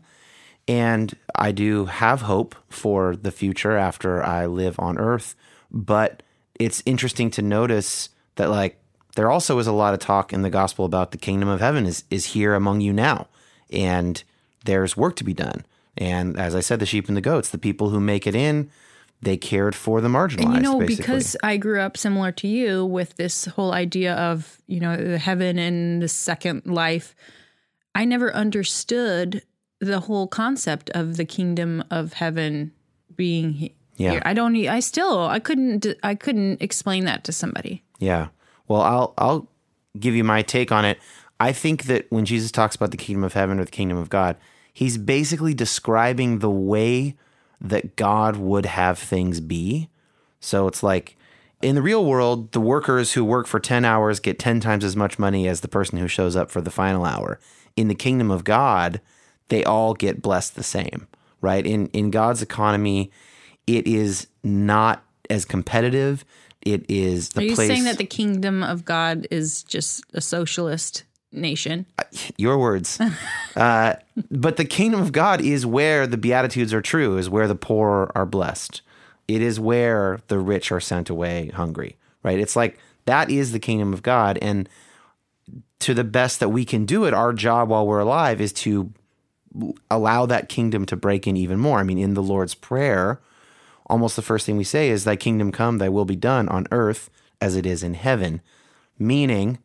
And 0.67 1.13
i 1.35 1.51
do 1.51 1.85
have 1.85 2.21
hope 2.21 2.55
for 2.69 3.15
the 3.15 3.31
future 3.31 3.75
after 3.75 4.23
i 4.23 4.45
live 4.45 4.79
on 4.79 4.97
earth 4.97 5.35
but 5.71 6.23
it's 6.55 6.83
interesting 6.85 7.29
to 7.31 7.41
notice 7.41 8.09
that 8.35 8.49
like 8.49 8.79
there 9.15 9.29
also 9.29 9.59
is 9.59 9.67
a 9.67 9.73
lot 9.73 9.93
of 9.93 9.99
talk 9.99 10.31
in 10.31 10.41
the 10.41 10.49
gospel 10.49 10.85
about 10.85 11.11
the 11.11 11.17
kingdom 11.17 11.49
of 11.49 11.59
heaven 11.59 11.85
is 11.85 12.03
is 12.09 12.27
here 12.27 12.53
among 12.53 12.81
you 12.81 12.93
now 12.93 13.27
and 13.71 14.23
there's 14.65 14.95
work 14.95 15.15
to 15.17 15.23
be 15.23 15.33
done. 15.33 15.65
And 15.97 16.39
as 16.39 16.55
i 16.55 16.59
said 16.59 16.79
the 16.79 16.85
sheep 16.85 17.07
and 17.07 17.17
the 17.17 17.21
goats 17.21 17.49
the 17.49 17.57
people 17.57 17.89
who 17.89 17.99
make 17.99 18.25
it 18.25 18.35
in 18.35 18.69
they 19.23 19.37
cared 19.37 19.75
for 19.75 20.01
the 20.01 20.07
marginalized. 20.07 20.45
And 20.45 20.55
you 20.55 20.61
know, 20.61 20.79
basically. 20.79 20.95
because 20.95 21.37
I 21.43 21.57
grew 21.57 21.79
up 21.79 21.97
similar 21.97 22.31
to 22.33 22.47
you 22.47 22.85
with 22.85 23.15
this 23.15 23.45
whole 23.45 23.73
idea 23.73 24.15
of 24.15 24.61
you 24.67 24.79
know 24.79 24.95
the 24.95 25.17
heaven 25.17 25.57
and 25.57 26.01
the 26.01 26.07
second 26.07 26.65
life, 26.65 27.15
I 27.95 28.05
never 28.05 28.33
understood 28.33 29.43
the 29.79 30.01
whole 30.01 30.27
concept 30.27 30.89
of 30.91 31.17
the 31.17 31.25
kingdom 31.25 31.83
of 31.91 32.13
heaven 32.13 32.71
being 33.15 33.53
here. 33.53 33.69
Yeah. 33.95 34.21
I 34.25 34.33
don't. 34.33 34.55
I 34.67 34.79
still. 34.79 35.25
I 35.27 35.39
couldn't. 35.39 35.85
I 36.03 36.15
couldn't 36.15 36.61
explain 36.61 37.05
that 37.05 37.23
to 37.25 37.31
somebody. 37.31 37.83
Yeah. 37.99 38.27
Well, 38.67 38.81
I'll. 38.81 39.13
I'll 39.17 39.47
give 39.99 40.15
you 40.15 40.23
my 40.23 40.41
take 40.41 40.71
on 40.71 40.85
it. 40.85 40.99
I 41.39 41.51
think 41.51 41.83
that 41.83 42.07
when 42.09 42.25
Jesus 42.25 42.51
talks 42.51 42.75
about 42.75 42.91
the 42.91 42.97
kingdom 42.97 43.23
of 43.23 43.33
heaven 43.33 43.59
or 43.59 43.65
the 43.65 43.71
kingdom 43.71 43.97
of 43.97 44.09
God, 44.09 44.37
he's 44.73 44.97
basically 44.97 45.53
describing 45.53 46.39
the 46.39 46.49
way 46.49 47.15
that 47.63 47.95
God 47.95 48.35
would 48.35 48.65
have 48.65 48.99
things 48.99 49.39
be. 49.39 49.89
So 50.39 50.67
it's 50.67 50.83
like 50.83 51.17
in 51.61 51.75
the 51.75 51.81
real 51.81 52.05
world, 52.05 52.51
the 52.51 52.59
workers 52.59 53.13
who 53.13 53.23
work 53.23 53.47
for 53.47 53.59
10 53.59 53.85
hours 53.85 54.19
get 54.19 54.37
10 54.37 54.59
times 54.59 54.83
as 54.83 54.95
much 54.95 55.17
money 55.17 55.47
as 55.47 55.61
the 55.61 55.69
person 55.69 55.97
who 55.97 56.07
shows 56.07 56.35
up 56.35 56.51
for 56.51 56.61
the 56.61 56.69
final 56.69 57.05
hour. 57.05 57.39
In 57.75 57.87
the 57.87 57.95
kingdom 57.95 58.29
of 58.29 58.43
God, 58.43 58.99
they 59.47 59.63
all 59.63 59.93
get 59.93 60.21
blessed 60.21 60.55
the 60.55 60.63
same, 60.63 61.07
right? 61.41 61.65
In 61.65 61.87
in 61.87 62.11
God's 62.11 62.41
economy, 62.41 63.11
it 63.65 63.87
is 63.87 64.27
not 64.43 65.03
as 65.29 65.45
competitive. 65.45 66.25
It 66.61 66.85
is 66.89 67.29
the 67.29 67.41
Are 67.41 67.43
you 67.43 67.55
place 67.55 67.67
saying 67.67 67.83
that 67.85 67.97
the 67.97 68.05
kingdom 68.05 68.63
of 68.63 68.85
God 68.85 69.27
is 69.31 69.63
just 69.63 70.03
a 70.13 70.21
socialist 70.21 71.03
nation? 71.31 71.85
Your 72.37 72.57
words. 72.57 72.99
uh, 73.55 73.95
but 74.29 74.57
the 74.57 74.65
kingdom 74.65 75.01
of 75.01 75.11
God 75.11 75.41
is 75.41 75.65
where 75.65 76.07
the 76.07 76.17
beatitudes 76.17 76.73
are 76.73 76.81
true, 76.81 77.17
is 77.17 77.29
where 77.29 77.47
the 77.47 77.55
poor 77.55 78.11
are 78.15 78.25
blessed. 78.25 78.81
It 79.27 79.41
is 79.41 79.59
where 79.59 80.19
the 80.27 80.39
rich 80.39 80.71
are 80.71 80.79
sent 80.79 81.09
away 81.09 81.51
hungry, 81.53 81.97
right? 82.23 82.39
It's 82.39 82.55
like 82.55 82.77
that 83.05 83.29
is 83.29 83.51
the 83.51 83.59
kingdom 83.59 83.93
of 83.93 84.03
God. 84.03 84.37
And 84.41 84.67
to 85.79 85.93
the 85.93 86.03
best 86.03 86.39
that 86.39 86.49
we 86.49 86.65
can 86.65 86.85
do 86.85 87.05
it, 87.05 87.13
our 87.13 87.33
job 87.33 87.69
while 87.69 87.85
we're 87.85 87.99
alive 87.99 88.41
is 88.41 88.53
to 88.53 88.91
allow 89.89 90.25
that 90.25 90.49
kingdom 90.49 90.85
to 90.87 90.95
break 90.95 91.27
in 91.27 91.37
even 91.37 91.59
more. 91.59 91.79
I 91.79 91.83
mean, 91.83 91.97
in 91.97 92.13
the 92.13 92.23
Lord's 92.23 92.55
Prayer, 92.55 93.19
almost 93.87 94.15
the 94.15 94.21
first 94.21 94.45
thing 94.45 94.57
we 94.57 94.63
say 94.63 94.89
is, 94.89 95.03
Thy 95.03 95.15
kingdom 95.15 95.51
come, 95.51 95.77
thy 95.77 95.89
will 95.89 96.05
be 96.05 96.15
done 96.15 96.49
on 96.49 96.67
earth 96.71 97.09
as 97.39 97.55
it 97.55 97.65
is 97.65 97.83
in 97.83 97.93
heaven. 97.93 98.41
Meaning, 98.97 99.59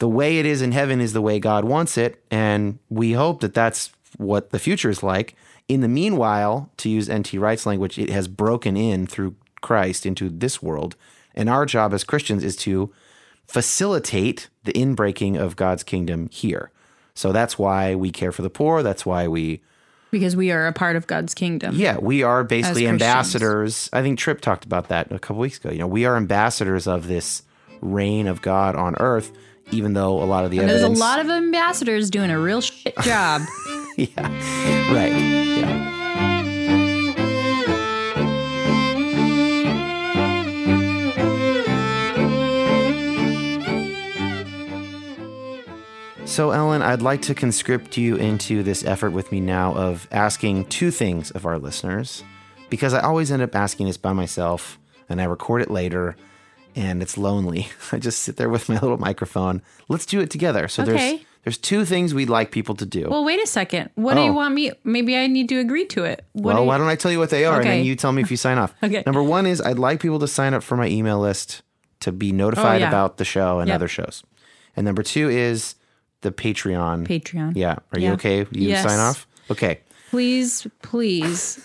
the 0.00 0.08
way 0.08 0.38
it 0.38 0.46
is 0.46 0.60
in 0.60 0.72
heaven 0.72 1.00
is 1.00 1.12
the 1.12 1.22
way 1.22 1.38
God 1.38 1.64
wants 1.64 1.96
it. 1.96 2.22
And 2.30 2.78
we 2.88 3.12
hope 3.12 3.40
that 3.40 3.54
that's 3.54 3.90
what 4.16 4.50
the 4.50 4.58
future 4.58 4.90
is 4.90 5.02
like. 5.02 5.36
In 5.68 5.82
the 5.82 5.88
meanwhile, 5.88 6.70
to 6.78 6.88
use 6.88 7.08
N.T. 7.08 7.38
Wright's 7.38 7.64
language, 7.64 7.96
it 7.98 8.10
has 8.10 8.26
broken 8.26 8.76
in 8.76 9.06
through 9.06 9.36
Christ 9.60 10.04
into 10.04 10.28
this 10.28 10.60
world. 10.60 10.96
And 11.34 11.48
our 11.48 11.64
job 11.64 11.94
as 11.94 12.02
Christians 12.02 12.42
is 12.42 12.56
to 12.56 12.92
facilitate 13.46 14.48
the 14.64 14.72
inbreaking 14.72 15.38
of 15.38 15.54
God's 15.56 15.82
kingdom 15.82 16.28
here. 16.32 16.70
So 17.14 17.30
that's 17.32 17.58
why 17.58 17.94
we 17.94 18.10
care 18.10 18.32
for 18.32 18.42
the 18.42 18.50
poor. 18.50 18.82
That's 18.82 19.04
why 19.04 19.28
we, 19.28 19.60
Because 20.10 20.34
we 20.34 20.50
are 20.50 20.66
a 20.66 20.72
part 20.72 20.96
of 20.96 21.06
God's 21.06 21.34
kingdom. 21.34 21.74
yeah, 21.76 21.98
we 21.98 22.22
are 22.22 22.42
basically 22.42 22.86
ambassadors. 22.86 23.90
I 23.92 24.02
think 24.02 24.18
Tripp 24.18 24.40
talked 24.40 24.64
about 24.64 24.88
that 24.88 25.12
a 25.12 25.18
couple 25.18 25.40
weeks 25.40 25.58
ago. 25.58 25.70
You 25.70 25.80
know, 25.80 25.86
we 25.86 26.04
are 26.06 26.16
ambassadors 26.16 26.86
of 26.86 27.06
this 27.06 27.42
reign 27.80 28.26
of 28.26 28.40
God 28.40 28.76
on 28.76 28.94
earth, 28.98 29.32
even 29.72 29.92
though 29.94 30.22
a 30.22 30.24
lot 30.24 30.44
of 30.44 30.50
the 30.50 30.58
There's 30.58 30.70
evidence. 30.82 30.98
a 30.98 31.00
lot 31.00 31.20
of 31.20 31.28
ambassadors 31.30 32.10
doing 32.10 32.30
a 32.30 32.38
real 32.38 32.60
shit 32.60 32.96
job. 33.02 33.42
yeah, 33.96 34.08
right. 34.92 35.12
Yeah. 35.12 35.90
So, 46.26 46.52
Ellen, 46.52 46.80
I'd 46.80 47.02
like 47.02 47.22
to 47.22 47.34
conscript 47.34 47.96
you 47.96 48.14
into 48.14 48.62
this 48.62 48.84
effort 48.84 49.10
with 49.10 49.32
me 49.32 49.40
now 49.40 49.74
of 49.74 50.06
asking 50.12 50.66
two 50.66 50.90
things 50.92 51.30
of 51.32 51.44
our 51.44 51.58
listeners 51.58 52.22
because 52.68 52.94
I 52.94 53.00
always 53.00 53.32
end 53.32 53.42
up 53.42 53.56
asking 53.56 53.88
this 53.88 53.96
by 53.96 54.12
myself 54.12 54.78
and 55.08 55.20
I 55.20 55.24
record 55.24 55.60
it 55.62 55.70
later 55.70 56.14
and 56.76 57.02
it's 57.02 57.16
lonely. 57.18 57.68
I 57.92 57.98
just 57.98 58.20
sit 58.22 58.36
there 58.36 58.48
with 58.48 58.68
my 58.68 58.74
little 58.78 58.98
microphone. 58.98 59.62
Let's 59.88 60.06
do 60.06 60.20
it 60.20 60.30
together. 60.30 60.68
So, 60.68 60.82
there's 60.84 60.96
Okay. 61.00 61.24
there's 61.44 61.58
two 61.58 61.84
things 61.84 62.12
we'd 62.14 62.28
like 62.28 62.50
people 62.50 62.74
to 62.76 62.86
do. 62.86 63.08
well, 63.08 63.24
wait 63.24 63.42
a 63.42 63.46
second. 63.46 63.90
What 63.94 64.14
do 64.14 64.20
Oh. 64.20 64.24
you 64.26 64.32
want 64.32 64.54
me? 64.54 64.72
Maybe 64.84 65.16
I 65.16 65.26
need 65.26 65.48
to 65.50 65.58
agree 65.58 65.86
to 65.86 66.04
it. 66.04 66.24
What 66.32 66.44
well, 66.44 66.56
do 66.56 66.62
you- 66.62 66.68
why 66.68 66.78
don't 66.78 66.88
I 66.88 66.96
tell 66.96 67.10
you 67.12 67.18
what 67.18 67.30
they 67.30 67.44
are 67.44 67.60
and 67.60 67.68
then 67.68 67.84
you 67.84 67.96
tell 67.96 68.12
me 68.12 68.22
if 68.22 68.30
you 68.30 68.36
sign 68.36 68.58
off. 68.58 68.74
Okay. 68.82 69.02
Number 69.06 69.22
one 69.22 69.46
is 69.46 69.60
I'd 69.60 69.78
like 69.78 70.00
people 70.00 70.18
to 70.20 70.28
sign 70.28 70.54
up 70.54 70.62
for 70.62 70.76
my 70.76 70.86
email 70.88 71.18
list 71.20 71.62
to 72.00 72.12
be 72.12 72.32
notified 72.32 72.76
Oh, 72.82 72.84
yeah. 72.84 72.88
about 72.88 73.16
the 73.18 73.24
show 73.24 73.58
and 73.60 73.68
Yep. 73.68 73.74
other 73.74 73.88
shows. 73.88 74.22
And 74.76 74.84
number 74.84 75.02
two 75.02 75.28
is 75.28 75.74
the 76.22 76.30
Patreon. 76.32 77.06
Patreon. 77.06 77.52
Yeah. 77.56 77.76
Are 77.92 77.98
you 77.98 78.12
okay? 78.12 78.40
You 78.50 78.68
Yes. 78.68 78.82
sign 78.84 78.98
off? 78.98 79.26
Okay. 79.50 79.80
Please, 80.10 80.66
please, 80.82 81.60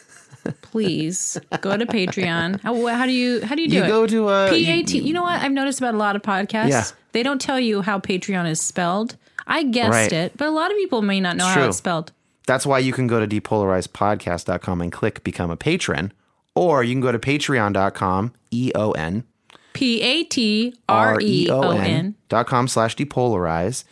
please 0.61 1.37
go 1.61 1.75
to 1.77 1.85
Patreon. 1.85 2.61
How, 2.61 2.85
how 2.87 3.05
do 3.05 3.11
you 3.11 3.45
how 3.45 3.55
do 3.55 3.61
you 3.61 3.67
do 3.67 3.75
You 3.77 3.83
it? 3.83 3.87
go 3.87 4.07
to, 4.07 4.27
uh, 4.27 4.49
P 4.49 4.69
A 4.69 4.83
T. 4.83 4.99
you- 4.99 5.13
know 5.13 5.23
what 5.23 5.41
I've 5.41 5.51
noticed 5.51 5.79
about 5.79 5.93
a 5.93 5.97
lot 5.97 6.15
of 6.15 6.21
podcasts? 6.21 6.69
Yeah. 6.69 6.85
They 7.13 7.23
don't 7.23 7.39
tell 7.41 7.59
you 7.59 7.81
how 7.81 7.99
Patreon 7.99 8.49
is 8.49 8.59
spelled. 8.61 9.15
I 9.47 9.63
guessed 9.63 9.91
Right. 9.91 10.11
it, 10.11 10.37
but 10.37 10.47
a 10.47 10.51
lot 10.51 10.71
of 10.71 10.77
people 10.77 11.01
may 11.01 11.19
not 11.19 11.37
know 11.37 11.45
how 11.45 11.67
it's 11.67 11.77
spelled. 11.77 12.11
That's 12.47 12.65
why 12.65 12.79
you 12.79 12.93
can 12.93 13.07
go 13.07 13.25
to 13.25 13.27
depolarizedpodcast.com 13.41 14.81
and 14.81 14.91
click 14.91 15.23
become 15.23 15.49
a 15.51 15.57
patron. 15.57 16.11
Or 16.55 16.83
you 16.83 16.93
can 16.93 17.01
go 17.01 17.11
to 17.11 17.19
patreon.com, 17.19 18.33
E 18.51 18.71
O 18.75 18.91
N, 18.91 19.23
P 19.73 20.01
A 20.01 20.23
T 20.23 20.73
R 20.87 21.19
E 21.21 21.49
O 21.49 21.71
N. 21.71 22.15
dot 22.29 22.47
com 22.47 22.67
slash 22.67 22.95
depolarize. 22.95 23.83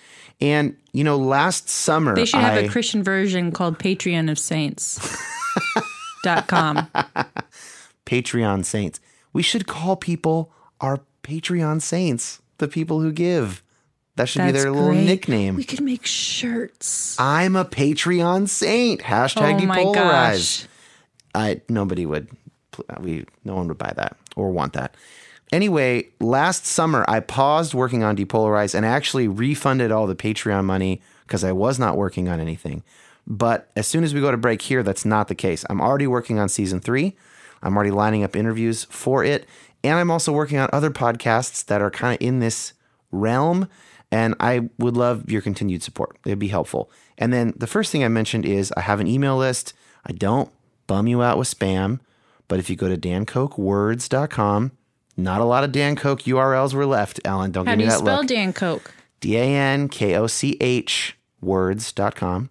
And, 0.41 0.75
you 0.91 1.03
know, 1.03 1.15
last 1.17 1.69
summer, 1.69 2.15
They 2.15 2.25
should 2.25 2.39
have 2.41 2.55
I, 2.57 2.61
a 2.61 2.69
Christian 2.69 3.03
version 3.03 3.51
called 3.51 3.79
Patreon 3.79 4.29
of 4.31 4.37
Saints. 4.39 4.99
dot 6.23 6.47
com. 6.47 6.87
Patreon 8.05 8.65
saints. 8.65 8.99
We 9.31 9.41
should 9.43 9.67
call 9.67 9.95
people 9.95 10.51
our 10.81 10.99
Patreon 11.23 11.81
saints, 11.81 12.41
the 12.57 12.67
people 12.67 12.99
who 13.01 13.11
give. 13.11 13.63
That 14.15 14.29
should 14.29 14.43
be 14.45 14.51
That's 14.51 14.63
their 14.63 14.71
little 14.71 14.89
great. 14.89 15.05
nickname. 15.05 15.55
We 15.55 15.63
could 15.63 15.81
make 15.81 16.05
shirts. 16.05 17.19
I'm 17.19 17.55
a 17.55 17.65
Patreon 17.65 18.47
saint. 18.47 19.01
Hashtag 19.01 19.61
oh 19.61 19.65
my 19.65 19.83
depolarize. 19.83 19.93
gosh. 19.95 20.67
I 21.33 21.61
nobody 21.67 22.05
would 22.05 22.29
we 22.99 23.25
no 23.43 23.55
one 23.55 23.67
would 23.69 23.77
buy 23.79 23.93
that 23.95 24.15
or 24.35 24.51
want 24.51 24.73
that. 24.73 24.95
Anyway, 25.51 26.09
last 26.19 26.65
summer 26.65 27.05
I 27.07 27.19
paused 27.21 27.73
working 27.73 28.03
on 28.03 28.15
Depolarize 28.17 28.73
and 28.75 28.85
actually 28.85 29.27
refunded 29.27 29.91
all 29.91 30.07
the 30.07 30.15
Patreon 30.15 30.63
money 30.65 31.01
because 31.25 31.43
I 31.43 31.51
was 31.51 31.77
not 31.79 31.95
working 31.97 32.27
on 32.27 32.39
anything. 32.39 32.83
But 33.25 33.69
as 33.75 33.87
soon 33.87 34.03
as 34.03 34.13
we 34.13 34.21
go 34.21 34.31
to 34.31 34.37
break 34.37 34.61
here, 34.61 34.83
that's 34.83 35.05
not 35.05 35.27
the 35.27 35.35
case. 35.35 35.63
I'm 35.69 35.81
already 35.81 36.07
working 36.07 36.39
on 36.39 36.49
season 36.49 36.79
three. 36.79 37.15
I'm 37.61 37.75
already 37.75 37.91
lining 37.91 38.23
up 38.23 38.35
interviews 38.35 38.83
for 38.85 39.23
it. 39.23 39.47
And 39.83 39.97
I'm 39.97 40.11
also 40.11 40.31
working 40.31 40.57
on 40.59 40.69
other 40.73 40.91
podcasts 40.91 41.63
that 41.65 41.81
are 41.81 41.91
kind 41.91 42.15
of 42.15 42.25
in 42.25 42.39
this 42.39 42.73
realm. 43.11 43.67
And 44.11 44.35
I 44.39 44.69
would 44.77 44.95
love 44.97 45.29
your 45.31 45.41
continued 45.41 45.83
support. 45.83 46.17
It'd 46.25 46.39
be 46.39 46.49
helpful. 46.49 46.91
And 47.17 47.31
then 47.33 47.53
the 47.55 47.67
first 47.67 47.91
thing 47.91 48.03
I 48.03 48.07
mentioned 48.09 48.45
is 48.45 48.73
I 48.75 48.81
have 48.81 48.99
an 48.99 49.07
email 49.07 49.37
list. 49.37 49.73
I 50.05 50.11
don't 50.11 50.51
bum 50.87 51.07
you 51.07 51.21
out 51.23 51.37
with 51.37 51.47
spam, 51.53 51.99
but 52.47 52.59
if 52.59 52.69
you 52.69 52.75
go 52.75 52.89
to 52.89 52.97
dankochwords.com, 52.97 54.71
not 55.15 55.41
a 55.41 55.45
lot 55.45 55.63
of 55.63 55.71
Dan 55.71 55.95
Koch 55.95 56.23
URLs 56.23 56.73
were 56.73 56.85
left, 56.85 57.19
Ellen. 57.23 57.51
Don't 57.51 57.65
How 57.65 57.73
give 57.73 57.79
do 57.79 57.79
me 57.79 57.83
you 57.85 57.89
that 57.91 57.99
spell 57.99 58.17
look. 58.17 58.27
Dan 58.27 58.51
Koch? 58.53 58.81
D 59.19 59.37
A 59.37 59.43
N 59.43 59.87
K 59.89 60.15
O 60.15 60.27
C 60.27 60.57
H 60.59 61.15
words.com. 61.39 62.49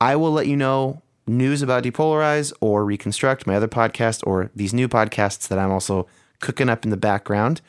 I 0.00 0.16
will 0.16 0.32
let 0.32 0.46
you 0.46 0.56
know 0.56 1.02
news 1.26 1.62
about 1.62 1.82
Depolarize 1.84 2.52
or 2.60 2.84
Reconstruct, 2.84 3.46
my 3.46 3.56
other 3.56 3.68
podcast, 3.68 4.26
or 4.26 4.50
these 4.54 4.72
new 4.72 4.88
podcasts 4.88 5.48
that 5.48 5.58
I'm 5.58 5.70
also 5.70 6.06
cooking 6.40 6.68
up 6.68 6.84
in 6.84 6.90
the 6.90 6.96
background, 6.96 7.60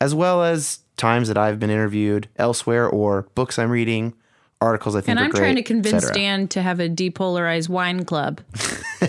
as 0.00 0.14
well 0.14 0.42
as 0.42 0.80
times 0.96 1.28
that 1.28 1.36
I've 1.36 1.58
been 1.60 1.70
interviewed 1.70 2.28
elsewhere 2.36 2.88
or 2.88 3.22
books 3.34 3.58
I'm 3.58 3.70
reading, 3.70 4.14
articles 4.60 4.96
I 4.96 5.00
think 5.00 5.10
And 5.10 5.20
I'm 5.20 5.30
great, 5.30 5.40
trying 5.40 5.56
to 5.56 5.62
convince. 5.62 6.10
Dan 6.10 6.48
to 6.48 6.62
have 6.62 6.80
a 6.80 6.88
depolarized 6.88 7.68
wine 7.68 8.04
club. 8.04 8.40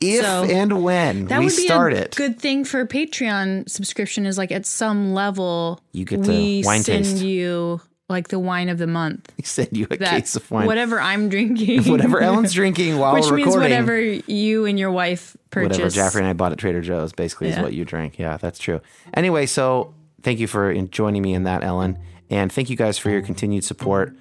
if 0.00 0.24
so- 0.24 0.44
and 0.44 0.82
when 0.84 1.26
That 1.26 1.40
we 1.40 1.46
would 1.46 1.56
be 1.56 1.64
start 1.64 1.92
a 1.92 2.02
it. 2.04 2.14
good 2.16 2.38
thing 2.38 2.64
for 2.64 2.86
Patreon 2.86 3.68
subscription 3.68 4.26
is 4.26 4.38
like 4.38 4.52
at 4.52 4.64
some 4.66 5.12
level 5.12 5.80
You 5.92 6.04
get 6.04 6.22
the 6.22 6.28
we 6.30 6.62
wine 6.64 6.82
send 6.82 7.04
taste. 7.04 7.22
you 7.24 7.80
like 8.12 8.28
the 8.28 8.38
wine 8.38 8.68
of 8.68 8.78
the 8.78 8.86
month. 8.86 9.32
We 9.36 9.42
send 9.44 9.76
you 9.76 9.86
a 9.90 9.96
That 9.96 10.10
case 10.20 10.36
of 10.36 10.48
wine. 10.50 10.66
whatever 10.66 11.00
I'm 11.00 11.28
drinking, 11.28 11.82
Whatever 11.90 12.20
Ellen's 12.20 12.52
drinking 12.54 12.98
while 12.98 13.14
which 13.14 13.24
we're 13.26 13.36
means 13.38 13.56
whatever 13.56 14.00
you 14.00 14.64
and 14.66 14.78
your 14.78 14.92
wife 14.92 15.36
purchased. 15.50 15.80
Whatever 15.80 15.90
Jaffrey 15.94 16.20
and 16.20 16.28
I 16.28 16.32
bought 16.34 16.52
at 16.52 16.58
Trader 16.58 16.80
Joe's 16.80 17.12
basically 17.12 17.48
is 17.48 17.56
Yeah. 17.56 17.62
what 17.62 17.72
you 17.72 17.84
drink. 17.84 18.18
Yeah, 18.18 18.36
that's 18.36 18.58
true. 18.60 18.80
Anyway, 19.14 19.46
so 19.46 19.92
thank 20.22 20.38
you 20.38 20.46
for 20.46 20.72
joining 20.84 21.22
me 21.22 21.34
in 21.34 21.42
that, 21.44 21.64
Ellen. 21.64 21.98
And 22.30 22.50
thank 22.52 22.70
you 22.70 22.76
guys 22.76 22.96
for 22.96 23.10
your 23.10 23.20
continued 23.22 23.64
support. 23.64 24.16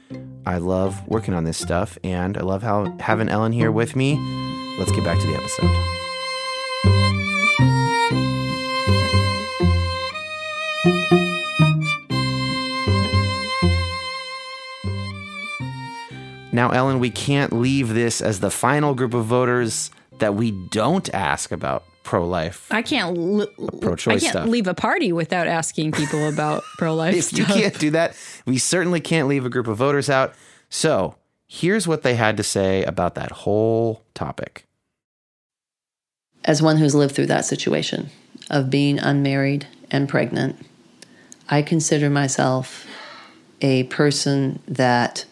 I 0.45 0.57
love 0.57 1.07
working 1.07 1.33
on 1.33 1.43
this 1.43 1.57
stuff 1.57 1.97
and 2.03 2.37
I 2.37 2.41
love 2.41 2.63
how 2.63 2.97
having 2.99 3.29
Ellen 3.29 3.51
here 3.51 3.71
with 3.71 3.95
me. 3.95 4.15
Let's 4.79 4.91
get 4.91 5.03
back 5.05 5.19
to 5.21 5.27
the 5.27 5.35
episode. 5.35 6.00
Now, 16.51 16.69
Ellen, 16.71 16.99
we 16.99 17.09
can't 17.09 17.53
leave 17.53 17.89
this 17.93 18.21
as 18.21 18.39
the 18.39 18.51
final 18.51 18.93
group 18.93 19.13
of 19.13 19.25
voters 19.25 19.89
that 20.19 20.35
we 20.35 20.51
don't 20.51 21.11
ask 21.13 21.51
about 21.51 21.83
pro 22.03 22.25
life. 22.27 22.67
I 22.71 22.81
can't. 22.81 23.17
Li- 23.17 23.47
Pro-choice 23.81 24.17
I 24.17 24.19
can't 24.19 24.31
stuff. 24.33 24.47
leave 24.49 24.67
a 24.67 24.73
party 24.73 25.11
without 25.13 25.47
asking 25.47 25.93
people 25.93 26.27
about 26.27 26.63
pro 26.77 26.93
life 26.93 27.15
If 27.15 27.37
you 27.37 27.45
can't 27.45 27.77
do 27.79 27.91
that, 27.91 28.15
we 28.45 28.57
certainly 28.57 28.99
can't 28.99 29.27
leave 29.27 29.45
a 29.45 29.49
group 29.49 29.67
of 29.67 29.77
voters 29.77 30.09
out. 30.09 30.33
So 30.69 31.15
here's 31.47 31.87
what 31.87 32.01
they 32.03 32.15
had 32.15 32.37
to 32.37 32.43
say 32.43 32.83
about 32.83 33.15
that 33.15 33.31
whole 33.31 34.03
topic. 34.13 34.65
as 36.43 36.61
one 36.61 36.77
who's 36.77 36.95
lived 36.95 37.15
through 37.15 37.27
that 37.27 37.45
situation 37.45 38.09
of 38.49 38.69
being 38.69 38.99
unmarried 38.99 39.67
and 39.89 40.09
pregnant, 40.09 40.57
I 41.49 41.61
consider 41.61 42.09
myself 42.09 42.85
a 43.61 43.83
person 43.85 44.59
that 44.67 45.25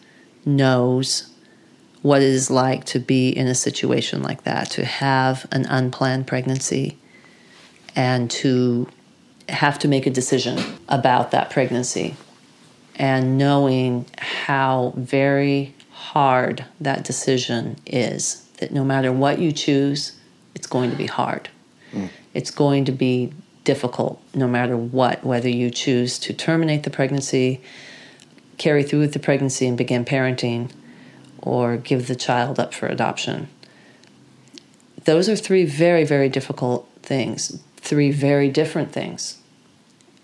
knows 0.44 1.30
what 2.02 2.22
it 2.22 2.28
is 2.28 2.50
like 2.50 2.84
to 2.84 2.98
be 2.98 3.28
in 3.28 3.46
a 3.46 3.54
situation 3.54 4.22
like 4.22 4.44
that, 4.44 4.70
to 4.70 4.84
have 4.84 5.46
an 5.52 5.66
unplanned 5.66 6.26
pregnancy 6.26 6.96
and 7.94 8.30
to 8.30 8.88
have 9.48 9.78
to 9.78 9.88
make 9.88 10.06
a 10.06 10.10
decision 10.10 10.58
about 10.88 11.30
that 11.32 11.50
pregnancy. 11.50 12.14
And 12.96 13.36
knowing 13.36 14.06
how 14.18 14.94
very 14.96 15.74
hard 15.90 16.64
that 16.80 17.04
decision 17.04 17.76
is 17.86 18.46
that 18.58 18.72
no 18.72 18.84
matter 18.84 19.12
what 19.12 19.38
you 19.38 19.52
choose 19.52 20.18
it's 20.54 20.66
going 20.66 20.90
to 20.90 20.96
be 20.96 21.06
hard. 21.06 21.48
Hmm. 21.92 22.06
It's 22.34 22.50
going 22.50 22.84
to 22.86 22.92
be 22.92 23.32
difficult 23.64 24.20
no 24.34 24.48
matter 24.48 24.76
what 24.76 25.22
whether 25.22 25.48
you 25.48 25.70
choose 25.70 26.18
to 26.18 26.32
terminate 26.32 26.82
the 26.82 26.90
pregnancy 26.90 27.60
carry 28.60 28.82
through 28.82 29.00
with 29.00 29.12
the 29.12 29.18
pregnancy 29.18 29.66
and 29.66 29.76
begin 29.76 30.04
parenting 30.04 30.70
or 31.38 31.76
give 31.76 32.06
the 32.06 32.14
child 32.14 32.60
up 32.60 32.72
for 32.72 32.86
adoption 32.86 33.48
those 35.04 35.28
are 35.28 35.36
three 35.36 35.64
very 35.64 36.04
very 36.04 36.28
difficult 36.28 36.88
things 37.02 37.60
three 37.78 38.10
very 38.10 38.48
different 38.48 38.92
things 38.92 39.38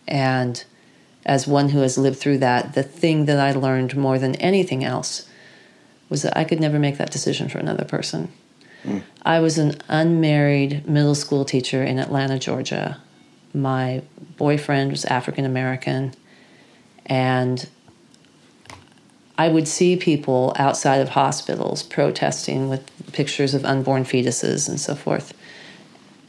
and 0.06 0.64
as 1.26 1.46
one 1.46 1.70
who 1.70 1.80
has 1.80 1.98
lived 1.98 2.18
through 2.18 2.38
that, 2.38 2.74
the 2.74 2.84
thing 2.84 3.24
that 3.26 3.38
I 3.38 3.50
learned 3.50 3.96
more 3.96 4.18
than 4.18 4.36
anything 4.36 4.84
else 4.84 5.28
was 6.08 6.22
that 6.22 6.36
I 6.38 6.44
could 6.44 6.60
never 6.60 6.78
make 6.78 6.98
that 6.98 7.10
decision 7.10 7.48
for 7.48 7.58
another 7.58 7.84
person. 7.84 8.32
Hmm. 8.84 8.98
I 9.22 9.40
was 9.40 9.58
an 9.58 9.76
unmarried 9.88 10.88
middle 10.88 11.16
school 11.16 11.44
teacher 11.44 11.82
in 11.82 11.98
Atlanta, 11.98 12.38
Georgia. 12.38 13.02
My 13.52 14.02
boyfriend 14.36 14.92
was 14.92 15.04
African 15.04 15.44
American, 15.44 16.14
and 17.06 17.68
I 19.38 19.48
would 19.48 19.68
see 19.68 19.96
people 19.96 20.54
outside 20.56 21.00
of 21.00 21.10
hospitals 21.10 21.82
protesting 21.82 22.68
with 22.68 22.90
pictures 23.12 23.54
of 23.54 23.64
unborn 23.64 24.04
fetuses 24.04 24.68
and 24.68 24.80
so 24.80 24.94
forth. 24.94 25.34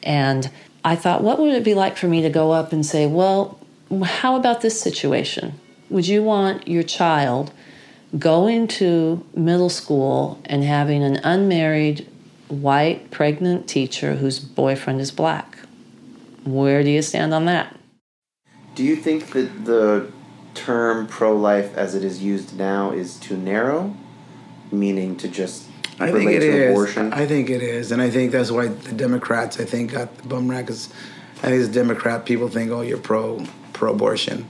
And 0.03 0.49
I 0.83 0.95
thought, 0.95 1.23
what 1.23 1.39
would 1.39 1.53
it 1.53 1.63
be 1.63 1.73
like 1.73 1.97
for 1.97 2.07
me 2.07 2.21
to 2.21 2.29
go 2.29 2.51
up 2.51 2.73
and 2.73 2.85
say, 2.85 3.07
well, 3.07 3.59
how 4.03 4.35
about 4.35 4.61
this 4.61 4.79
situation? 4.79 5.59
Would 5.89 6.07
you 6.07 6.21
want 6.21 6.67
your 6.67 6.83
child 6.83 7.51
going 8.17 8.67
to 8.67 9.25
middle 9.33 9.69
school 9.69 10.41
and 10.45 10.63
having 10.63 11.03
an 11.03 11.17
unmarried 11.23 12.07
white 12.49 13.11
pregnant 13.11 13.67
teacher 13.67 14.15
whose 14.15 14.39
boyfriend 14.39 14.99
is 15.01 15.11
black? 15.11 15.57
Where 16.45 16.83
do 16.83 16.89
you 16.89 17.01
stand 17.01 17.33
on 17.33 17.45
that? 17.45 17.77
Do 18.75 18.83
you 18.83 18.95
think 18.95 19.31
that 19.31 19.65
the 19.65 20.11
term 20.57 21.07
pro 21.07 21.35
life 21.35 21.75
as 21.77 21.95
it 21.95 22.03
is 22.03 22.21
used 22.23 22.57
now 22.57 22.91
is 22.91 23.15
too 23.17 23.37
narrow? 23.37 23.95
Meaning 24.71 25.15
to 25.17 25.27
just 25.27 25.63
I 25.99 26.09
relate 26.09 26.25
think 26.25 26.31
it 26.31 26.39
to 26.39 26.63
is. 26.63 26.71
abortion? 26.71 27.13
I 27.13 27.25
think 27.25 27.49
it 27.49 27.61
is, 27.61 27.91
and 27.91 28.01
I 28.01 28.09
think 28.09 28.31
that's 28.31 28.51
why 28.51 28.67
the 28.67 28.93
Democrats, 28.93 29.59
I 29.59 29.65
think, 29.65 29.93
got 29.93 30.15
the 30.17 30.27
bum 30.27 30.49
rap. 30.49 30.65
Because 30.65 30.89
I 31.37 31.47
think 31.49 31.61
as 31.61 31.69
a 31.69 31.71
Democrat, 31.71 32.25
people 32.25 32.49
think, 32.49 32.71
"Oh, 32.71 32.81
you're 32.81 32.97
pro 32.97 33.45
pro 33.73 33.93
abortion," 33.93 34.49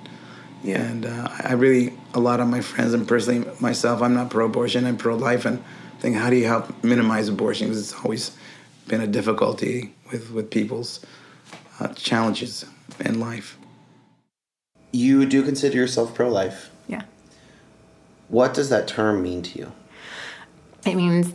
Yeah. 0.63 0.81
and 0.81 1.05
uh, 1.05 1.29
I 1.43 1.53
really, 1.53 1.93
a 2.13 2.19
lot 2.19 2.39
of 2.39 2.47
my 2.47 2.61
friends 2.61 2.93
and 2.93 3.07
personally 3.07 3.47
myself, 3.59 4.01
I'm 4.01 4.13
not 4.13 4.29
pro 4.29 4.45
abortion. 4.45 4.85
I'm 4.85 4.97
pro 4.97 5.15
life, 5.15 5.45
and 5.45 5.63
think, 5.99 6.15
how 6.15 6.29
do 6.29 6.35
you 6.35 6.45
help 6.47 6.83
minimize 6.83 7.29
abortion? 7.29 7.67
Because 7.67 7.79
it's 7.91 8.03
always 8.03 8.31
been 8.87 9.01
a 9.01 9.07
difficulty 9.07 9.93
with 10.11 10.31
with 10.31 10.49
people's 10.49 11.05
uh, 11.79 11.89
challenges 11.89 12.65
in 12.99 13.19
life. 13.19 13.57
You 14.91 15.25
do 15.25 15.43
consider 15.43 15.77
yourself 15.77 16.13
pro 16.15 16.29
life. 16.29 16.69
Yeah. 16.87 17.03
What 18.29 18.53
does 18.53 18.69
that 18.69 18.87
term 18.87 19.21
mean 19.21 19.41
to 19.43 19.59
you? 19.59 19.71
It 20.85 20.95
means 20.95 21.33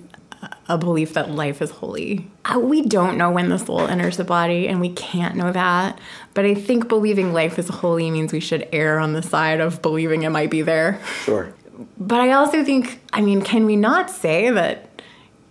a 0.69 0.77
belief 0.77 1.15
that 1.15 1.31
life 1.31 1.63
is 1.63 1.71
holy. 1.71 2.29
Uh, 2.45 2.59
We 2.59 2.83
don't 2.83 3.17
know 3.17 3.31
when 3.31 3.49
the 3.49 3.59
soul 3.59 3.83
enters 3.87 4.17
the 4.17 4.25
body, 4.25 4.67
and 4.67 4.81
we 4.81 4.89
can't 4.89 5.37
know 5.37 5.53
that. 5.53 6.01
But 6.35 6.45
I 6.45 6.55
think 6.55 6.89
believing 6.89 7.33
life 7.33 7.59
is 7.59 7.69
holy 7.69 8.11
means 8.11 8.33
we 8.33 8.41
should 8.41 8.69
err 8.73 8.99
on 8.99 9.13
the 9.13 9.23
side 9.23 9.61
of 9.61 9.83
believing 9.83 10.23
it 10.23 10.31
might 10.31 10.51
be 10.51 10.63
there. 10.63 11.01
Sure. 11.25 11.55
But 11.99 12.21
I 12.21 12.33
also 12.33 12.65
think, 12.65 13.01
I 13.13 13.21
mean, 13.21 13.43
can 13.43 13.67
we 13.67 13.77
not 13.77 14.11
say 14.11 14.51
that 14.51 14.92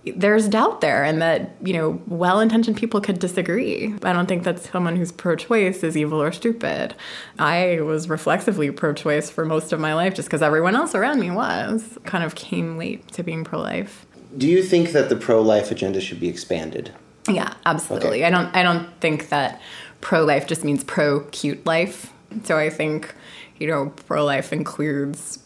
there's 0.04 0.48
doubt 0.48 0.82
there 0.82 1.04
and 1.04 1.22
that, 1.22 1.52
you 1.62 1.74
know, 1.74 2.02
well 2.08 2.40
intentioned 2.40 2.78
people 2.78 3.02
could 3.02 3.20
disagree? 3.20 3.94
I 4.04 4.14
don't 4.14 4.26
think 4.26 4.44
that 4.44 4.60
someone 4.60 4.96
who's 4.96 5.12
pro 5.12 5.36
choice 5.36 5.84
is 5.84 5.96
evil 5.96 6.22
or 6.22 6.32
stupid. 6.32 6.96
I 7.38 7.82
was 7.82 8.10
reflexively 8.10 8.72
pro 8.72 8.94
choice 8.94 9.30
for 9.30 9.46
most 9.46 9.72
of 9.72 9.80
my 9.80 9.94
life 9.94 10.16
just 10.16 10.28
because 10.28 10.42
everyone 10.42 10.76
else 10.76 10.96
around 10.96 11.20
me 11.20 11.30
was. 11.30 11.98
Kind 12.04 12.24
of 12.24 12.36
came 12.36 12.78
late 12.78 13.08
to 13.10 13.24
being 13.24 13.44
pro 13.44 13.60
life. 13.60 14.06
Do 14.38 14.48
you 14.48 14.64
think 14.64 14.92
that 14.92 15.10
the 15.10 15.16
pro 15.16 15.42
life 15.42 15.72
agenda 15.72 16.02
should 16.02 16.20
be 16.20 16.30
expanded? 16.30 16.92
Yeah, 17.28 17.54
absolutely. 17.66 18.24
Okay. 18.24 18.26
I 18.26 18.30
don't 18.32 18.56
I 18.56 18.64
don't 18.64 18.90
think 19.00 19.30
that 19.30 19.62
pro 20.00 20.24
life 20.24 20.48
just 20.48 20.64
means 20.64 20.84
pro 20.84 21.22
cute 21.32 21.66
life. 21.66 22.12
So 22.44 22.58
I 22.58 22.70
think, 22.70 23.14
you 23.60 23.68
know, 23.68 23.94
pro 24.08 24.26
life 24.26 24.52
includes 24.52 25.40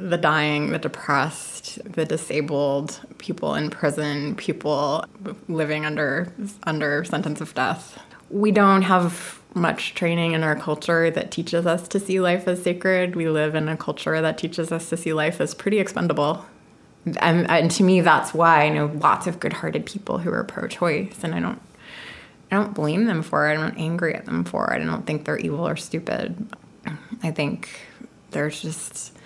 the 0.00 0.16
dying, 0.16 0.70
the 0.70 0.78
depressed, 0.78 1.78
the 1.84 2.04
disabled, 2.04 3.00
people 3.18 3.54
in 3.54 3.70
prison, 3.70 4.34
people 4.36 5.04
living 5.48 5.84
under 5.84 6.32
under 6.64 7.04
sentence 7.04 7.40
of 7.40 7.54
death. 7.54 8.00
We 8.30 8.50
don't 8.50 8.82
have 8.82 9.40
much 9.54 9.94
training 9.94 10.32
in 10.32 10.44
our 10.44 10.54
culture 10.54 11.10
that 11.10 11.30
teaches 11.30 11.66
us 11.66 11.88
to 11.88 11.98
see 11.98 12.20
life 12.20 12.46
as 12.46 12.62
sacred. 12.62 13.16
We 13.16 13.28
live 13.28 13.54
in 13.54 13.68
a 13.68 13.76
culture 13.76 14.20
that 14.20 14.38
teaches 14.38 14.70
us 14.70 14.88
to 14.90 14.96
see 14.96 15.12
life 15.12 15.40
as 15.40 15.54
pretty 15.54 15.78
expendable. 15.78 16.44
And, 17.20 17.50
and 17.50 17.70
to 17.70 17.82
me, 17.82 18.02
that's 18.02 18.34
why 18.34 18.64
I 18.64 18.68
know 18.68 18.86
lots 18.86 19.26
of 19.26 19.40
good-hearted 19.40 19.86
people 19.86 20.18
who 20.18 20.30
are 20.30 20.44
pro-choice, 20.44 21.24
and 21.24 21.34
I 21.34 21.40
don't, 21.40 21.60
I 22.50 22.56
don't 22.56 22.74
blame 22.74 23.06
them 23.06 23.22
for 23.22 23.48
it. 23.48 23.54
I'm 23.54 23.60
not 23.60 23.78
angry 23.78 24.14
at 24.14 24.26
them 24.26 24.44
for 24.44 24.70
it. 24.72 24.82
I 24.82 24.84
don't 24.84 25.06
think 25.06 25.24
they're 25.24 25.38
evil 25.38 25.66
or 25.66 25.76
stupid. 25.76 26.46
I 27.22 27.30
think 27.30 27.70
there's 28.32 28.60
just 28.60 29.16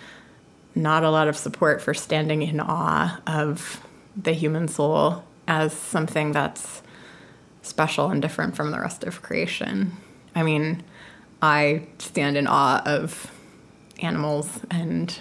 not 0.74 1.04
a 1.04 1.10
lot 1.10 1.28
of 1.28 1.36
support 1.36 1.82
for 1.82 1.94
standing 1.94 2.42
in 2.42 2.60
awe 2.60 3.20
of 3.26 3.86
the 4.16 4.32
human 4.32 4.68
soul 4.68 5.24
as 5.46 5.72
something 5.72 6.32
that's 6.32 6.82
special 7.62 8.10
and 8.10 8.20
different 8.22 8.56
from 8.56 8.70
the 8.70 8.80
rest 8.80 9.04
of 9.04 9.22
creation. 9.22 9.92
I 10.34 10.42
mean, 10.42 10.82
I 11.40 11.86
stand 11.98 12.36
in 12.36 12.46
awe 12.46 12.82
of 12.84 13.30
animals 14.00 14.60
and 14.70 15.18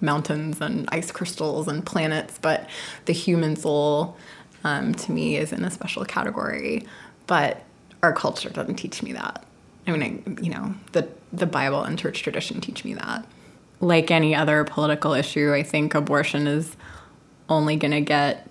mountains 0.00 0.60
and 0.60 0.88
ice 0.90 1.12
crystals 1.12 1.68
and 1.68 1.84
planets, 1.84 2.38
but 2.40 2.68
the 3.04 3.12
human 3.12 3.56
soul 3.56 4.16
um, 4.64 4.94
to 4.94 5.12
me 5.12 5.36
is 5.36 5.52
in 5.52 5.64
a 5.64 5.70
special 5.70 6.04
category. 6.04 6.86
But 7.26 7.62
our 8.02 8.12
culture 8.12 8.50
doesn't 8.50 8.76
teach 8.76 9.02
me 9.02 9.12
that. 9.12 9.44
I 9.86 9.92
mean, 9.92 10.02
I, 10.02 10.42
you 10.42 10.50
know, 10.50 10.74
the 10.92 11.08
the 11.32 11.46
Bible 11.46 11.82
and 11.82 11.98
church 11.98 12.22
tradition 12.22 12.60
teach 12.60 12.84
me 12.84 12.94
that. 12.94 13.24
Like 13.80 14.10
any 14.10 14.34
other 14.34 14.64
political 14.64 15.14
issue, 15.14 15.52
I 15.52 15.62
think 15.62 15.94
abortion 15.94 16.46
is 16.46 16.76
only 17.48 17.76
going 17.76 17.92
to 17.92 18.00
get 18.00 18.46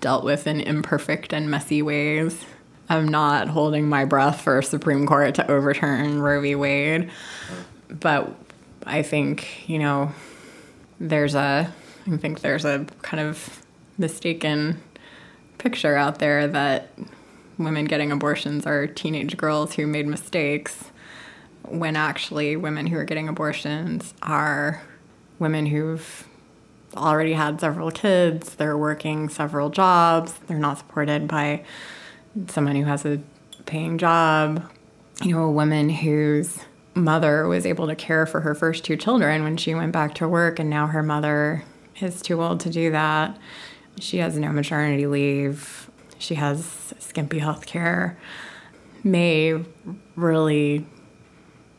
dealt 0.00 0.24
with 0.24 0.46
in 0.46 0.60
imperfect 0.60 1.32
and 1.32 1.50
messy 1.50 1.80
ways. 1.82 2.44
I'm 2.88 3.08
not 3.08 3.48
holding 3.48 3.88
my 3.88 4.04
breath 4.04 4.42
for 4.42 4.60
Supreme 4.60 5.06
Court 5.06 5.34
to 5.36 5.50
overturn 5.50 6.20
Roe 6.20 6.42
v. 6.42 6.54
Wade, 6.54 7.10
but 7.88 8.34
I 8.86 9.02
think 9.02 9.68
you 9.68 9.78
know 9.78 10.12
there's 11.00 11.34
a 11.34 11.72
I 12.06 12.16
think 12.18 12.40
there's 12.40 12.66
a 12.66 12.86
kind 13.00 13.26
of 13.26 13.64
mistaken 13.96 14.82
picture 15.56 15.96
out 15.96 16.18
there 16.18 16.46
that 16.48 16.90
women 17.56 17.86
getting 17.86 18.12
abortions 18.12 18.66
are 18.66 18.86
teenage 18.86 19.36
girls 19.36 19.74
who 19.74 19.86
made 19.86 20.06
mistakes 20.06 20.90
when 21.68 21.96
actually 21.96 22.56
women 22.56 22.86
who 22.86 22.96
are 22.98 23.04
getting 23.04 23.28
abortions 23.28 24.14
are 24.22 24.82
women 25.38 25.66
who've 25.66 26.28
already 26.96 27.32
had 27.32 27.60
several 27.60 27.90
kids, 27.90 28.54
they're 28.54 28.78
working 28.78 29.28
several 29.28 29.70
jobs, 29.70 30.34
they're 30.46 30.58
not 30.58 30.78
supported 30.78 31.26
by 31.26 31.64
someone 32.48 32.76
who 32.76 32.84
has 32.84 33.04
a 33.04 33.20
paying 33.66 33.98
job. 33.98 34.70
You 35.22 35.32
know, 35.32 35.44
a 35.44 35.50
woman 35.50 35.88
whose 35.88 36.58
mother 36.94 37.46
was 37.46 37.66
able 37.66 37.86
to 37.86 37.96
care 37.96 38.26
for 38.26 38.40
her 38.40 38.54
first 38.54 38.84
two 38.84 38.96
children 38.96 39.42
when 39.42 39.56
she 39.56 39.74
went 39.74 39.92
back 39.92 40.14
to 40.16 40.28
work, 40.28 40.58
and 40.58 40.70
now 40.70 40.86
her 40.86 41.02
mother 41.02 41.64
is 42.00 42.22
too 42.22 42.42
old 42.42 42.60
to 42.60 42.70
do 42.70 42.90
that. 42.90 43.38
She 44.00 44.18
has 44.18 44.36
no 44.36 44.52
maternity 44.52 45.06
leave. 45.06 45.90
she 46.18 46.36
has 46.36 46.94
skimpy 46.98 47.38
health 47.38 47.66
care, 47.66 48.18
may 49.02 49.62
really 50.16 50.86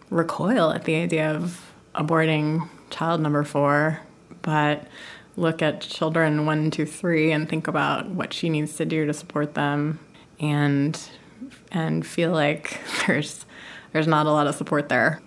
recoil 0.09 0.71
at 0.71 0.85
the 0.85 0.95
idea 0.95 1.31
of 1.31 1.73
aborting 1.93 2.67
child 2.89 3.21
number 3.21 3.43
four, 3.43 3.99
but 4.41 4.87
look 5.35 5.61
at 5.61 5.81
children 5.81 6.45
one, 6.45 6.71
two, 6.71 6.85
three, 6.85 7.31
and 7.31 7.49
think 7.49 7.67
about 7.67 8.09
what 8.09 8.33
she 8.33 8.49
needs 8.49 8.75
to 8.77 8.85
do 8.85 9.05
to 9.05 9.13
support 9.13 9.53
them, 9.53 9.99
and 10.39 11.09
and 11.71 12.05
feel 12.05 12.31
like 12.31 12.79
there's 13.07 13.45
there's 13.93 14.07
not 14.07 14.25
a 14.25 14.31
lot 14.31 14.47
of 14.47 14.55
support 14.55 14.89
there. 14.89 15.21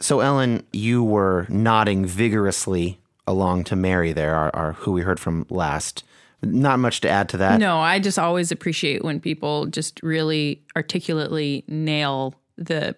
So, 0.00 0.20
Ellen, 0.20 0.66
you 0.72 1.04
were 1.04 1.46
nodding 1.48 2.04
vigorously 2.04 2.98
along 3.26 3.64
to 3.64 3.76
Mary 3.76 4.12
there, 4.12 4.34
our, 4.34 4.54
our 4.54 4.72
who 4.72 4.92
we 4.92 5.02
heard 5.02 5.20
from 5.20 5.46
last. 5.48 6.04
Not 6.42 6.78
much 6.78 7.00
to 7.02 7.08
add 7.08 7.30
to 7.30 7.38
that. 7.38 7.58
No, 7.58 7.78
I 7.78 7.98
just 7.98 8.18
always 8.18 8.52
appreciate 8.52 9.02
when 9.02 9.18
people 9.18 9.64
just 9.66 10.02
really 10.02 10.62
articulately 10.76 11.64
nail 11.68 12.34
the 12.56 12.94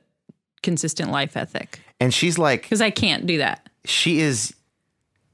consistent 0.63 1.11
life 1.11 1.37
ethic 1.37 1.81
And 2.01 2.13
she's 2.13 2.39
like, 2.39 2.63
because 2.63 2.81
I 2.81 2.91
can't 2.91 3.27
do 3.27 3.39
that 3.39 3.67
she 3.87 4.21
is, 4.21 4.55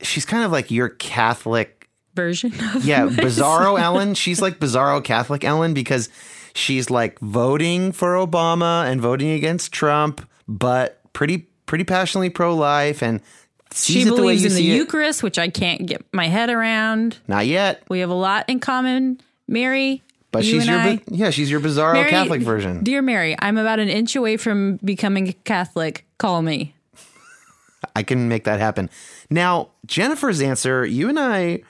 she's 0.03 0.25
kind 0.25 0.45
of 0.45 0.53
like 0.53 0.70
your 0.70 0.91
Catholic 0.91 1.89
version 2.14 2.53
of 2.75 2.85
Yeah. 2.85 3.07
Bizarro 3.09 3.81
Ellen. 3.81 4.14
She's 4.14 4.41
like 4.41 4.59
Bizarro 4.59 5.03
Catholic 5.03 5.45
Ellen 5.45 5.75
because 5.75 6.09
she's 6.55 6.91
like 6.91 7.18
voting 7.20 7.93
for 7.93 8.14
Obama 8.14 8.85
and 8.91 9.01
voting 9.01 9.31
against 9.31 9.73
Trump, 9.73 10.27
but 10.47 11.01
pretty 11.12 11.49
pretty 11.66 11.85
passionately 11.85 12.29
pro 12.31 12.55
life 12.55 13.03
and 13.03 13.20
She 13.75 14.05
the 14.05 14.11
believes 14.11 14.43
you 14.43 14.49
in 14.49 14.55
the 14.55 14.59
see 14.61 14.73
it. 14.73 14.77
Eucharist, 14.77 15.23
which 15.23 15.39
I 15.39 15.49
can't 15.49 15.87
get 15.87 16.05
my 16.12 16.29
head 16.29 16.51
around. 16.51 17.18
Not 17.27 17.47
yet, 17.47 17.83
We 17.89 18.01
have 18.01 18.11
a 18.11 18.14
lot 18.14 18.49
in 18.49 18.61
common, 18.61 19.20
Mary. 19.49 20.03
But 20.33 20.45
you 20.45 20.53
she's 20.53 20.66
your 20.66 20.78
I. 20.78 21.01
yeah, 21.09 21.30
she's 21.30 21.51
your 21.51 21.61
Bizarro 21.61 21.93
Mary- 21.93 22.11
Catholic 22.11 22.43
version. 22.43 22.83
Dear 22.83 23.03
Mary, 23.03 23.37
I'm 23.39 23.59
about 23.59 23.78
an 23.78 23.89
inch 23.89 24.16
away 24.16 24.37
from 24.37 24.78
becoming 24.83 25.28
a 25.28 25.33
Catholic. 25.33 26.07
Call 26.18 26.43
me. 26.43 26.74
I 27.97 28.03
can 28.03 28.28
make 28.28 28.45
that 28.45 28.59
happen. 28.59 28.91
Now, 29.30 29.70
Jennifer's 29.87 30.41
answer, 30.41 30.85
you 30.85 31.09
and 31.09 31.18
I, 31.18 31.62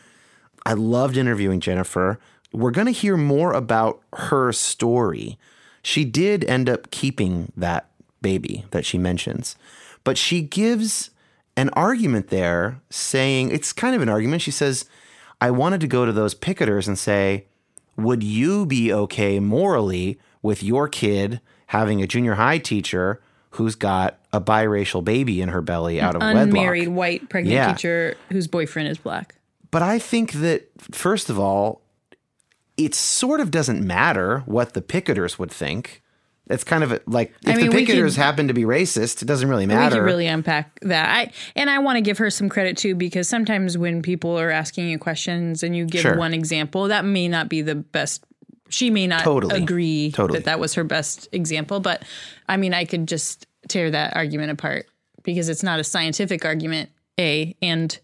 I 0.65 0.75
loved 0.75 1.17
interviewing 1.17 1.61
Jennifer. 1.61 2.19
We're 2.53 2.71
going 2.71 2.87
to 2.87 2.93
hear 2.93 3.17
more 3.17 3.53
about 3.53 4.01
her 4.13 4.53
story. 4.53 5.39
She 5.83 6.05
did 6.05 6.45
end 6.45 6.69
up 6.69 6.91
keeping 6.91 7.53
that 7.57 7.89
baby 8.21 8.65
that 8.71 8.85
she 8.85 8.99
mentions, 8.99 9.57
but 10.05 10.17
she 10.17 10.41
gives 10.43 11.11
an 11.57 11.71
argument 11.71 12.29
there 12.29 12.81
saying 12.91 13.51
it's 13.51 13.73
kind 13.73 13.97
of 13.97 14.03
an 14.03 14.09
argument. 14.09 14.43
She 14.43 14.51
says, 14.53 14.85
I 15.41 15.51
wanted 15.51 15.81
to 15.81 15.89
go 15.89 16.07
to 16.07 16.13
those 16.13 16.35
picketers 16.35 16.87
and 16.87 16.97
say, 16.97 17.47
would 17.97 18.23
you 18.23 18.67
be 18.67 18.93
okay 18.93 19.39
morally 19.41 20.19
with 20.43 20.63
your 20.63 20.89
kid 20.89 21.41
having 21.67 22.03
a 22.03 22.07
junior 22.07 22.35
high 22.35 22.59
teacher 22.59 23.21
who's 23.51 23.75
got 23.75 24.19
a 24.33 24.41
biracial 24.41 25.05
baby 25.05 25.41
in 25.43 25.51
her 25.51 25.61
belly 25.61 26.01
out 26.01 26.17
of 26.17 26.23
a 26.23 26.25
Unmarried 26.27 26.89
wedlock? 26.89 26.97
white 26.99 27.29
pregnant 27.29 27.55
Yeah. 27.55 27.73
teacher 27.73 28.17
whose 28.31 28.47
boyfriend 28.47 28.89
is 28.89 28.99
black. 28.99 29.35
But 29.71 29.83
I 29.83 29.99
think 29.99 30.33
that 30.33 30.69
first 30.91 31.31
of 31.31 31.39
all, 31.39 31.83
it 32.77 32.95
sort 32.95 33.41
of 33.41 33.51
doesn't 33.51 33.87
matter 33.87 34.41
what 34.47 34.73
the 34.73 34.83
picketers 34.83 35.39
would 35.39 35.51
think. 35.51 36.02
It's 36.51 36.65
kind 36.65 36.83
of 36.85 37.01
like 37.07 37.33
if 37.47 37.55
I 37.55 37.57
mean, 37.57 37.71
the 37.71 37.77
picketers 37.77 38.11
could- 38.15 38.17
happen 38.17 38.49
to 38.49 38.55
be 38.55 38.65
racist, 38.65 39.23
it 39.23 39.27
doesn't 39.27 39.49
really 39.49 39.65
matter. 39.67 39.97
We 39.97 40.01
could 40.01 40.05
really 40.07 40.27
unpack 40.27 40.79
that. 40.83 41.09
I 41.09 41.31
and 41.55 41.71
I 41.71 41.79
want 41.79 41.97
to 41.97 42.01
give 42.01 42.19
her 42.19 42.31
some 42.31 42.49
credit 42.49 42.77
too 42.77 42.95
because 42.95 43.29
sometimes 43.29 43.79
when 43.79 44.03
people 44.03 44.39
are 44.39 44.51
asking 44.51 44.89
you 44.89 44.99
questions 44.99 45.63
and 45.63 45.77
you 45.77 45.87
give 45.87 46.01
Sure. 46.03 46.17
one 46.17 46.35
example, 46.35 46.89
that 46.89 47.05
may 47.05 47.29
not 47.29 47.49
be 47.49 47.63
the 47.63 47.77
best. 47.77 48.25
She 48.71 48.91
may 48.91 49.07
not 49.07 49.23
Totally. 49.23 49.63
agree 49.63 50.11
Totally. 50.13 50.41
that 50.41 50.47
that 50.47 50.59
was 50.59 50.75
her 50.75 50.85
best 50.85 51.29
example, 51.33 51.79
but 51.79 52.03
I 52.49 52.57
mean, 52.57 52.75
I 52.75 52.87
could 52.87 53.07
just 53.07 53.47
tear 53.69 53.91
that 53.93 54.17
argument 54.17 54.51
apart 54.51 54.87
because 55.23 55.49
it's 55.49 55.63
not 55.63 55.79
a 55.79 55.85
scientific 55.85 56.45
argument. 56.45 56.91
A 57.21 57.55
and 57.63 57.97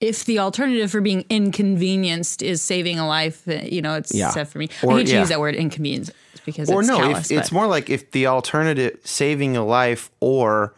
if 0.00 0.24
the 0.24 0.38
alternative 0.38 0.90
for 0.90 1.00
being 1.02 1.24
inconvenienced 1.30 2.42
is 2.42 2.62
saving 2.62 2.98
a 2.98 3.06
life, 3.06 3.46
uh, 3.46 3.60
you 3.62 3.82
know, 3.82 3.94
it's 3.94 4.14
Yeah. 4.14 4.30
set 4.30 4.48
for 4.48 4.58
me. 4.58 4.68
Or- 4.82 4.92
I 4.94 4.98
hate 4.98 5.06
to 5.08 5.12
yeah. 5.12 5.20
use 5.20 5.28
that 5.28 5.40
word 5.40 5.54
inconvenience 5.54 6.10
because 6.44 6.70
or 6.70 6.80
it's 6.80 6.88
no, 6.88 6.96
callous, 6.98 7.30
if, 7.30 7.38
it's 7.38 7.52
more 7.52 7.66
like 7.66 7.90
if 7.90 8.10
the 8.12 8.26
alternative 8.26 8.98
saving 9.04 9.56
a 9.56 9.64
life 9.64 10.10
or 10.20 10.74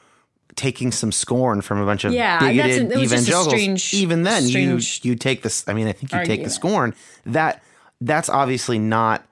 taking 0.54 0.92
some 0.92 1.10
scorn 1.12 1.60
from 1.62 1.78
a 1.78 1.86
bunch 1.86 2.04
of 2.04 2.12
Yeah, 2.12 2.38
that's 2.40 2.52
bigoted 2.52 2.80
an- 2.82 2.86
it 2.86 2.90
just 2.90 3.12
a 3.12 3.16
evangelicals. 3.16 3.52
strange- 3.62 3.94
even 3.94 4.22
then, 4.22 4.46
you 4.48 4.78
you 5.02 5.14
take 5.16 5.42
this. 5.42 5.66
I 5.68 5.72
mean, 5.72 5.86
I 5.88 5.92
think 5.92 6.12
you 6.12 6.24
take 6.24 6.44
the 6.44 6.50
scorn. 6.50 6.94
That 7.26 7.62
that's 8.00 8.28
obviously 8.28 8.78
not 8.78 9.24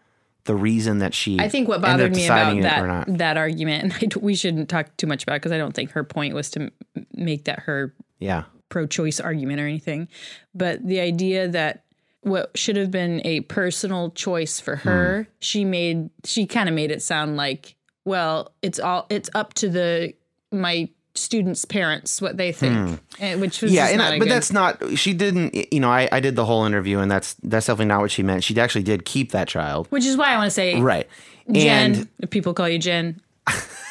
the 0.45 0.55
reason 0.55 0.99
that 0.99 1.13
she. 1.13 1.39
I 1.39 1.49
think 1.49 1.69
what 1.69 1.83
bothered 1.83 2.15
me 2.17 2.25
about 2.27 2.39
deciding 2.55 2.59
it 2.65 2.79
or 2.79 2.87
that 2.89 3.19
that 3.19 3.37
argument, 3.37 3.85
and 4.01 4.15
I 4.15 4.19
we 4.19 4.35
shouldn't 4.35 4.69
talk 4.69 4.97
too 4.97 5.07
much 5.07 5.23
about 5.25 5.35
because 5.35 5.53
I 5.53 5.59
don't 5.59 5.75
think 5.75 5.91
her 5.93 6.05
point 6.05 6.35
was 6.35 6.51
to 6.53 6.61
m- 6.97 7.07
make 7.15 7.45
that 7.45 7.61
her 7.61 7.95
Yeah, 8.19 8.45
pro-choice 8.71 9.21
argument 9.21 9.61
or 9.61 9.67
anything, 9.67 10.09
but 10.55 10.85
the 10.87 11.01
idea 11.01 11.49
that 11.49 11.85
what 12.23 12.51
should 12.57 12.77
have 12.77 12.91
been 12.91 13.23
a 13.25 13.41
personal 13.43 14.11
choice 14.11 14.61
for 14.61 14.77
Hmm. 14.77 14.89
her, 14.89 15.29
she 15.41 15.65
made 15.65 16.11
she 16.25 16.47
kind 16.47 16.69
of 16.69 16.75
made 16.75 16.91
it 16.91 17.03
sound 17.03 17.37
like, 17.37 17.77
well, 18.05 18.53
it's 18.63 18.79
all 18.79 19.07
it's 19.11 19.31
up 19.35 19.55
to 19.55 19.69
the 19.69 20.13
my 20.53 20.89
students' 21.15 21.65
parents 21.65 22.23
what 22.23 22.37
they 22.37 22.53
think, 22.53 23.01
and, 23.19 23.41
which 23.41 23.63
was 23.63 23.73
yeah, 23.73 23.89
and 23.89 24.01
I, 24.01 24.19
but 24.19 24.25
good- 24.27 24.33
that's 24.33 24.53
not. 24.53 24.99
She 24.99 25.13
didn't. 25.13 25.55
You 25.73 25.81
know, 25.81 25.91
I, 25.91 26.09
I 26.13 26.21
did 26.21 26.37
the 26.37 26.45
whole 26.45 26.65
interview, 26.65 26.99
and 27.01 27.11
that's 27.11 27.35
that's 27.43 27.67
definitely 27.67 27.87
not 27.87 28.01
what 28.01 28.11
she 28.11 28.23
meant. 28.23 28.45
She 28.45 28.59
actually 28.61 28.85
did 28.85 29.05
keep 29.05 29.33
that 29.33 29.49
child, 29.49 29.87
which 29.91 30.05
is 30.07 30.17
why 30.17 30.33
I 30.33 30.37
want 30.37 30.47
to 30.47 30.55
say 30.55 30.81
right? 30.81 31.09
Jen, 31.51 31.95
And 31.97 32.09
if 32.21 32.31
people 32.31 32.55
call 32.55 32.69
you 32.69 32.79
Jen, 32.79 33.21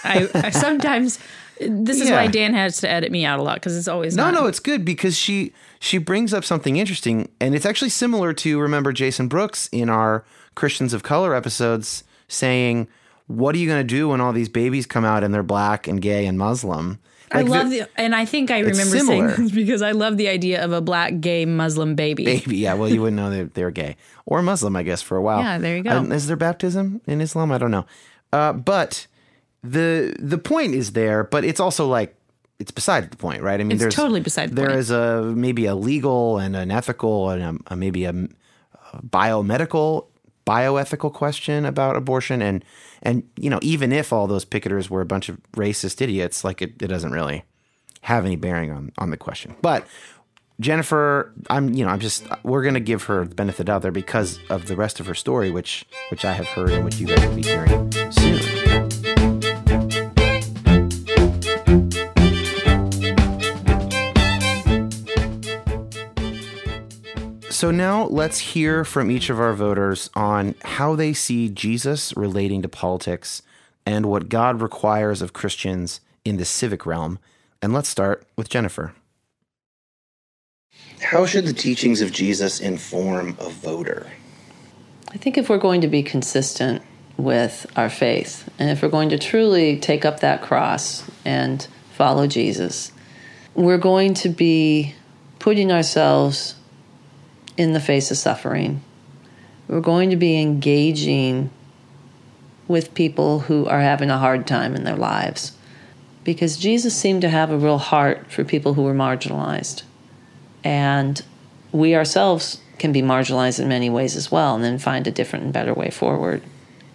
I, 0.04 0.30
I 0.34 0.50
sometimes 0.52 1.20
this 1.60 1.99
is 2.01 2.10
Yeah. 2.10 2.18
why 2.18 2.28
Dan 2.28 2.53
has 2.53 2.78
to 2.82 2.89
edit 2.89 3.12
me 3.12 3.26
out 3.26 3.39
a 3.39 3.43
lot 3.43 3.55
because 3.55 3.76
it's 3.78 3.88
always 3.88 4.16
No, 4.16 4.26
not. 4.26 4.34
no, 4.34 4.45
it's 4.47 4.60
good 4.60 4.86
because 4.86 5.18
she 5.18 5.53
she 5.80 5.97
brings 5.97 6.34
up 6.34 6.43
something 6.43 6.76
interesting, 6.78 7.30
and 7.39 7.55
it's 7.55 7.66
actually 7.66 7.89
similar 7.89 8.34
to 8.34 8.60
remember 8.60 8.91
Jason 8.93 9.28
Brooks 9.28 9.70
in 9.72 9.89
our 9.89 10.24
Christians 10.55 10.93
of 10.93 11.03
Color 11.03 11.34
episodes 11.36 12.03
saying, 12.28 12.88
"What 13.28 13.55
are 13.55 13.57
you 13.57 13.68
going 13.68 13.80
to 13.80 13.84
do 13.95 14.10
when 14.10 14.22
all 14.22 14.34
these 14.34 14.49
babies 14.49 14.86
come 14.86 15.05
out 15.05 15.24
and 15.24 15.34
they're 15.34 15.43
black 15.43 15.88
and 15.88 16.01
gay 16.01 16.26
and 16.26 16.38
Muslim?" 16.38 16.99
I 17.32 17.41
Like, 17.41 17.49
love 17.49 17.70
the- 17.70 17.88
and 17.95 18.16
I 18.16 18.26
think 18.26 18.49
I 18.49 18.57
remember 18.60 18.97
similar. 18.97 19.30
saying 19.36 19.43
this 19.43 19.51
because 19.51 19.82
I 19.84 19.91
love 19.91 20.18
the 20.18 20.28
idea 20.28 20.64
of 20.66 20.72
a 20.72 20.82
black 20.82 21.20
gay 21.22 21.45
Muslim 21.45 21.93
baby. 21.93 22.26
baby. 22.26 22.57
Yeah, 22.57 22.74
well, 22.74 22.89
you 22.89 23.01
wouldn't 23.01 23.18
know 23.18 23.30
they 23.30 23.43
they're 23.43 23.70
gay 23.70 23.97
or 24.26 24.41
Muslim, 24.41 24.76
I 24.76 24.82
guess, 24.84 25.01
for 25.03 25.16
a 25.16 25.22
while. 25.22 25.39
Yeah, 25.39 25.60
there 25.60 25.78
you 25.78 25.84
go. 25.84 25.91
Uh, 25.91 26.03
is 26.05 26.26
there 26.28 26.36
baptism 26.36 27.01
in 27.05 27.22
Islam? 27.22 27.51
I 27.51 27.57
don't 27.60 27.70
know, 27.72 27.86
uh, 28.34 28.53
but 28.53 29.05
the 29.64 30.16
the 30.20 30.38
point 30.38 30.74
is 30.74 30.91
there, 30.93 31.24
but 31.24 31.43
it's 31.43 31.60
also 31.60 31.88
like 31.88 32.16
it's 32.60 32.72
beside 32.72 33.10
the 33.12 33.18
point, 33.18 33.41
right? 33.41 33.60
I 33.60 33.64
mean, 33.64 33.72
It's 33.74 33.82
there's 33.82 33.95
totally 33.95 34.20
beside 34.22 34.49
the 34.49 34.55
There 34.55 34.68
point. 34.68 34.80
is 34.80 34.91
a 34.91 35.22
maybe 35.36 35.66
a 35.66 35.76
legal 35.76 36.38
and 36.39 36.55
an 36.55 36.72
ethical 36.72 37.30
and 37.30 37.62
a, 37.68 37.74
a 37.74 37.76
maybe 37.76 38.05
a, 38.05 38.12
a 38.12 39.01
biomedical 39.01 40.05
bioethical 40.45 41.14
question 41.14 41.64
about 41.64 41.95
abortion 41.95 42.41
and 42.41 42.66
and 43.03 43.22
you 43.38 43.49
know 43.51 43.60
even 43.62 43.91
if 43.91 44.12
all 44.12 44.26
those 44.26 44.43
picketers 44.43 44.89
were 44.89 44.99
a 45.01 45.05
bunch 45.05 45.30
of 45.30 45.38
racist 45.53 46.01
idiots 46.01 46.43
like 46.43 46.60
it, 46.60 46.72
it 46.82 46.88
doesn't 46.88 47.12
really 47.12 47.43
have 48.01 48.26
any 48.26 48.36
bearing 48.36 48.72
on 48.72 48.91
on 48.97 49.12
the 49.12 49.18
question 49.18 49.55
but 49.62 49.86
Jennifer, 50.60 51.32
I'm 51.49 51.74
you 51.74 51.86
know 51.86 51.91
I'm 51.91 51.99
just 51.99 52.26
we're 52.43 52.64
gonna 52.64 52.80
give 52.82 53.03
her 53.03 53.26
the 53.26 53.36
benefit 53.36 53.70
of 53.70 53.82
the 53.84 53.91
because 53.91 54.39
of 54.49 54.66
the 54.68 54.76
rest 54.76 54.99
of 54.99 55.05
her 55.05 55.16
story, 55.16 55.51
which 55.51 55.86
which 56.12 56.26
I 56.26 56.34
have 56.34 56.47
heard 56.47 56.72
and 56.72 56.84
which 56.84 56.97
you 56.99 57.07
guys 57.07 57.26
will 57.26 57.36
be 57.36 57.43
hearing 57.43 57.89
soon. 58.12 58.99
So 67.60 67.72
now 67.72 68.05
let's 68.05 68.39
hear 68.39 68.86
from 68.86 69.12
each 69.12 69.30
of 69.30 69.38
our 69.38 69.51
voters 69.51 70.10
on 70.16 70.55
how 70.64 70.95
they 70.95 71.12
see 71.12 71.49
Jesus 71.49 72.16
relating 72.16 72.62
to 72.62 72.70
politics 72.70 73.41
and 73.86 74.05
what 74.05 74.30
God 74.30 74.62
requires 74.62 75.22
of 75.22 75.34
Christians 75.34 75.99
in 76.24 76.38
the 76.38 76.45
civic 76.45 76.86
realm. 76.86 77.20
And 77.62 77.74
let's 77.74 77.89
start 77.89 78.26
with 78.38 78.47
Jennifer. 78.47 78.93
How 81.01 81.26
should 81.26 81.45
the 81.45 81.51
teachings 81.51 81.99
of 81.99 82.14
Jesus 82.14 82.62
inform 82.62 83.36
a 83.41 83.49
voter? 83.49 84.10
I 85.12 85.18
think 85.18 85.38
if 85.38 85.49
we're 85.49 85.57
going 85.57 85.82
to 85.82 85.89
be 85.89 86.01
consistent 86.01 86.82
with 87.18 87.66
our 87.76 87.89
faith, 87.89 88.49
and 88.57 88.70
if 88.70 88.82
we're 88.82 88.88
going 88.88 89.10
to 89.10 89.20
truly 89.20 89.78
take 89.78 90.05
up 90.05 90.22
that 90.22 90.41
cross 90.41 91.03
and 91.26 91.68
follow 91.91 92.26
Jesus, 92.26 92.93
we're 93.53 93.78
going 93.78 94.14
to 94.14 94.30
be 94.30 94.95
putting 95.39 95.74
ourselves 95.74 96.55
in 97.60 97.74
the 97.74 97.80
face 97.82 98.10
of 98.10 98.16
suffering. 98.16 98.82
We're 99.68 99.82
going 99.82 100.12
to 100.12 100.16
be 100.16 100.41
engaging 100.41 101.49
with 102.70 102.93
people 102.93 103.41
who 103.41 103.66
are 103.66 103.82
having 103.82 104.10
a 104.10 104.18
hard 104.18 104.47
time 104.47 104.76
in 104.76 104.86
their 104.86 104.95
lives. 104.95 105.51
Because 106.24 106.55
Jesus 106.55 106.95
seemed 106.95 107.22
to 107.22 107.30
have 107.30 107.51
a 107.51 107.57
real 107.57 107.78
heart 107.78 108.32
for 108.32 108.45
people 108.45 108.76
who 108.76 108.84
were 108.84 108.93
marginalized. 108.93 109.84
And 110.64 111.22
we 111.74 111.95
ourselves 111.95 112.62
can 112.78 112.93
be 112.93 113.01
marginalized 113.01 113.60
in 113.60 113.68
many 113.68 113.89
ways 113.89 114.16
as 114.16 114.32
well 114.32 114.55
and 114.55 114.64
then 114.64 114.80
find 114.80 115.05
a 115.05 115.12
different 115.12 115.43
and 115.43 115.53
better 115.53 115.74
way 115.74 115.89
forward. 115.89 116.41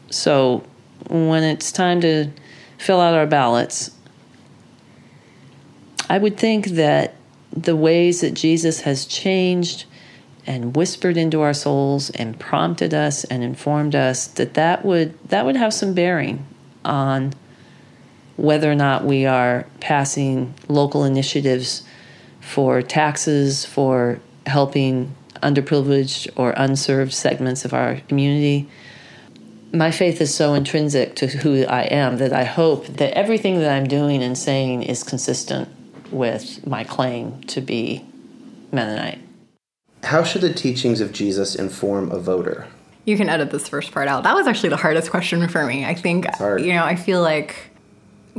So 0.09 0.65
when 1.11 1.43
it's 1.43 1.73
time 1.73 2.01
to 2.01 2.31
fill 2.79 3.03
out 3.03 3.15
our 3.15 3.27
ballots, 3.27 3.91
I 6.09 6.17
would 6.17 6.39
think 6.39 6.69
that 6.69 7.17
the 7.53 7.77
ways 7.77 8.23
that 8.23 8.33
Jesus 8.33 8.81
has 8.81 9.05
changed 9.05 9.85
and 10.47 10.77
whispered 10.77 11.17
into 11.17 11.41
our 11.41 11.55
souls 11.55 12.11
and 12.11 12.39
prompted 12.39 12.93
us 12.93 13.25
and 13.25 13.43
informed 13.43 13.95
us 13.95 14.27
that 14.29 14.55
that 14.55 14.85
would 14.85 15.19
that 15.29 15.45
would 15.45 15.57
have 15.57 15.73
some 15.73 15.95
bearing 15.95 16.47
on 16.85 17.33
whether 18.37 18.71
or 18.71 18.75
not 18.75 19.05
we 19.05 19.27
are 19.27 19.67
passing 19.81 20.55
local 20.69 21.05
initiatives 21.05 21.83
for 22.41 22.83
taxes 22.83 23.65
for 23.65 24.21
helping 24.47 25.15
underprivileged 25.43 26.29
or 26.37 26.53
unserved 26.57 27.13
segments 27.13 27.65
of 27.65 27.73
our 27.73 27.97
community 28.09 28.69
my 29.75 29.91
faith 29.91 30.21
is 30.21 30.33
so 30.33 30.55
intrinsic 30.55 31.17
to 31.17 31.27
who 31.27 31.65
I 31.65 31.83
am 31.83 32.19
that 32.19 32.33
I 32.33 32.45
hope 32.45 32.87
that 32.87 33.17
everything 33.17 33.59
that 33.59 33.73
I'm 33.73 33.89
doing 33.89 34.23
and 34.23 34.39
saying 34.39 34.85
is 34.85 35.03
consistent 35.03 35.69
with 36.13 36.65
my 36.67 36.85
claim 36.85 37.41
to 37.45 37.61
be 37.61 38.05
Mennonite. 38.71 39.24
How 40.05 40.23
should 40.23 40.43
the 40.43 40.53
teachings 40.53 41.01
of 41.01 41.13
Jesus 41.13 41.55
inform 41.55 42.13
a 42.13 42.19
voter? 42.19 42.67
You 43.05 43.17
can 43.17 43.29
edit 43.29 43.51
this 43.51 43.69
first 43.69 43.93
part 43.93 44.09
out. 44.09 44.23
That 44.23 44.35
was 44.35 44.47
actually 44.47 44.71
the 44.71 44.77
hardest 44.77 45.11
question 45.11 45.47
for 45.49 45.67
me. 45.67 45.85
I 45.85 45.95
think, 45.95 46.27
you 46.41 46.73
know, 46.73 46.85
I 46.85 46.97
feel 46.97 47.21
like 47.21 47.71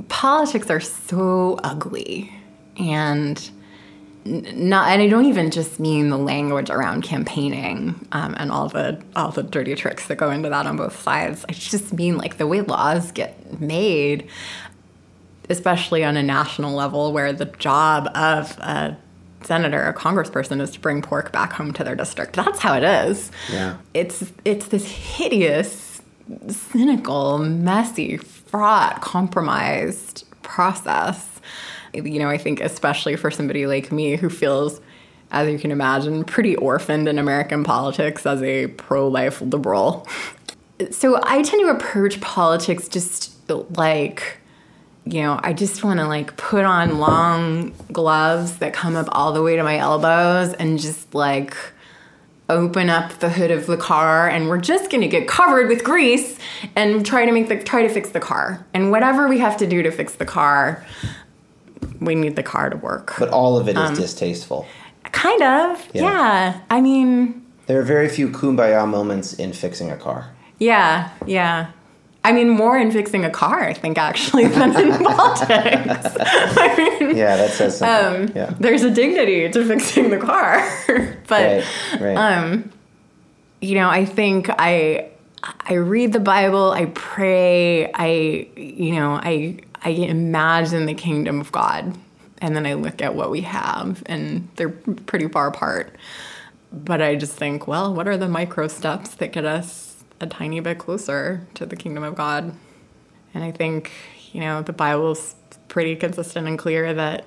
politics 0.07 0.70
are 0.70 0.80
so 0.80 1.59
ugly 1.63 2.32
and 2.78 3.49
not 4.26 4.89
and 4.89 5.01
I 5.01 5.07
don't 5.07 5.26
even 5.26 5.51
just 5.51 5.80
mean 5.80 6.09
the 6.09 6.18
language 6.18 6.72
around 6.72 7.03
campaigning 7.03 8.07
um, 8.11 8.34
and 8.38 8.51
all 8.51 8.70
the 8.70 8.99
all 9.16 9.30
the 9.30 9.43
dirty 9.43 9.76
tricks 9.76 10.07
that 10.07 10.16
go 10.16 10.32
into 10.32 10.49
that 10.49 10.66
on 10.66 10.78
both 10.78 10.99
sides. 10.99 11.45
I 11.47 11.51
just 11.51 11.93
mean 11.93 12.18
like 12.18 12.38
the 12.38 12.47
way 12.47 12.61
laws 12.61 13.11
get 13.11 13.61
made, 13.61 14.28
especially 15.47 16.03
on 16.03 16.18
a 16.18 16.24
national 16.24 16.74
level, 16.74 17.13
where 17.13 17.34
the 17.34 17.45
job 17.45 18.09
of 18.16 18.57
a 18.57 18.97
senator, 19.46 19.84
a 19.84 19.93
congressperson, 19.93 20.62
is 20.62 20.72
to 20.72 20.80
bring 20.80 21.02
pork 21.02 21.32
back 21.32 21.54
home 21.54 21.74
to 21.74 21.84
their 21.84 21.96
district. 21.96 22.36
That's 22.36 22.60
how 22.60 22.76
it 22.76 22.84
is. 22.84 23.32
Yeah, 23.52 23.78
it's 23.93 24.32
it's 24.43 24.68
this 24.68 24.86
hideous, 24.89 26.02
cynical, 26.48 27.38
messy, 27.39 28.18
fraught, 28.18 29.02
compromised 29.02 30.26
process 30.41 31.36
you 32.04 32.20
know, 32.20 32.30
I 32.30 32.38
think 32.38 32.62
especially 32.62 33.16
for 33.16 33.32
somebody 33.32 33.68
like 33.68 33.91
me 33.91 34.16
who 34.16 34.30
feels, 34.30 34.82
as 35.32 35.50
you 35.50 35.58
can 35.58 35.72
imagine, 35.72 36.24
pretty 36.24 36.56
orphaned 36.56 37.08
in 37.08 37.18
American 37.18 37.64
politics 37.64 38.26
as 38.26 38.41
a 38.43 38.68
pro 38.68 39.08
life 39.08 39.41
liberal. 39.41 40.08
So 40.91 41.20
I 41.24 41.41
tend 41.41 41.62
to 41.62 41.70
approach 41.70 42.20
politics 42.22 42.88
just 42.88 43.32
like, 43.78 44.39
you 45.06 45.22
know, 45.22 45.39
I 45.43 45.53
just 45.53 45.84
want 45.84 45.99
to 45.99 46.08
like 46.08 46.36
put 46.38 46.66
on 46.66 46.99
long 46.99 47.74
gloves 47.91 48.58
that 48.58 48.74
come 48.74 48.95
up 48.95 49.08
all 49.12 49.34
the 49.34 49.41
way 49.41 49.56
to 49.56 49.64
my 49.64 49.78
elbows 49.78 50.53
and 50.53 50.80
just 50.80 51.14
like 51.14 51.56
open 52.49 52.89
up 52.89 53.12
the 53.20 53.30
hood 53.30 53.51
of 53.51 53.66
the 53.66 53.78
car 53.78 54.28
and 54.28 54.49
we're 54.49 54.60
just 54.60 54.91
going 54.91 55.01
to 55.01 55.08
get 55.08 55.28
covered 55.28 55.68
with 55.68 55.84
grease 55.84 56.38
and 56.76 57.06
try 57.06 57.26
to 57.26 57.32
make 57.32 57.49
the 57.49 57.64
try 57.64 57.82
to 57.82 57.89
fix 57.89 58.10
the 58.10 58.20
car 58.20 58.66
and 58.74 58.91
whatever 58.91 59.28
we 59.28 59.39
have 59.39 59.58
to 59.58 59.66
do 59.66 59.82
to 59.82 59.91
fix 59.91 60.16
the 60.16 60.26
car 60.26 60.86
we 61.99 62.16
need 62.16 62.36
the 62.36 62.43
car 62.43 62.70
to 62.70 62.78
work. 62.78 63.14
But 63.18 63.30
all 63.30 63.58
of 63.58 63.68
it 63.68 63.78
is 63.78 63.89
um, 63.89 63.95
distasteful. 63.95 64.66
Kind 65.12 65.41
of. 65.41 65.88
Yeah. 65.93 66.03
yeah. 66.03 66.62
I 66.70 66.82
mean, 66.82 67.45
there 67.68 67.80
are 67.80 67.84
very 67.84 68.10
few 68.10 68.30
kumbaya 68.30 68.88
moments 68.88 69.34
in 69.34 69.53
fixing 69.53 69.91
a 69.91 69.97
car. 69.97 70.32
Yeah, 70.60 71.10
yeah. 71.26 71.72
I 72.26 72.32
mean, 72.32 72.49
more 72.49 72.76
in 72.76 72.89
fixing 72.89 73.23
a 73.23 73.30
car, 73.30 73.63
I 73.63 73.73
think, 73.73 73.99
actually, 73.99 74.47
than 74.47 74.76
in 74.76 74.97
politics. 75.05 75.47
I 76.19 76.97
mean, 76.99 77.15
yeah, 77.15 77.38
that 77.38 77.51
says 77.51 77.78
something. 77.78 78.32
Um, 78.32 78.36
yeah. 78.36 78.51
There's 78.59 78.82
a 78.82 78.89
dignity 78.89 79.47
to 79.47 79.63
fixing 79.63 80.09
the 80.09 80.17
car, 80.17 80.57
but 81.28 81.63
right, 81.93 82.01
right. 82.01 82.17
um, 82.17 82.71
you 83.61 83.76
know, 83.76 83.88
I 83.88 84.05
think 84.05 84.49
I 84.49 85.11
I 85.43 85.76
read 85.76 86.13
the 86.13 86.19
Bible, 86.19 86.71
I 86.71 86.86
pray, 86.95 87.91
I 87.93 88.49
you 88.55 88.95
know, 88.95 89.19
I 89.21 89.59
I 89.84 89.89
imagine 89.89 90.88
the 90.88 90.95
kingdom 90.95 91.39
of 91.39 91.51
God. 91.51 91.95
And 92.39 92.55
then 92.55 92.65
I 92.65 92.73
look 92.73 93.01
at 93.01 93.15
what 93.15 93.30
we 93.32 93.41
have, 93.41 94.03
and 94.07 94.49
they're 94.55 94.69
pretty 94.69 95.28
far 95.28 95.47
apart. 95.47 95.95
But 96.71 97.01
I 97.01 97.15
just 97.15 97.34
think, 97.34 97.67
well, 97.67 97.93
what 97.93 98.07
are 98.07 98.17
the 98.17 98.28
micro 98.28 98.67
steps 98.67 99.13
that 99.15 99.32
get 99.32 99.45
us 99.45 99.84
a 100.20 100.28
tiny 100.28 100.59
bit 100.59 100.78
closer 100.78 101.47
to 101.55 101.66
the 101.66 101.76
kingdom 101.76 102.03
of 102.03 102.16
God? 102.16 102.53
And 103.34 103.43
I 103.43 103.51
think, 103.51 103.91
you 104.32 104.41
know, 104.41 104.61
the 104.61 104.74
Bible's 104.74 105.36
pretty 105.68 105.95
consistent 105.95 106.47
and 106.47 106.57
clear 106.57 106.93
that 106.93 107.26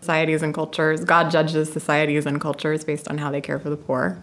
societies 0.00 0.42
and 0.42 0.54
cultures, 0.54 1.04
God 1.04 1.30
judges 1.30 1.72
societies 1.72 2.26
and 2.26 2.40
cultures 2.40 2.84
based 2.84 3.08
on 3.08 3.18
how 3.18 3.30
they 3.30 3.40
care 3.40 3.58
for 3.58 3.70
the 3.70 3.76
poor. 3.76 4.22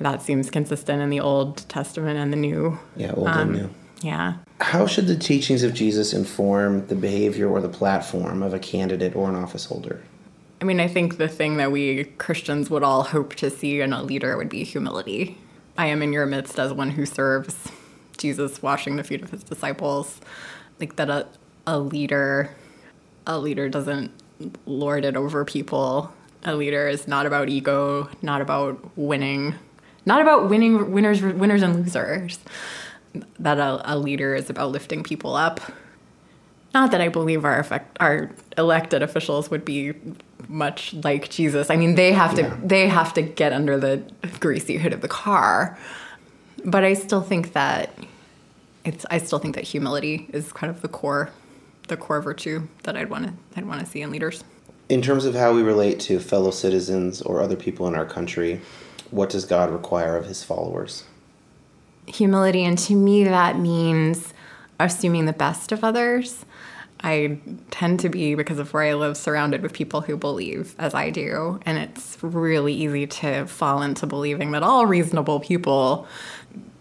That 0.00 0.22
seems 0.22 0.50
consistent 0.50 1.00
in 1.00 1.10
the 1.10 1.20
Old 1.20 1.68
Testament 1.68 2.18
and 2.18 2.32
the 2.32 2.36
New. 2.36 2.78
Yeah, 2.96 3.12
Old 3.12 3.28
um, 3.28 3.38
and 3.38 3.52
New. 3.52 3.70
Yeah. 4.02 4.34
How 4.60 4.86
should 4.86 5.06
the 5.06 5.16
teachings 5.16 5.62
of 5.62 5.72
Jesus 5.72 6.12
inform 6.12 6.86
the 6.88 6.94
behavior 6.94 7.48
or 7.48 7.60
the 7.60 7.68
platform 7.68 8.42
of 8.42 8.52
a 8.52 8.58
candidate 8.58 9.14
or 9.14 9.28
an 9.28 9.36
office 9.36 9.64
holder? 9.64 10.02
I 10.60 10.64
mean, 10.64 10.80
I 10.80 10.88
think 10.88 11.16
the 11.16 11.28
thing 11.28 11.56
that 11.58 11.72
we 11.72 12.04
Christians 12.04 12.70
would 12.70 12.82
all 12.82 13.02
hope 13.02 13.34
to 13.36 13.50
see 13.50 13.80
in 13.80 13.92
a 13.92 14.02
leader 14.02 14.36
would 14.36 14.48
be 14.48 14.64
humility. 14.64 15.38
I 15.76 15.86
am 15.86 16.02
in 16.02 16.12
your 16.12 16.26
midst 16.26 16.58
as 16.58 16.72
one 16.72 16.90
who 16.90 17.06
serves. 17.06 17.56
Jesus 18.16 18.62
washing 18.62 18.96
the 18.96 19.04
feet 19.04 19.22
of 19.22 19.30
his 19.30 19.42
disciples. 19.42 20.20
Like 20.78 20.96
that 20.96 21.10
a, 21.10 21.26
a 21.66 21.78
leader 21.78 22.54
a 23.26 23.38
leader 23.38 23.68
doesn't 23.68 24.10
lord 24.66 25.04
it 25.04 25.16
over 25.16 25.44
people. 25.44 26.12
A 26.44 26.54
leader 26.54 26.86
is 26.88 27.08
not 27.08 27.26
about 27.26 27.48
ego, 27.48 28.08
not 28.20 28.42
about 28.42 28.96
winning, 28.96 29.54
not 30.04 30.20
about 30.20 30.50
winning 30.50 30.92
winners 30.92 31.22
winners 31.22 31.62
and 31.62 31.76
losers 31.76 32.38
that 33.38 33.58
a, 33.58 33.80
a 33.84 33.96
leader 33.96 34.34
is 34.34 34.50
about 34.50 34.70
lifting 34.70 35.02
people 35.02 35.34
up. 35.34 35.60
Not 36.72 36.90
that 36.90 37.00
I 37.00 37.08
believe 37.08 37.44
our 37.44 37.58
effect, 37.58 37.96
our 38.00 38.32
elected 38.58 39.02
officials 39.02 39.50
would 39.50 39.64
be 39.64 39.94
much 40.48 40.94
like 40.94 41.30
Jesus. 41.30 41.70
I 41.70 41.76
mean, 41.76 41.94
they 41.94 42.12
have 42.12 42.34
to 42.36 42.42
yeah. 42.42 42.56
they 42.62 42.88
have 42.88 43.14
to 43.14 43.22
get 43.22 43.52
under 43.52 43.78
the 43.78 44.02
greasy 44.40 44.78
hood 44.78 44.92
of 44.92 45.00
the 45.00 45.08
car. 45.08 45.78
But 46.64 46.84
I 46.84 46.94
still 46.94 47.20
think 47.20 47.52
that 47.52 47.90
it's 48.84 49.04
I 49.10 49.18
still 49.18 49.38
think 49.38 49.54
that 49.54 49.64
humility 49.64 50.28
is 50.32 50.52
kind 50.52 50.70
of 50.70 50.82
the 50.82 50.88
core 50.88 51.30
the 51.88 51.96
core 51.96 52.20
virtue 52.20 52.66
that 52.84 52.96
I'd 52.96 53.10
want 53.10 53.26
to 53.26 53.32
I'd 53.56 53.66
want 53.66 53.80
to 53.80 53.86
see 53.86 54.02
in 54.02 54.10
leaders. 54.10 54.44
In 54.88 55.00
terms 55.00 55.24
of 55.24 55.34
how 55.34 55.54
we 55.54 55.62
relate 55.62 55.98
to 56.00 56.20
fellow 56.20 56.50
citizens 56.50 57.22
or 57.22 57.40
other 57.40 57.56
people 57.56 57.88
in 57.88 57.94
our 57.94 58.04
country, 58.04 58.60
what 59.10 59.30
does 59.30 59.46
God 59.46 59.70
require 59.70 60.16
of 60.16 60.26
his 60.26 60.44
followers? 60.44 61.04
humility. 62.06 62.64
And 62.64 62.78
to 62.78 62.94
me, 62.94 63.24
that 63.24 63.58
means 63.58 64.32
assuming 64.78 65.26
the 65.26 65.32
best 65.32 65.72
of 65.72 65.84
others. 65.84 66.44
I 67.04 67.38
tend 67.70 68.00
to 68.00 68.08
be, 68.08 68.34
because 68.34 68.58
of 68.58 68.72
where 68.72 68.82
I 68.82 68.94
live, 68.94 69.18
surrounded 69.18 69.62
with 69.62 69.74
people 69.74 70.00
who 70.00 70.16
believe 70.16 70.74
as 70.78 70.94
I 70.94 71.10
do. 71.10 71.60
And 71.66 71.76
it's 71.76 72.16
really 72.22 72.72
easy 72.72 73.06
to 73.06 73.44
fall 73.44 73.82
into 73.82 74.06
believing 74.06 74.52
that 74.52 74.62
all 74.62 74.86
reasonable 74.86 75.38
people, 75.40 76.06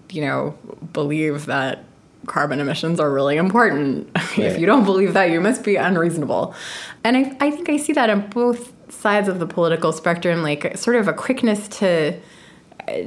you 0.10 0.22
know, 0.22 0.58
believe 0.94 1.46
that 1.48 1.84
carbon 2.26 2.62
emissions 2.62 3.02
are 3.02 3.12
really 3.12 3.36
important. 3.36 4.10
Right. 4.16 4.38
if 4.40 4.60
you 4.60 4.66
don't 4.66 4.86
believe 4.86 5.14
that, 5.14 5.30
you 5.30 5.42
must 5.42 5.62
be 5.62 5.76
unreasonable. 5.76 6.56
And 7.04 7.18
I, 7.18 7.36
I 7.42 7.52
think 7.52 7.68
I 7.68 7.76
see 7.76 7.92
that 7.92 8.10
on 8.10 8.30
both 8.30 8.72
sides 8.90 9.28
of 9.28 9.40
the 9.40 9.46
political 9.46 9.92
spectrum, 9.92 10.42
like 10.42 10.78
sort 10.78 10.96
of 10.96 11.10
a 11.10 11.14
quickness 11.14 11.68
to 11.80 12.18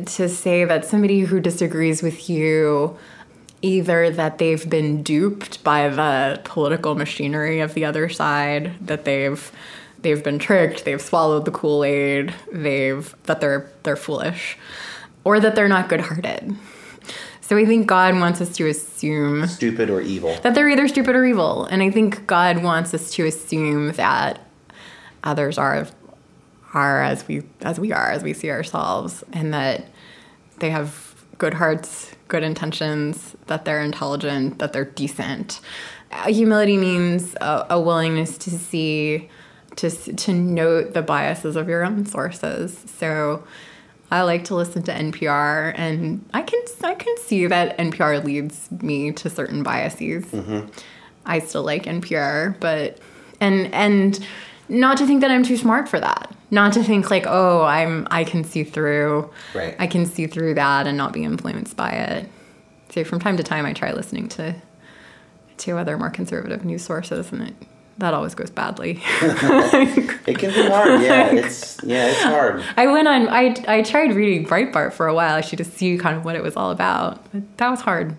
to 0.07 0.27
say 0.27 0.65
that 0.65 0.87
somebody 0.87 1.21
who 1.21 1.39
disagrees 1.39 2.03
with 2.03 2.31
you 2.31 2.97
either 3.63 4.11
that 4.11 4.39
they've 4.39 4.69
been 4.69 5.03
duped 5.03 5.63
by 5.65 5.89
the 5.89 6.41
political 6.45 6.95
machinery 6.95 7.61
of 7.61 7.75
the 7.75 7.85
other 7.85 8.09
side 8.09 8.73
that 8.81 9.05
they've 9.05 9.51
they've 10.03 10.23
been 10.23 10.39
tricked 10.39 10.85
they've 10.85 11.01
swallowed 11.01 11.45
the 11.45 11.51
kool-aid 11.51 12.35
they've 12.53 13.15
that 13.25 13.41
they're 13.41 13.71
they're 13.83 13.97
foolish 13.97 14.59
or 15.25 15.41
that 15.41 15.57
they're 15.57 15.69
not 15.69 15.89
good-hearted. 15.89 16.55
So 17.41 17.57
i 17.57 17.65
think 17.65 17.87
god 17.87 18.15
wants 18.15 18.41
us 18.41 18.55
to 18.57 18.67
assume 18.67 19.47
stupid 19.47 19.89
or 19.91 20.01
evil. 20.01 20.37
that 20.43 20.55
they're 20.55 20.69
either 20.69 20.89
stupid 20.89 21.15
or 21.15 21.25
evil 21.25 21.65
and 21.65 21.83
i 21.83 21.91
think 21.91 22.27
god 22.27 22.63
wants 22.63 22.93
us 22.93 23.11
to 23.13 23.25
assume 23.25 23.93
that 23.93 24.41
others 25.25 25.57
are 25.57 25.87
are 26.75 27.03
as 27.03 27.27
we 27.27 27.43
as 27.63 27.81
we 27.81 27.93
are 27.93 28.11
as 28.11 28.23
we 28.23 28.33
see 28.33 28.51
ourselves 28.51 29.25
and 29.33 29.55
that 29.55 29.87
they 30.59 30.71
have 30.71 31.15
good 31.39 31.55
hearts 31.55 32.16
good 32.29 32.43
intentions 32.43 33.37
that 33.47 33.65
they're 33.65 33.83
intelligent 33.83 34.59
that 34.59 34.73
they're 34.73 34.85
decent 34.85 35.61
uh, 36.13 36.29
humility 36.29 36.77
means 36.77 37.35
a, 37.41 37.67
a 37.71 37.81
willingness 37.81 38.39
to 38.39 38.51
see 38.51 39.29
to 39.77 39.91
to 39.91 40.33
note 40.33 40.95
the 40.95 41.03
biases 41.03 41.57
of 41.57 41.69
your 41.69 41.85
own 41.85 42.07
sources. 42.07 42.77
So 42.99 43.45
I 44.11 44.23
like 44.23 44.45
to 44.45 44.55
listen 44.55 44.83
to 44.85 44.93
NPR, 44.93 45.75
and 45.77 46.25
I 46.33 46.43
can 46.43 46.61
I 46.83 46.95
can 46.95 47.17
see 47.19 47.47
that 47.47 47.77
NPR 47.79 48.25
leads 48.25 48.71
me 48.71 49.13
to 49.13 49.29
certain 49.29 49.63
biases. 49.63 50.33
I 51.25 51.41
still 51.41 51.63
like 51.63 51.85
NPR, 51.85 52.59
but 52.61 52.99
and 53.41 53.73
and 53.75 54.25
not 54.69 54.97
to 54.99 55.07
think 55.07 55.21
that 55.21 55.31
I'm 55.31 55.43
too 55.43 55.57
smart 55.57 55.89
for 55.89 56.01
that. 56.01 56.35
Not 56.51 56.73
to 56.75 56.83
think 56.83 57.11
like, 57.11 57.27
oh, 57.27 57.63
I'm 57.63 58.07
I 58.11 58.25
can 58.25 58.45
see 58.45 58.65
through. 58.65 59.31
Right. 59.55 59.75
I 59.79 59.87
can 59.87 60.07
see 60.07 60.27
through 60.27 60.55
that 60.55 60.87
and 60.87 60.97
not 60.97 61.13
be 61.13 61.25
influenced 61.25 61.77
by 61.77 61.91
it. 61.91 62.29
So 62.91 63.05
from 63.05 63.19
time 63.19 63.37
to 63.37 63.43
time, 63.43 63.67
I 63.67 63.73
try 63.73 63.93
listening 63.93 64.29
to 64.31 64.55
to 65.59 65.79
other 65.79 65.99
more 65.99 66.11
conservative 66.11 66.65
news 66.65 66.85
sources, 66.85 67.33
and 67.33 67.49
it 67.49 67.55
that 67.99 68.15
always 68.15 68.35
goes 68.35 68.51
badly. 68.51 69.03
It 70.29 70.41
can 70.41 70.51
be 70.53 70.69
hard. 70.69 71.03
Yeah, 71.03 71.27
it's 71.33 71.81
yeah, 71.85 72.07
it's 72.07 72.21
hard. 72.21 72.63
I 72.77 72.89
went 72.89 73.07
on. 73.07 73.29
I 73.29 73.55
I 73.69 73.83
tried 73.83 74.13
reading 74.13 74.45
Breitbart 74.45 74.93
for 74.93 75.07
a 75.07 75.15
while 75.15 75.37
actually 75.37 75.59
to 75.59 75.65
see 75.65 75.97
kind 75.99 76.17
of 76.17 76.25
what 76.25 76.35
it 76.35 76.43
was 76.43 76.57
all 76.57 76.73
about. 76.73 77.25
But 77.33 77.57
that 77.59 77.71
was 77.71 77.83
hard. 77.83 78.17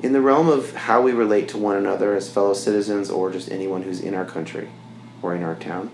In 0.00 0.12
the 0.12 0.20
realm 0.20 0.48
of 0.48 0.74
how 0.74 1.02
we 1.02 1.12
relate 1.12 1.48
to 1.48 1.58
one 1.58 1.76
another 1.76 2.14
as 2.14 2.30
fellow 2.30 2.54
citizens 2.54 3.10
or 3.10 3.32
just 3.32 3.50
anyone 3.50 3.82
who's 3.82 4.00
in 4.00 4.14
our 4.14 4.24
country 4.24 4.68
or 5.22 5.34
in 5.34 5.42
our 5.42 5.56
town, 5.56 5.90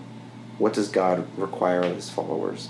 what 0.61 0.73
does 0.73 0.89
God 0.89 1.27
require 1.37 1.81
of 1.81 1.95
his 1.95 2.09
followers? 2.09 2.69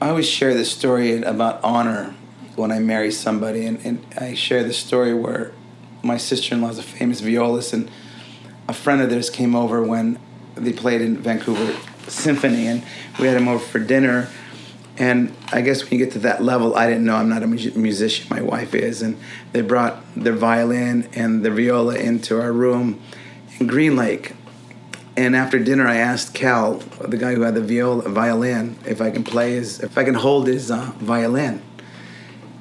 I 0.00 0.08
always 0.08 0.26
share 0.26 0.54
this 0.54 0.72
story 0.72 1.20
about 1.20 1.62
honor 1.62 2.14
when 2.56 2.72
I 2.72 2.78
marry 2.78 3.12
somebody, 3.12 3.66
and, 3.66 3.78
and 3.84 4.04
I 4.16 4.32
share 4.32 4.64
the 4.64 4.72
story 4.72 5.12
where 5.12 5.52
my 6.02 6.16
sister 6.16 6.54
in 6.54 6.62
law 6.62 6.70
is 6.70 6.78
a 6.78 6.82
famous 6.82 7.20
violist, 7.20 7.74
and 7.74 7.90
a 8.66 8.72
friend 8.72 9.02
of 9.02 9.10
theirs 9.10 9.28
came 9.28 9.54
over 9.54 9.82
when 9.82 10.18
they 10.54 10.72
played 10.72 11.02
in 11.02 11.18
Vancouver 11.18 11.76
Symphony, 12.08 12.66
and 12.66 12.82
we 13.20 13.26
had 13.26 13.36
him 13.36 13.46
over 13.46 13.62
for 13.64 13.78
dinner. 13.78 14.30
And 14.96 15.32
I 15.52 15.60
guess 15.60 15.82
when 15.82 15.92
you 15.92 16.04
get 16.04 16.14
to 16.14 16.18
that 16.20 16.42
level, 16.42 16.74
I 16.76 16.86
didn't 16.86 17.04
know 17.04 17.14
I'm 17.14 17.28
not 17.28 17.42
a 17.42 17.46
musician. 17.46 18.26
My 18.30 18.40
wife 18.40 18.74
is, 18.74 19.02
and 19.02 19.18
they 19.52 19.60
brought 19.60 20.02
their 20.16 20.32
violin 20.32 21.08
and 21.12 21.44
their 21.44 21.52
viola 21.52 21.96
into 21.96 22.40
our 22.40 22.52
room 22.52 23.00
in 23.60 23.66
Green 23.66 23.96
Lake. 23.96 24.32
And 25.18 25.34
after 25.34 25.58
dinner, 25.58 25.84
I 25.84 25.96
asked 25.96 26.32
Cal, 26.32 26.74
the 27.00 27.16
guy 27.16 27.34
who 27.34 27.40
had 27.40 27.56
the 27.56 27.60
viola, 27.60 28.08
violin, 28.08 28.78
if 28.86 29.00
I 29.00 29.10
can 29.10 29.24
play 29.24 29.54
his, 29.54 29.80
if 29.80 29.98
I 29.98 30.04
can 30.04 30.14
hold 30.14 30.46
his 30.46 30.70
uh, 30.70 30.92
violin. 30.98 31.60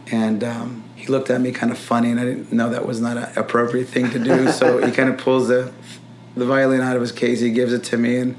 And 0.08 0.43
um, 0.43 0.84
he 0.95 1.05
looked 1.05 1.30
at 1.30 1.39
me 1.39 1.51
kind 1.51 1.72
of 1.72 1.78
funny, 1.78 2.10
and 2.10 2.20
I 2.20 2.24
didn't 2.24 2.51
know 2.51 2.72
that 2.72 2.84
was 2.88 2.99
not 2.99 3.16
an 3.16 3.30
appropriate 3.38 3.89
thing 3.89 4.10
to 4.10 4.18
do. 4.18 4.51
so 4.51 4.84
he 4.86 4.91
kind 4.91 5.08
of 5.08 5.20
pulls 5.20 5.49
the 5.49 5.72
the 6.36 6.45
violin 6.45 6.82
out 6.82 6.95
of 6.95 7.01
his 7.01 7.12
case. 7.12 7.39
He 7.41 7.51
gives 7.51 7.74
it 7.74 7.84
to 7.86 7.97
me, 7.97 8.18
and 8.18 8.36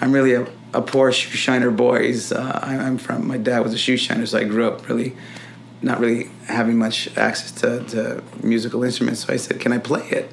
I'm 0.00 0.12
really 0.12 0.32
a, 0.32 0.46
a 0.72 0.80
poor 0.80 1.12
shoe 1.12 1.36
shiner 1.36 1.70
boy. 1.70 2.06
He's, 2.06 2.32
uh, 2.32 2.60
I- 2.62 2.78
I'm 2.78 2.96
from. 2.96 3.26
My 3.26 3.36
dad 3.36 3.60
was 3.60 3.74
a 3.74 3.78
shoe 3.78 3.98
shiner, 3.98 4.24
so 4.24 4.38
I 4.38 4.44
grew 4.44 4.68
up 4.68 4.88
really 4.88 5.14
not 5.82 6.00
really 6.00 6.30
having 6.46 6.78
much 6.78 7.14
access 7.18 7.52
to, 7.60 7.84
to 7.88 8.22
musical 8.42 8.84
instruments. 8.84 9.26
So 9.26 9.34
I 9.34 9.36
said, 9.36 9.60
"Can 9.60 9.72
I 9.72 9.78
play 9.78 10.08
it?" 10.08 10.32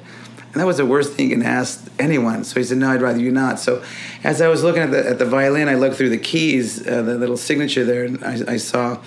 And 0.52 0.60
that 0.62 0.66
was 0.66 0.78
the 0.78 0.86
worst 0.86 1.12
thing 1.12 1.28
you 1.30 1.36
can 1.36 1.44
ask 1.44 1.86
anyone. 1.98 2.42
So 2.44 2.58
he 2.58 2.64
said, 2.64 2.78
"No, 2.78 2.90
I'd 2.90 3.02
rather 3.02 3.20
you 3.20 3.30
not." 3.30 3.60
So 3.60 3.82
as 4.24 4.40
I 4.40 4.48
was 4.48 4.62
looking 4.62 4.82
at 4.82 4.90
the 4.90 5.08
at 5.08 5.18
the 5.18 5.26
violin, 5.26 5.68
I 5.68 5.74
looked 5.74 5.96
through 5.96 6.08
the 6.08 6.18
keys, 6.18 6.86
uh, 6.86 7.02
the 7.02 7.16
little 7.16 7.36
signature 7.36 7.84
there, 7.84 8.04
and 8.04 8.24
I, 8.24 8.54
I 8.54 8.56
saw 8.56 8.98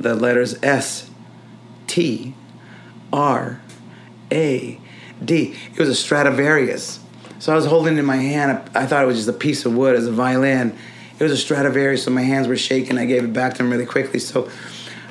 the 0.00 0.14
letters 0.14 0.56
S, 0.62 1.10
T, 1.86 2.34
R, 3.12 3.60
A, 4.32 4.80
D. 5.24 5.54
It 5.74 5.78
was 5.78 5.88
a 5.90 5.94
Stradivarius. 5.94 7.00
So 7.38 7.52
I 7.52 7.56
was 7.56 7.66
holding 7.66 7.96
it 7.96 8.00
in 8.00 8.06
my 8.06 8.16
hand. 8.16 8.58
I 8.74 8.86
thought 8.86 9.02
it 9.04 9.06
was 9.06 9.16
just 9.16 9.28
a 9.28 9.32
piece 9.34 9.66
of 9.66 9.76
wood 9.76 9.94
as 9.94 10.06
a 10.06 10.12
violin. 10.12 10.74
It 11.18 11.22
was 11.22 11.32
a 11.32 11.36
Stradivarius, 11.36 12.02
so 12.04 12.10
my 12.10 12.22
hands 12.22 12.48
were 12.48 12.56
shaking. 12.56 12.96
I 12.98 13.04
gave 13.04 13.24
it 13.24 13.32
back 13.32 13.54
to 13.54 13.62
him 13.62 13.70
really 13.70 13.86
quickly. 13.86 14.18
So 14.18 14.50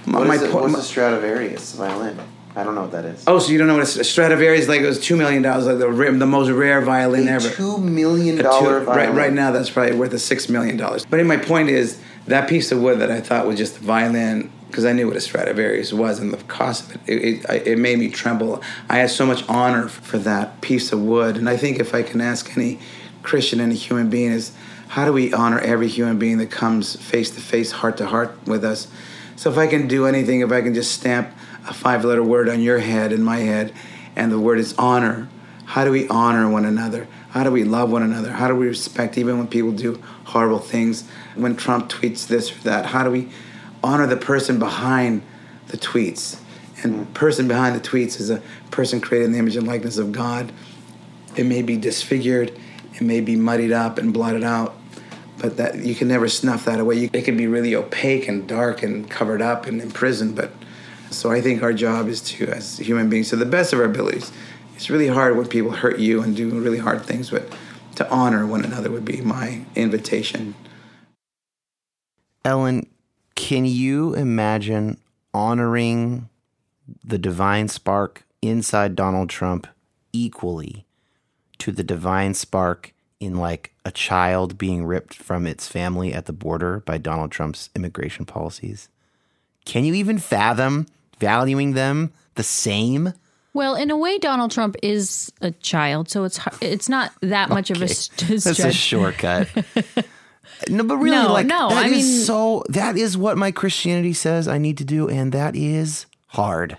my, 0.06 0.20
What 0.20 0.28
my 0.28 0.36
is 0.36 0.42
it, 0.44 0.54
what's 0.54 0.74
my- 0.74 0.80
a 0.80 0.82
Stradivarius 0.82 1.74
violin? 1.76 2.18
I 2.56 2.64
don't 2.64 2.74
know 2.74 2.84
what 2.84 2.91
that 2.91 3.03
is. 3.03 3.24
Oh, 3.28 3.38
so 3.39 3.51
you 3.51 3.58
don't 3.58 3.68
know 3.68 3.76
what 3.76 3.84
a 3.84 4.03
Stradivarius 4.03 4.70
like? 4.70 4.80
It 4.80 4.86
was 4.86 4.99
two 4.99 5.18
million 5.18 5.41
dollars, 5.41 5.66
like 5.66 5.78
the 5.78 5.89
rare- 5.89 6.12
the 6.12 6.26
most 6.26 6.49
rare 6.49 6.80
violin 6.82 7.28
a 7.28 7.32
ever. 7.32 7.49
Two 7.49 7.78
million 7.78 8.38
dollar 8.38 8.80
violin. 8.80 8.97
right 8.97 9.14
right 9.14 9.34
now 9.34 9.51
that's 9.51 9.70
probably 9.70 9.95
worth 9.95 10.14
a 10.14 10.20
six 10.20 10.47
million 10.47 10.78
dollars. 10.78 11.06
But 11.06 11.26
my 11.26 11.36
point 11.36 11.70
is 11.70 11.99
that 12.28 12.47
piece 12.47 12.72
of 12.72 12.82
wood 12.82 12.99
that 12.99 13.12
I 13.12 13.20
thought 13.20 13.45
was 13.45 13.58
just 13.58 13.78
a 13.78 13.82
violin 13.82 14.51
because 14.68 14.86
I 14.86 14.93
knew 14.93 15.08
what 15.08 15.18
a 15.18 15.22
Stradivarius 15.22 15.91
was 15.91 16.20
and 16.20 16.32
the 16.34 16.38
cost 16.45 16.95
of 16.95 17.10
it. 17.10 17.24
It, 17.24 17.45
it, 17.49 17.68
it 17.68 17.78
made 17.78 17.99
me 17.99 18.10
tremble. 18.10 18.62
I 18.89 18.97
had 18.97 19.10
so 19.10 19.26
much 19.26 19.43
honor 19.49 19.89
for 19.89 20.18
that 20.20 20.62
piece 20.62 20.93
of 20.93 21.01
wood, 21.01 21.36
and 21.36 21.49
I 21.49 21.58
think 21.58 21.80
if 21.80 21.93
I 21.93 22.03
can 22.03 22.22
ask 22.22 22.56
any 22.58 22.80
Christian, 23.22 23.60
any 23.60 23.76
human 23.76 24.10
being, 24.10 24.32
is 24.32 24.53
how 24.89 25.06
do 25.06 25.12
we 25.12 25.34
honor 25.34 25.60
every 25.60 25.88
human 25.88 26.20
being 26.20 26.38
that 26.38 26.51
comes 26.51 26.95
face 26.95 27.32
to 27.32 27.41
face, 27.41 27.72
heart 27.72 27.97
to 27.97 28.06
heart 28.06 28.38
with 28.45 28.64
us? 28.64 28.88
So 29.36 29.51
if 29.51 29.58
I 29.58 29.68
can 29.68 29.88
do 29.88 30.06
anything, 30.06 30.39
if 30.39 30.51
I 30.51 30.62
can 30.62 30.74
just 30.74 30.93
stamp 30.93 31.30
a 31.68 31.74
five 31.74 32.05
letter 32.05 32.24
word 32.24 32.49
on 32.49 32.61
your 32.61 32.80
head 32.80 33.11
and 33.11 33.24
my 33.24 33.38
head, 33.38 33.74
and 34.16 34.32
the 34.32 34.39
word 34.39 34.59
is 34.59 34.74
honor, 34.78 35.28
how 35.66 35.84
do 35.84 35.91
we 35.91 36.07
honor 36.07 36.49
one 36.49 36.66
another? 36.66 37.07
How 37.30 37.43
do 37.43 37.51
we 37.51 37.63
love 37.63 37.91
one 37.91 38.03
another? 38.03 38.32
How 38.32 38.47
do 38.47 38.55
we 38.55 38.68
respect 38.68 39.18
even 39.18 39.38
when 39.38 39.47
people 39.47 39.72
do 39.72 40.01
horrible 40.26 40.59
things? 40.59 41.07
When 41.36 41.55
Trump 41.55 41.89
tweets 41.89 42.28
this 42.28 42.51
or 42.51 42.59
that, 42.61 42.86
how 42.86 43.03
do 43.03 43.11
we 43.11 43.30
honor 43.84 44.07
the 44.07 44.16
person 44.16 44.59
behind 44.59 45.22
the 45.68 45.78
tweets? 45.78 46.39
And 46.84 47.11
person 47.13 47.47
behind 47.47 47.76
the 47.76 47.80
tweets 47.80 48.20
is 48.20 48.30
a 48.30 48.41
person 48.70 49.01
created 49.01 49.26
in 49.26 49.32
the 49.34 49.39
image 49.39 49.55
and 49.55 49.68
likeness 49.68 49.97
of 49.97 50.11
God. 50.11 50.51
It 51.36 51.45
may 51.45 51.61
be 51.61 51.78
disfigured, 51.78 52.57
it 52.93 53.01
may 53.01 53.22
be 53.22 53.36
muddied 53.36 53.72
up 53.72 53.97
and 53.97 54.13
blotted 54.13 54.43
out, 54.43 54.78
but 55.39 55.57
that 55.57 55.80
you 55.80 55.95
can 55.95 56.07
never 56.07 56.30
snuff 56.30 56.66
that 56.66 56.80
away. 56.80 56.95
You, 56.95 57.09
it 57.11 57.24
can 57.24 57.36
be 57.36 57.47
really 57.47 57.76
opaque 57.76 58.28
and 58.28 58.47
dark 58.47 58.84
and 58.84 59.09
covered 59.09 59.41
up 59.41 59.66
and 59.66 59.82
imprisoned. 59.82 60.36
But 60.36 60.51
so 61.16 61.32
I 61.32 61.41
think 61.41 61.63
our 61.63 61.74
job 61.74 62.07
is 62.07 62.22
to, 62.22 62.47
as 62.47 62.78
human 62.78 63.09
beings, 63.09 63.30
to 63.30 63.36
the 63.36 63.45
best 63.45 63.74
of 63.74 63.80
our 63.80 63.86
abilities. 63.86 64.32
It's 64.76 64.89
really 64.89 65.07
hard 65.07 65.38
when 65.38 65.47
people 65.47 65.72
hurt 65.72 65.99
you 65.99 66.22
and 66.22 66.36
do 66.36 66.49
really 66.59 66.78
hard 66.78 67.03
things, 67.03 67.30
but 67.30 67.51
to 67.95 68.09
honor 68.09 68.45
one 68.45 68.66
another 68.66 68.91
would 68.91 69.05
be 69.05 69.22
my 69.22 69.61
invitation. 69.76 70.55
Ellen, 72.43 72.88
can 73.36 73.66
you 73.66 74.13
imagine 74.13 74.97
honoring 75.34 76.30
the 77.03 77.18
divine 77.18 77.68
spark 77.68 78.26
inside 78.41 78.95
Donald 78.95 79.30
Trump 79.30 79.68
equally 80.13 80.86
to 81.57 81.72
the 81.72 81.84
divine 81.84 82.34
spark 82.34 82.93
in 83.20 83.36
like 83.36 83.74
a 83.86 83.91
child 83.91 84.57
being 84.57 84.86
ripped 84.86 85.16
from 85.16 85.47
its 85.47 85.68
family 85.68 86.13
at 86.13 86.26
the 86.26 86.34
border 86.34 86.82
by 86.82 86.97
Donald 86.97 87.32
Trump's 87.32 87.70
immigration 87.76 88.26
policies? 88.26 88.89
Can 89.66 89.84
you 89.84 89.93
even 89.93 90.20
fathom 90.20 90.86
valuing 91.20 91.74
them 91.74 92.11
the 92.36 92.43
same? 92.43 93.13
Well, 93.53 93.76
in 93.76 93.89
a 93.89 93.95
way, 93.97 94.18
Donald 94.18 94.51
Trump 94.51 94.76
is 94.84 95.32
a 95.41 95.51
child, 95.51 96.09
so 96.09 96.24
it's 96.26 96.38
har- 96.38 96.53
it's 96.61 96.89
not 96.89 97.11
that 97.22 97.49
much 97.49 97.70
of 97.72 97.82
a 97.82 97.88
st- 97.88 98.43
That's 98.43 98.59
a 98.59 98.74
shortcut. 98.74 99.47
no, 100.70 100.84
but 100.84 100.97
really, 100.97 101.16
No, 101.18 101.32
like 101.32 101.45
no, 101.45 101.70
that 101.70 101.86
I 101.86 101.88
is 101.88 102.05
mean- 102.05 102.26
so. 102.26 102.63
That 102.70 102.97
is 102.97 103.18
what 103.18 103.38
my 103.38 103.51
Christianity 103.51 104.13
says 104.13 104.47
I 104.47 104.57
need 104.57 104.78
to 104.80 104.86
do, 104.86 105.07
and 105.09 105.32
that 105.32 105.55
is 105.55 106.05
hard. 106.28 106.78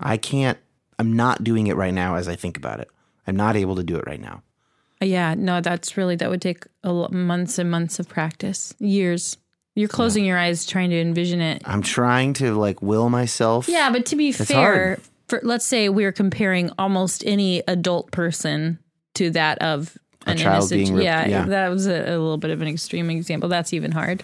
I 0.00 0.16
can't. 0.16 0.58
I'm 0.98 1.14
not 1.14 1.44
doing 1.44 1.66
it 1.66 1.76
right 1.76 1.92
now. 1.94 2.14
As 2.16 2.26
I 2.28 2.36
think 2.36 2.56
about 2.56 2.80
it, 2.80 2.88
I'm 3.26 3.36
not 3.36 3.56
able 3.56 3.76
to 3.76 3.82
do 3.82 3.96
it 3.96 4.04
right 4.06 4.20
now. 4.20 4.42
Yeah, 5.00 5.34
no, 5.34 5.60
that's 5.60 5.96
really 5.96 6.16
that 6.16 6.30
would 6.30 6.40
take 6.40 6.64
a 6.84 6.92
months 7.10 7.58
and 7.58 7.70
months 7.70 7.98
of 7.98 8.08
practice, 8.08 8.72
years. 8.78 9.36
You're 9.74 9.88
closing 9.88 10.24
your 10.24 10.38
eyes 10.38 10.66
trying 10.66 10.90
to 10.90 11.00
envision 11.00 11.40
it. 11.40 11.62
I'm 11.64 11.82
trying 11.82 12.34
to 12.34 12.54
like 12.54 12.82
will 12.82 13.08
myself. 13.08 13.68
Yeah, 13.68 13.90
but 13.90 14.04
to 14.06 14.16
be 14.16 14.28
It's 14.28 14.44
fair, 14.44 14.98
for 15.28 15.40
let's 15.42 15.64
say 15.64 15.88
we're 15.88 16.12
comparing 16.12 16.70
almost 16.78 17.24
any 17.26 17.62
adult 17.66 18.10
person 18.10 18.78
to 19.14 19.30
that 19.30 19.58
of 19.62 19.96
A 20.26 20.30
an 20.30 20.36
child 20.36 20.56
innocent. 20.72 20.78
being 20.78 20.94
ripped- 20.94 21.04
yeah, 21.04 21.26
yeah. 21.26 21.44
that 21.46 21.68
was 21.68 21.86
a, 21.86 21.94
a 22.02 22.12
little 22.18 22.36
bit 22.36 22.50
of 22.50 22.60
an 22.60 22.68
extreme 22.68 23.08
example. 23.10 23.48
That's 23.48 23.72
even 23.72 23.92
hard. 23.92 24.22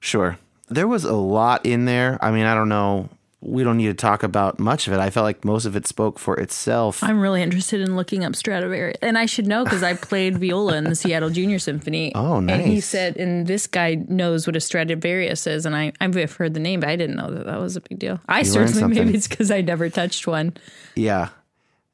Sure. 0.00 0.38
There 0.70 0.88
was 0.88 1.04
a 1.04 1.14
lot 1.14 1.66
in 1.66 1.84
there. 1.84 2.18
I 2.22 2.30
mean, 2.30 2.44
I 2.46 2.54
don't 2.54 2.68
know. 2.68 3.08
We 3.40 3.62
don't 3.62 3.76
need 3.76 3.86
to 3.86 3.94
talk 3.94 4.24
about 4.24 4.58
much 4.58 4.88
of 4.88 4.92
it. 4.92 4.98
I 4.98 5.10
felt 5.10 5.22
like 5.22 5.44
most 5.44 5.64
of 5.64 5.76
it 5.76 5.86
spoke 5.86 6.18
for 6.18 6.36
itself. 6.40 7.04
I'm 7.04 7.20
really 7.20 7.40
interested 7.40 7.80
in 7.80 7.94
looking 7.94 8.24
up 8.24 8.34
Stradivarius, 8.34 8.98
and 9.00 9.16
I 9.16 9.26
should 9.26 9.46
know 9.46 9.62
because 9.62 9.84
I 9.84 9.94
played 9.94 10.38
viola 10.38 10.76
in 10.76 10.84
the 10.84 10.96
Seattle 10.96 11.30
Junior 11.30 11.60
Symphony. 11.60 12.12
Oh, 12.16 12.40
nice! 12.40 12.56
And 12.58 12.66
he 12.66 12.80
said, 12.80 13.16
and 13.16 13.46
this 13.46 13.68
guy 13.68 14.04
knows 14.08 14.46
what 14.46 14.56
a 14.56 14.60
Stradivarius 14.60 15.46
is, 15.46 15.66
and 15.66 15.76
I 15.76 15.92
I've 16.00 16.32
heard 16.32 16.54
the 16.54 16.60
name, 16.60 16.80
but 16.80 16.88
I 16.88 16.96
didn't 16.96 17.16
know 17.16 17.30
that 17.30 17.46
that 17.46 17.60
was 17.60 17.76
a 17.76 17.80
big 17.80 18.00
deal. 18.00 18.20
I 18.28 18.40
You 18.40 18.44
certainly 18.46 18.94
maybe 18.94 19.14
it's 19.14 19.28
because 19.28 19.52
I 19.52 19.60
never 19.60 19.88
touched 19.88 20.26
one. 20.26 20.56
Yeah. 20.96 21.28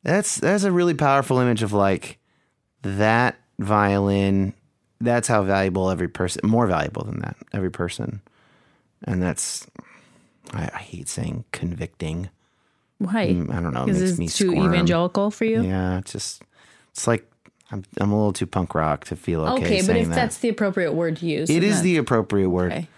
That's 0.05 0.37
that's 0.37 0.65
a 0.65 0.73
really 0.73 0.95
powerful 0.95 1.39
image 1.39 1.63
of 1.63 1.73
like 1.73 2.19
that 2.83 3.37
violin. 3.59 4.55
That's 5.01 5.29
how 5.29 5.43
valuable 5.43 5.91
every 5.91 6.09
person, 6.09 6.49
more 6.49 6.67
valuable 6.67 7.05
than 7.05 7.21
that, 7.21 7.37
every 7.53 7.71
person. 7.71 8.21
And 9.05 9.23
that's, 9.23 9.67
I, 10.55 10.71
I 10.75 10.79
hate 10.79 11.09
saying 11.09 11.45
convicting. 11.53 12.31
Why? 12.99 13.29
Mm, 13.29 13.53
I 13.53 13.61
don't 13.61 13.75
know. 13.75 13.85
It 13.85 13.95
makes 13.99 14.19
me 14.19 14.29
too 14.29 14.51
squirm. 14.51 14.73
evangelical 14.73 15.31
for 15.31 15.45
you? 15.45 15.63
Yeah, 15.63 15.99
it's 15.99 16.13
just, 16.13 16.43
it's 16.93 17.07
like, 17.07 17.29
I'm 17.71 17.85
I'm 17.99 18.13
a 18.13 18.17
little 18.17 18.33
too 18.33 18.47
punk 18.47 18.75
rock 18.75 19.05
to 19.07 19.17
feel 19.17 19.43
okay. 19.43 19.65
Okay, 19.65 19.87
but 19.87 19.97
if 19.97 20.09
that. 20.09 20.15
that's 20.15 20.39
the 20.39 20.49
appropriate 20.49 20.93
word 20.93 21.17
to 21.19 21.27
use, 21.27 21.51
it 21.51 21.65
is 21.65 21.83
the 21.83 21.97
appropriate 21.97 22.51
word. 22.51 22.73
Okay. 22.73 22.89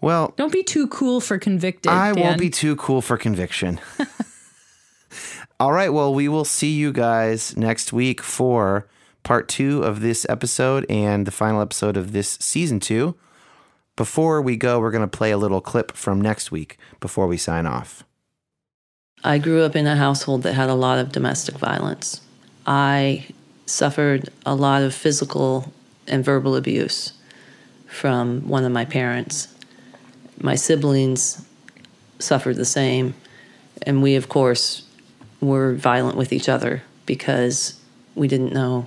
Well, 0.00 0.34
Don't 0.36 0.52
be 0.52 0.62
too 0.62 0.86
cool 0.88 1.20
for 1.20 1.38
convicted. 1.38 1.90
I 1.90 2.12
Dan. 2.12 2.22
won't 2.22 2.38
be 2.38 2.50
too 2.50 2.76
cool 2.76 3.00
for 3.00 3.16
conviction. 3.16 3.80
All 5.60 5.72
right. 5.72 5.90
Well, 5.90 6.12
we 6.12 6.28
will 6.28 6.44
see 6.44 6.72
you 6.72 6.92
guys 6.92 7.56
next 7.56 7.92
week 7.92 8.20
for 8.20 8.86
part 9.22 9.48
two 9.48 9.82
of 9.82 10.00
this 10.00 10.26
episode 10.28 10.84
and 10.90 11.26
the 11.26 11.30
final 11.30 11.62
episode 11.62 11.96
of 11.96 12.12
this 12.12 12.36
season 12.40 12.80
two. 12.80 13.14
Before 13.96 14.42
we 14.42 14.56
go, 14.56 14.80
we're 14.80 14.90
going 14.90 15.08
to 15.08 15.16
play 15.16 15.30
a 15.30 15.38
little 15.38 15.60
clip 15.60 15.92
from 15.92 16.20
next 16.20 16.50
week 16.50 16.78
before 16.98 17.28
we 17.28 17.36
sign 17.36 17.64
off. 17.64 18.02
I 19.22 19.38
grew 19.38 19.62
up 19.62 19.76
in 19.76 19.86
a 19.86 19.94
household 19.94 20.42
that 20.42 20.54
had 20.54 20.68
a 20.68 20.74
lot 20.74 20.98
of 20.98 21.12
domestic 21.12 21.56
violence. 21.58 22.20
I 22.66 23.26
suffered 23.66 24.30
a 24.44 24.54
lot 24.54 24.82
of 24.82 24.94
physical 24.94 25.72
and 26.08 26.24
verbal 26.24 26.56
abuse 26.56 27.12
from 27.86 28.48
one 28.48 28.64
of 28.64 28.72
my 28.72 28.84
parents. 28.84 29.48
My 30.40 30.56
siblings 30.56 31.46
suffered 32.18 32.56
the 32.56 32.64
same, 32.64 33.14
and 33.82 34.02
we, 34.02 34.16
of 34.16 34.28
course, 34.28 34.82
were 35.40 35.74
violent 35.74 36.16
with 36.16 36.32
each 36.32 36.48
other 36.48 36.82
because 37.06 37.80
we 38.16 38.26
didn't 38.26 38.52
know 38.52 38.86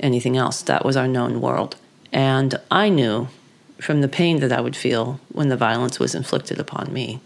anything 0.00 0.36
else. 0.36 0.62
That 0.62 0.84
was 0.84 0.96
our 0.96 1.06
known 1.06 1.40
world. 1.40 1.76
And 2.12 2.56
I 2.70 2.88
knew 2.88 3.28
from 3.80 4.00
the 4.00 4.08
pain 4.08 4.40
that 4.40 4.52
I 4.52 4.60
would 4.60 4.76
feel 4.76 5.20
when 5.32 5.48
the 5.48 5.56
violence 5.56 5.98
was 5.98 6.14
inflicted 6.14 6.58
upon 6.58 6.92
me 6.92 7.20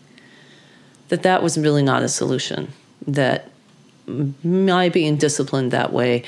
that 1.09 1.22
that 1.22 1.42
was 1.42 1.59
really 1.59 1.82
not 1.82 2.02
a 2.02 2.09
solution. 2.09 2.72
That 3.07 3.50
my 4.07 4.88
being 4.88 5.16
disciplined 5.16 5.70
that 5.70 5.92
way 5.92 6.24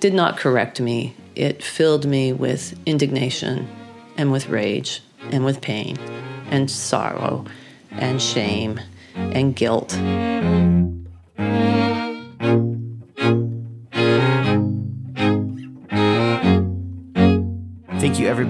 did 0.00 0.14
not 0.14 0.36
correct 0.36 0.80
me. 0.80 1.14
It 1.34 1.62
filled 1.62 2.06
me 2.06 2.32
with 2.32 2.78
indignation 2.86 3.68
and 4.16 4.32
with 4.32 4.48
rage 4.48 5.02
and 5.30 5.44
with 5.44 5.60
pain 5.60 5.98
and 6.50 6.70
sorrow 6.70 7.44
and 7.90 8.20
shame 8.20 8.80
and 9.14 9.54
guilt. 9.54 9.96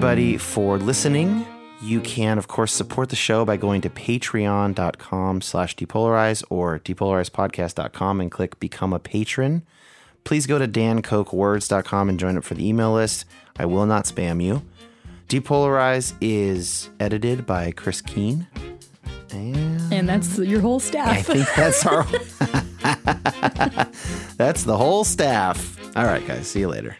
Everybody, 0.01 0.37
for 0.37 0.79
listening. 0.79 1.45
You 1.79 2.01
can, 2.01 2.39
of 2.39 2.47
course, 2.47 2.73
support 2.73 3.09
the 3.09 3.15
show 3.15 3.45
by 3.45 3.55
going 3.55 3.81
to 3.81 3.89
patreon.com 3.91 5.41
slash 5.41 5.75
depolarize 5.75 6.43
or 6.49 6.79
depolarizepodcast.com 6.79 8.19
and 8.19 8.31
click 8.31 8.59
become 8.59 8.93
a 8.93 8.99
patron. 8.99 9.61
Please 10.23 10.47
go 10.47 10.57
to 10.57 10.67
dankochwords.com 10.67 12.09
and 12.09 12.19
join 12.19 12.35
up 12.35 12.43
for 12.43 12.55
the 12.55 12.67
email 12.67 12.93
list. 12.93 13.25
I 13.59 13.67
will 13.67 13.85
not 13.85 14.05
spam 14.05 14.43
you. 14.43 14.63
Depolarize 15.29 16.15
is 16.19 16.89
edited 16.99 17.45
by 17.45 17.69
Chris 17.69 18.01
Keene. 18.01 18.47
And 19.31 19.93
And 19.93 20.09
that's 20.09 20.35
your 20.39 20.61
whole 20.61 20.79
staff. 20.79 21.09
I 21.09 21.21
think 21.21 21.47
that's 21.55 21.85
our 21.85 22.05
That's 24.37 24.63
the 24.63 24.77
whole 24.77 25.03
staff. 25.03 25.77
All 25.95 26.05
right, 26.05 26.25
guys. 26.25 26.47
See 26.47 26.61
you 26.61 26.69
later. 26.69 26.97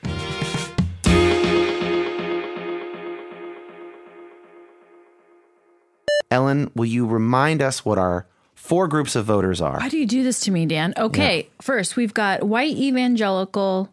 Ellen, 6.31 6.71
will 6.73 6.85
you 6.85 7.05
remind 7.05 7.61
us 7.61 7.85
what 7.85 7.97
our 7.97 8.25
four 8.55 8.87
groups 8.87 9.15
of 9.15 9.25
voters 9.25 9.61
are? 9.61 9.79
Why 9.79 9.89
do 9.89 9.97
you 9.97 10.07
do 10.07 10.23
this 10.23 10.39
to 10.41 10.51
me, 10.51 10.65
Dan? 10.65 10.93
Okay, 10.97 11.49
first 11.61 11.95
we've 11.95 12.13
got 12.13 12.43
white 12.43 12.75
evangelical. 12.75 13.89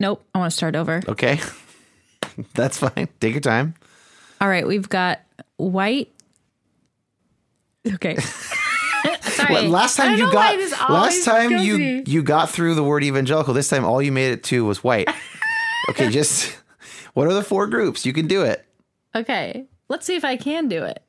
Nope, 0.00 0.24
I 0.34 0.38
want 0.38 0.50
to 0.50 0.56
start 0.56 0.74
over. 0.74 1.02
Okay. 1.06 1.38
That's 2.54 2.78
fine. 2.78 3.08
Take 3.20 3.34
your 3.34 3.40
time. 3.40 3.74
All 4.40 4.48
right, 4.48 4.66
we've 4.66 4.88
got 4.88 5.20
white. 5.56 6.10
Okay. 7.86 8.16
Sorry. 9.20 9.68
Last 9.68 9.96
time 9.96 10.18
you 10.18 10.30
got 10.32 10.58
last 10.90 11.24
time 11.24 11.50
you 11.58 11.78
me. 11.78 12.02
you 12.06 12.22
got 12.22 12.48
through 12.50 12.74
the 12.74 12.82
word 12.82 13.04
evangelical. 13.04 13.52
This 13.52 13.68
time 13.68 13.84
all 13.84 14.00
you 14.00 14.12
made 14.12 14.32
it 14.32 14.42
to 14.44 14.64
was 14.64 14.82
white. 14.82 15.08
okay, 15.90 16.08
just 16.08 16.56
what 17.12 17.26
are 17.26 17.34
the 17.34 17.42
four 17.42 17.66
groups? 17.66 18.06
You 18.06 18.12
can 18.12 18.26
do 18.26 18.42
it. 18.42 18.64
Okay, 19.14 19.66
let's 19.88 20.06
see 20.06 20.16
if 20.16 20.24
I 20.24 20.36
can 20.36 20.68
do 20.68 20.84
it. 20.84 21.03